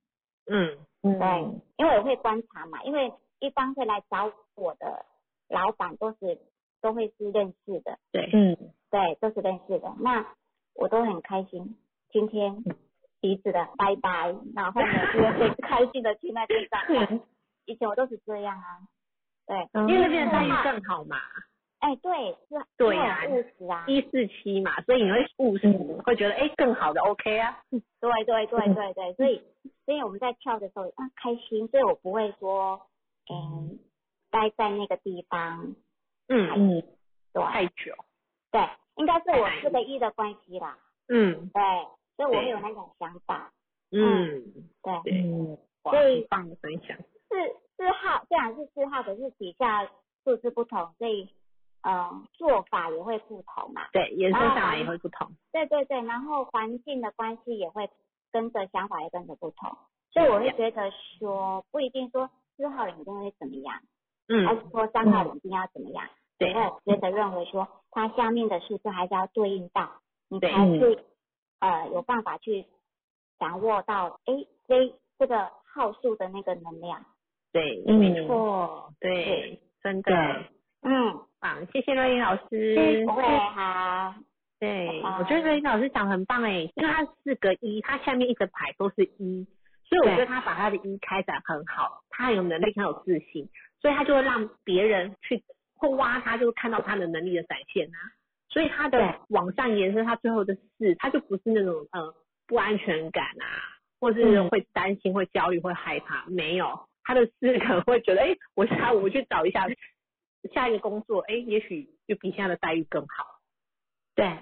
[0.50, 1.42] 嗯嗯，对，
[1.76, 5.04] 因为我会观察嘛，因为一般会来找我的
[5.48, 6.38] 老板都是
[6.80, 8.56] 都会是认识的，对，嗯
[8.90, 9.94] 对，都是认识的。
[10.00, 10.26] 那
[10.74, 11.76] 我都很开心，
[12.10, 12.64] 今天
[13.20, 17.20] 彼此的拜拜，然后呢， 就会开心的去那边上班。
[17.66, 18.80] 以前我都是这样啊，
[19.48, 19.88] 对，嗯。
[19.88, 21.16] 因为那边的待遇更好嘛，
[21.80, 25.98] 哎，对，是，对呀因为我务实啊，一四七嘛，所以你会务实，嗯。
[26.04, 27.80] 会觉得哎更好的 OK 啊，对
[28.24, 29.42] 对对对对， 所以
[29.86, 32.80] 所以我们在跳的时候啊开心，所以我不会说，
[33.30, 33.78] 嗯，
[34.30, 35.74] 待在那个地方，
[36.28, 36.82] 嗯，嗯
[37.32, 37.42] 对。
[37.44, 37.94] 太久，
[38.50, 38.60] 对，
[38.96, 40.76] 应该是我四个一的关系啦，
[41.08, 41.48] 嗯。
[41.54, 41.62] 对，
[42.16, 43.52] 所以我会有那种想法，
[43.92, 44.42] 嗯，
[44.82, 46.96] 对，对，嗯哇，所以很棒的分享，
[47.28, 47.36] 四
[47.78, 49.88] 四号虽然是四号，可是底下
[50.24, 51.30] 数字不同，所以
[51.82, 57.88] 呃做法也会不同嘛，对，颜色上来也会不同，对对对，然后环境的关系也会
[58.32, 59.78] 跟着想法也跟着不同，
[60.10, 63.74] 所以我会觉得说不一定说四号人一定会怎么样，
[64.26, 66.04] 还嗯，是说三号人一定要怎么样，
[66.36, 70.52] 对，我觉得认为说它下面的数字还是要对应到，你对。
[70.52, 71.04] 才是
[71.60, 72.66] 呃有办法去
[73.38, 74.34] 掌握到哎
[74.66, 77.04] 这这个号数的那个能量，
[77.52, 77.98] 对，嗯。
[77.98, 80.44] 没错，对，真的
[80.82, 84.14] 嗯，棒，谢谢瑞英老师，不会好，
[84.60, 89.46] 对，我觉得瑞英老师讲得很棒哎，因为他四个一，他下面一整排都是一，
[89.88, 93.48] 所以我觉得他把他的一开展很好，他很有能力，很有自信，
[93.80, 95.42] 所以他就会让别人去
[95.76, 97.98] 会挖他，就会看到他的能力的展现啊。
[98.50, 102.14] 所以他的往上延伸，他最后的四，他就不是那种呃
[102.46, 103.46] 不安全感啊，
[104.00, 104.48] 或是嗯。
[104.48, 109.66] 会担心、会焦虑、会害怕，没有，他的四可能会觉得， 哎、我下午去找一下
[110.52, 113.40] 下一个工作，哎、也许就比现在的待遇更好。
[114.14, 114.36] 对，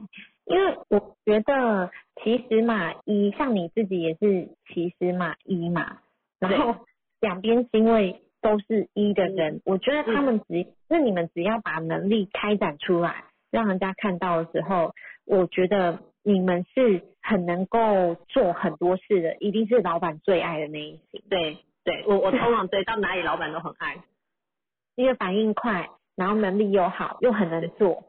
[0.47, 1.93] 因为我觉得
[2.25, 5.99] 其实嘛，一像你自己也是其实嘛一嘛，
[6.41, 6.85] 然后
[7.21, 14.93] 两边因为都是一的人，我觉得他们只那你们只要把能力开展出来，让人家看到的时候，
[15.25, 23.97] 我觉得你们是很能够做很多事的，一定是老板最爱的那一型，对对，我我通常对到哪里老板都很爱。
[24.97, 28.03] 因为反应快，然后能力又好，又很能做，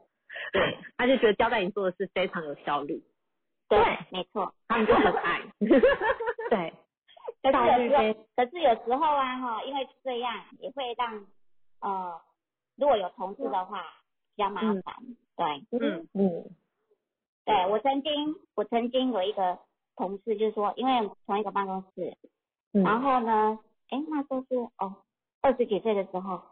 [0.54, 3.04] 对，他就觉得交代你做的事非常有效率，
[3.68, 4.54] 对对，没错。
[4.66, 5.42] 他们就很爱。
[6.48, 6.72] 对，
[7.44, 11.26] 可是有时候，可是有时候啊哈，因为这样也会让
[11.80, 12.18] 呃，
[12.76, 13.84] 如果有同事的话
[14.34, 14.82] 比较麻烦。
[15.36, 15.46] 对，
[15.78, 16.44] 嗯嗯
[17.44, 19.58] 对我曾经我曾经有一个
[19.94, 22.16] 同事就是说，因为同一个办公室，
[22.72, 23.58] 嗯，然后呢，
[23.90, 24.96] 哎那时候是哦
[25.40, 26.42] 二十几岁的时候，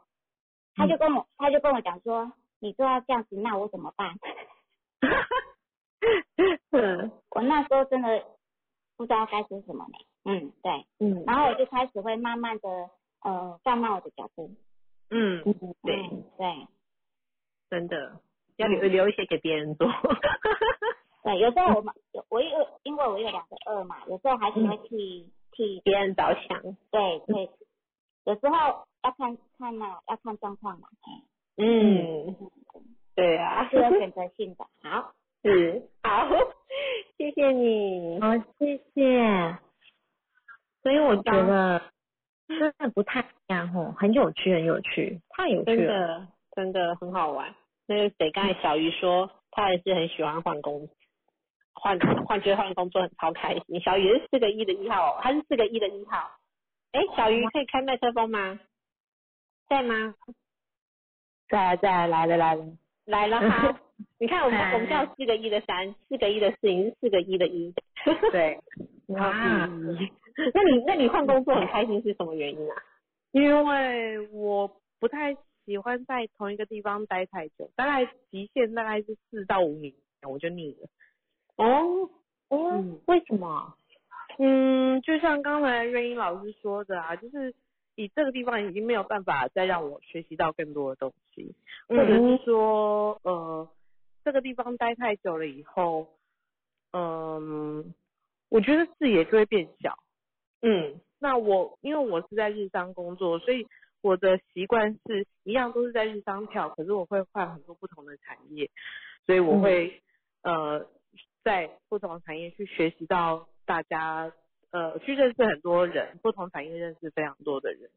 [0.74, 4.14] 他就跟我他就跟我讲说，你都要这样子，那我怎么办？
[6.72, 8.24] 嗯 我那时候真的
[8.96, 9.98] 不知道该说什么呢。
[10.24, 12.68] 嗯，对，嗯然后我就开始会慢慢的
[13.22, 14.50] 呃放慢我的脚步。
[15.10, 16.66] 嗯，嗯对，嗯对
[17.70, 18.20] 真的
[18.56, 19.86] 要留留一些给别人做。
[21.22, 26.62] 对，有时候我们有我有因为我有两个二嘛，有时候还是会替替别人着想。
[26.90, 27.50] 对对，
[28.24, 31.22] 有时候要看看嘛、要看状况嘛，哎
[31.56, 32.36] 嗯，
[33.14, 34.66] 对啊，是有选择性的。
[34.82, 36.28] 好，是好，
[37.16, 38.20] 谢谢你。
[38.20, 39.58] 好，谢谢。
[40.82, 41.82] 所以我觉得
[42.46, 46.18] 真的不太一样哦，很有趣，很有趣，太有趣了。
[46.18, 47.54] 的真的很好玩。
[47.86, 50.88] 那个谁，刚才小鱼说他也是很喜欢换工，
[51.78, 53.80] 换换觉得换工作很超开心。
[53.80, 56.30] 小鱼是四个一的一号哦，他是四个一的一号。
[56.92, 58.58] 哎，小鱼可以开麦克风吗？
[59.68, 60.14] 在吗？
[61.48, 62.66] 再来，再来，来了，来了。
[63.04, 63.80] 来了哈。
[64.18, 67.72] 你看我们哎我们叫四个一的三，四个一的四，你是四个一的一。
[68.32, 68.58] 对，
[69.08, 72.76] 哇，那你那你换工作很开心是什么原因啊？
[73.32, 75.34] 因为我不太
[75.64, 79.92] 喜欢在同一个地方待太久，大概极限大概是四到五年，
[80.28, 80.88] 我就腻了。
[81.56, 82.10] 哦，
[82.50, 83.74] 嗯，为什么？
[84.38, 87.54] 嗯，就像刚才瑞英老师说的啊，就是
[87.94, 91.54] 以这个地方已经没有办法再让我学习到更多的东西，
[91.88, 93.68] 或者是说，呃，
[94.24, 96.08] 这个地方待太久了以后，
[96.92, 97.94] 嗯，
[98.50, 99.98] 我觉得视野就会变小。
[100.62, 103.66] 嗯那我因为我是在日商工作，所以
[104.02, 108.70] 我的习惯是一样都是在日商跳，可是我会换很多不同的产业，
[109.24, 110.02] 所以我会、
[110.42, 110.86] 呃
[111.46, 114.32] 在不同的产业去学习到大家
[114.72, 117.88] 呃去认识很多人，不同产业认识非常多的人，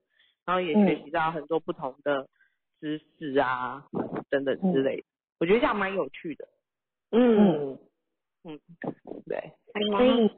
[0.46, 2.30] 然后也学习到很多不同的
[2.80, 3.88] 知识啊
[4.30, 5.04] 等等之类的，
[5.40, 6.48] 我觉得这样蛮有趣的。
[7.10, 7.80] 嗯，
[8.44, 8.60] 嗯，
[9.26, 9.52] 对，
[9.98, 10.32] 所以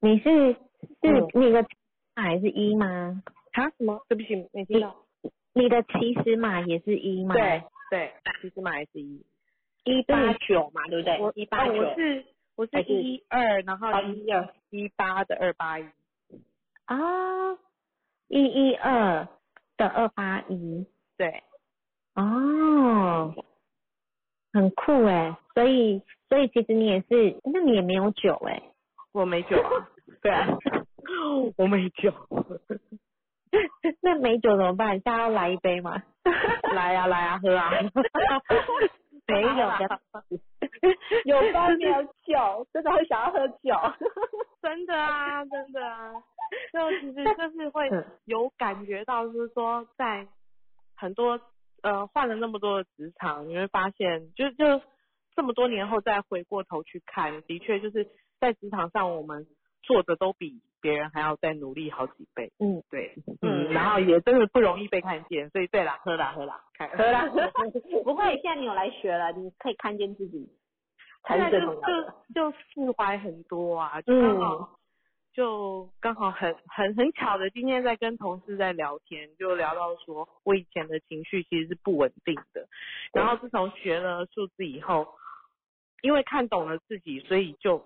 [0.00, 0.58] 你是是
[1.02, 1.66] 嗯你的
[2.16, 3.22] 还是一吗？
[3.52, 4.02] 啊什么？
[4.08, 4.96] 对不起，没听到。
[5.52, 7.34] 你的起始码也是一吗？
[7.34, 9.22] 对，对，其实码也是一。
[9.84, 11.18] 一八九嘛，对不对？
[11.20, 12.24] 我一八九哦我是
[12.56, 15.86] 我是一二，然后哦一一二一八的二八一。
[16.86, 16.96] 啊，
[18.28, 19.26] 一一二
[19.76, 20.86] 的二八一，
[21.16, 21.42] 对，
[22.14, 23.34] 哦，
[24.52, 28.62] 很酷哎，所以所以其实你也是，那你也没有酒哎，
[29.12, 29.88] 我没酒啊。
[30.22, 30.46] 对啊，
[31.56, 32.12] 我没酒。
[34.00, 35.00] 那没酒怎么办？
[35.00, 36.02] 下要来一杯吗？
[36.74, 37.70] 来啊来啊，喝啊。
[39.26, 40.00] 没有的，
[41.24, 43.74] 有饭没有酒，真的会想要喝酒。
[44.62, 46.12] 真的啊，真的啊，
[46.72, 50.26] 就其实就是会嗯有感觉到，就是说在
[50.96, 51.40] 很多
[51.82, 54.80] 呃换了那么多的职场，你会发现，就就
[55.34, 58.08] 这么多年后再回过头去看，的确就是
[58.38, 59.46] 在职场上我们
[59.82, 62.52] 做的都比别人还要再努力好几倍。
[62.58, 63.68] 嗯，对，嗯。
[63.68, 67.24] 嗯，然后也真的不容易被看见，所以对啦，喝啦喝啦，开喝啦，
[68.04, 70.46] 不会，现在你有来学了，你可以看见自己，
[71.22, 72.14] 才是最现在就重要的。
[72.34, 74.68] 就就释怀很多啊，就刚好、嗯
[75.34, 82.68] 就刚好很很很巧的，今天在跟同事在聊天，就聊到说我以前的情绪其实是不稳定的，
[83.14, 85.06] 然后自从学了数字以后，
[86.02, 87.82] 因为看懂了自己，所以就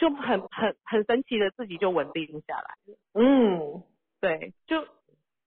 [0.00, 2.98] 就很很很神奇的自己就稳定下来了。
[3.12, 3.82] 嗯，
[4.18, 4.88] 对，就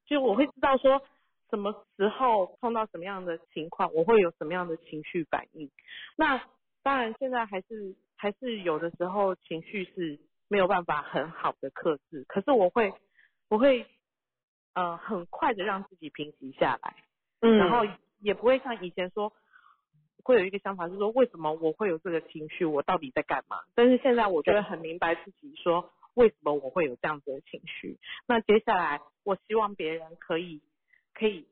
[0.05, 1.01] 就我会知道说
[1.49, 5.71] 什么时候碰到什么样的情况，我会有什么样的情绪反应。
[6.15, 6.39] 那
[6.83, 12.93] 当然，现在还是还是有的时候情绪是没有办法很好的克制，可是我会
[13.49, 13.87] 我会
[14.75, 16.95] 呃很快的让自己平息下来，
[17.41, 19.33] 嗯然后也不会像以前说。
[20.23, 22.65] 会有一个想法是说，为什么我会有这个情绪？
[22.65, 23.57] 我到底在干嘛？
[23.75, 27.97] 但是现在我就会很明白自己说，为什么我会有这样子的情绪。
[28.27, 30.61] 那接下来，我希望别人可以
[31.13, 31.45] 可以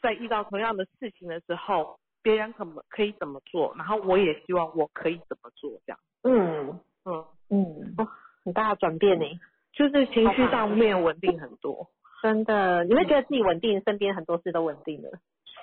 [0.00, 5.98] 在遇到同样的事情的时候，别人可么可以怎么做，然后我也希望我可以怎么做，这样。
[6.22, 7.96] 嗯，嗯，嗯，
[8.44, 9.26] 很大的转变呢，
[9.74, 11.90] 就是情绪上面稳定很多。
[12.22, 15.10] 真的，你会觉得自己稳定，身边很多事都稳定了。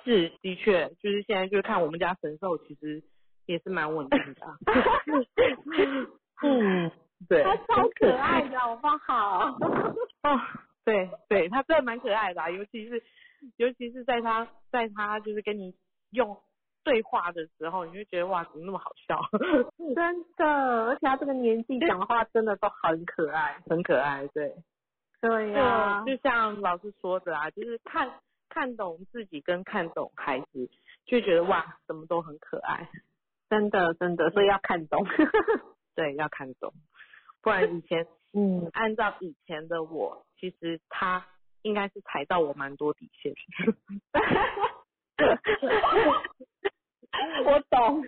[0.04, 3.02] 是，的确，就是现在就是看我们家神兽，其实
[3.46, 4.56] 也是蛮稳定的啊。
[6.44, 6.90] 嗯，
[7.28, 9.46] 对，他超可爱的，好不好？
[10.22, 10.40] 哦，
[10.84, 13.02] 对对，他真的蛮可爱的、啊，尤其是
[13.56, 15.74] 尤其是在他在他就是跟你
[16.10, 16.36] 用
[16.84, 19.20] 对话的时候，你就觉得哇，怎么那么好笑？
[19.94, 20.44] 真的，
[20.86, 23.60] 而且他这个年纪讲话真的都很可爱。
[23.70, 24.52] 很可爱，对。
[25.20, 28.10] 对呀、就就像老师说的啊，就是看
[28.52, 30.68] 看懂自己跟看懂孩子，
[31.06, 32.86] 就觉得哇，什么都很可爱。
[33.48, 35.06] 真的真的，所以要看懂。
[35.96, 36.70] 对，要看懂，
[37.40, 38.06] 不然以前
[38.36, 41.26] 嗯，按照以前的我，其实他
[41.62, 43.32] 应该是踩到我蛮多底线。
[47.46, 48.02] 我懂，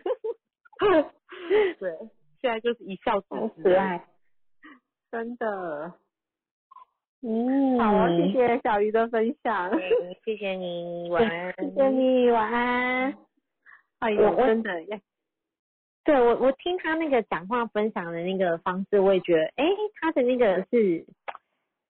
[1.79, 1.99] 对，
[2.43, 3.63] 现在就是一笑置好之。
[3.63, 4.07] 可爱，
[5.11, 5.95] 真的。
[7.27, 9.71] 嗯，好啊，谢谢小鱼的分享。
[9.71, 9.81] 嗯
[10.27, 11.55] 谢谢你，晚安。
[11.57, 13.15] 谢谢你，晚安。
[14.01, 15.01] 哎呦，真的耶，
[16.05, 19.65] 对我，我听他那个讲话分享的那个方式，我也觉得，哎，
[19.95, 21.07] 他的那个是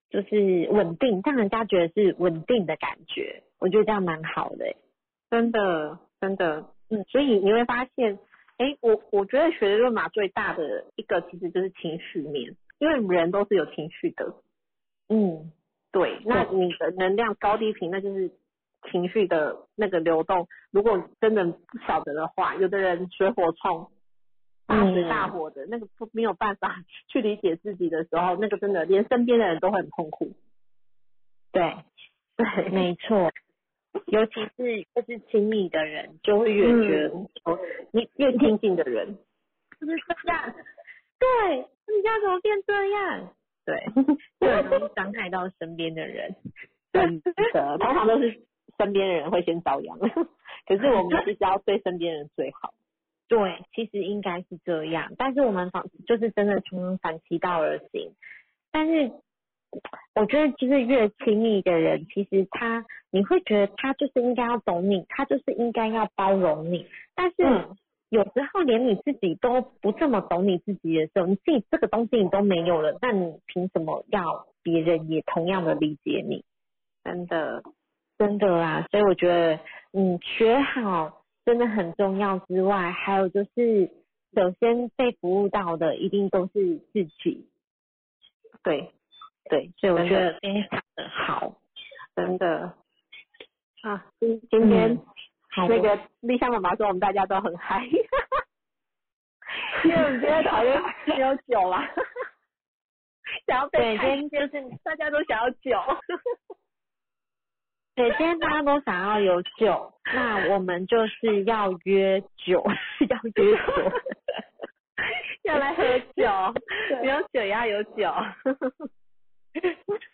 [0.09, 4.77] 就是稳定，让人家觉得是稳定的感觉，我觉得这样蛮好的。
[5.31, 8.21] 真的真的，嗯，所以你会发现，
[8.59, 14.33] 哎，我我觉得学的论马最大的一个其实就是情绪面，因为人都是有情绪的。
[15.09, 15.53] 嗯，
[15.93, 18.31] 对，那你的能量高低频，那就是
[18.91, 20.49] 情绪的那个流动。
[20.71, 23.91] 如果真的不晓得的话，有的人水火冲，
[24.67, 30.33] 大水大火的，那个不没有办法 去理解自己的时候，那个真的连身边的人都会很痛苦。
[31.53, 31.77] 对，
[32.37, 33.31] 对，没错。
[34.07, 37.15] 尤其是越是亲密的人，就会越觉得，
[37.45, 37.59] 哦，
[37.93, 39.07] 你越亲近的人，
[39.79, 40.53] 是不是这样？
[41.21, 43.35] 对，你家怎么变这样？
[43.65, 43.85] 对，
[44.41, 46.35] 就很容易伤害到身边的人。
[46.93, 47.21] 真
[47.53, 48.41] 的，通常都是
[48.79, 49.99] 身边的人会先遭殃，
[50.67, 52.73] 可是我们是要对身边人最好。
[53.27, 58.13] 对，其实应该是这样，但是我们反就是真的从反其道而行。
[58.71, 59.11] 但是
[60.15, 66.87] 我觉得，就是越亲密的人，其实他你会觉得他就是应该要懂你，他就是应该要包容你。
[67.15, 67.77] 但是嗯
[68.15, 76.45] 有时候连你自己都不这么懂你自己的时候，你自己这个东西你都没有了，那你凭什么要别人也同样的理解你？
[77.03, 77.63] 真的，
[78.17, 79.59] 真的啦，所以我觉得，
[79.93, 83.91] 嗯，学好真的很重要之外，还有就是，
[84.35, 87.49] 首先被服务到的一定都是自己。
[88.63, 88.93] 对，
[89.51, 91.57] 对，所以我觉得非常的好。
[92.15, 92.73] 真的。
[93.83, 95.07] 啊，今今天嗯
[95.51, 97.85] 好那个丽香妈妈说我们大家都很嗨，
[99.85, 101.89] 因为我们今天讨论没有酒啦，
[103.47, 105.79] 想要被对，开今天就是大家都想要酒。
[107.97, 112.65] 对，今天大家都想要有酒，那我们就是要约酒，
[113.09, 113.93] 要约酒。
[115.45, 115.83] 要来喝
[116.17, 116.25] 酒，
[117.03, 118.13] 没有酒也要有酒。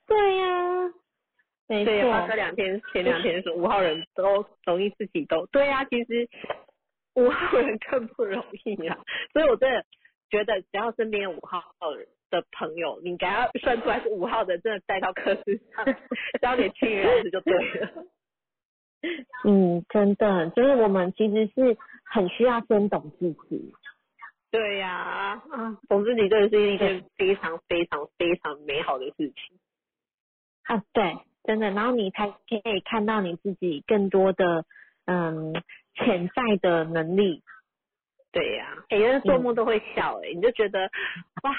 [0.06, 0.92] 对呀、
[1.70, 6.28] 没对，错花哥两天前两天说五号人都容易自己都对啊，其实
[7.14, 8.98] 五号人更不容易啊，
[9.32, 9.84] 所以我真的
[10.28, 11.62] 觉得只要身边有五号
[12.28, 15.84] 的朋友，你给他算出来是五号的，真的带到课室上，
[16.42, 18.04] 交给青云老师就对了。
[19.46, 23.72] 嗯，真的，就是我们其实是很需要先懂自己。
[24.50, 29.58] 对呀、啊，懂自己真的是一件非常非常非常美好的事情。
[30.64, 34.64] 啊，对，真的，然后你才可以看到你自己更多的
[35.06, 35.52] 嗯
[35.94, 37.42] 潜在的能力。
[38.32, 40.88] 对呀、哎、有人做梦都会笑哎、你就觉得
[41.42, 41.50] 哇，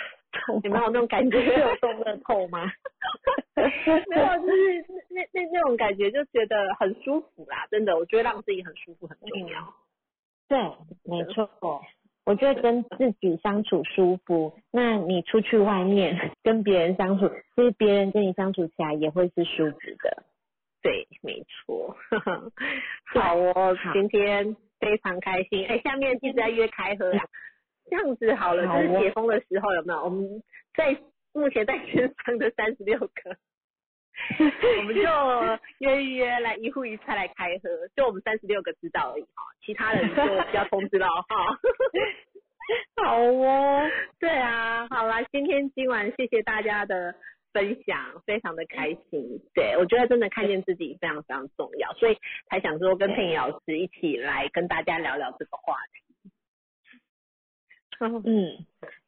[0.64, 1.38] 有没有那种感觉？
[1.44, 2.72] 是有中乐透吗？
[3.56, 9.74] 没有，就是那那那种感觉，就觉得很舒服啦，真的，我觉得让自己很舒服很重要。
[10.48, 10.58] 对，
[11.04, 11.50] 没错。
[12.32, 20.24] 我觉得跟自己相处舒服，那你出去外面 跟别人相处，其实别人跟你相处起来也会是舒服的。
[20.82, 21.94] 对，没错。
[23.14, 25.68] 好哦，好今天非常开心。
[25.68, 27.22] 哎，下面记得要约开喝啦。
[27.90, 30.02] 这样子好了，好哦就是解封的时候有没有？
[30.02, 30.42] 我们
[30.74, 30.96] 在
[31.34, 33.36] 目前在线上的三十六个，
[34.78, 35.02] 我们就
[35.80, 40.16] 约一约来一户一菜来开喝，就我们三十六个知道而已哈，其他人就
[40.52, 41.60] 不要通知了哈。
[43.04, 43.90] 好哦，
[44.20, 47.16] 对啊，好啦，今天今晚谢谢大家的
[47.52, 49.42] 分享，非常的开心。
[49.54, 52.18] 对我觉得真的看见自己非常非常重要，所以
[52.48, 56.04] 才想说跟佩妮老师一起来跟大家聊聊这个话题。
[58.24, 58.66] 嗯，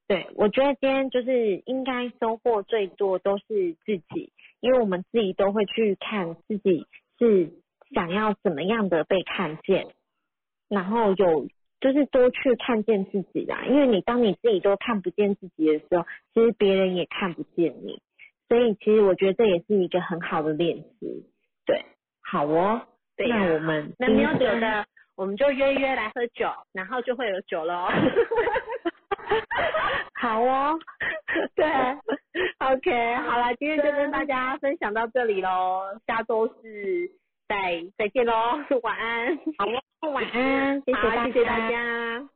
[0.07, 4.31] 对，我觉得今天就是应该收获最多都是自己，
[4.63, 6.87] 因为我们自己都会去看自己
[7.19, 7.51] 是
[7.93, 9.87] 想要怎么样的被看见，
[10.69, 11.49] 然后有
[11.81, 18.01] 就是多去看见自己啦，因为你当你自己都看不见自己的时候，其实别人也看不见你，
[18.47, 21.27] 所以其实我觉得这也是一个很好的练习。
[21.65, 21.83] 对，
[22.21, 22.87] 好哦，
[23.17, 24.85] 那我们那没有酒的，
[25.17, 27.87] 我们就约约来喝酒，然后就会有酒喽。
[30.15, 30.79] 好哦，
[31.53, 31.65] 对
[32.59, 36.53] ，OK，好了，今天就跟大家分享到这里喽，下周四
[37.47, 39.37] 再再见喽，晚安。
[39.57, 39.65] 好
[40.01, 42.27] 哦，晚安， 谢谢谢谢大家。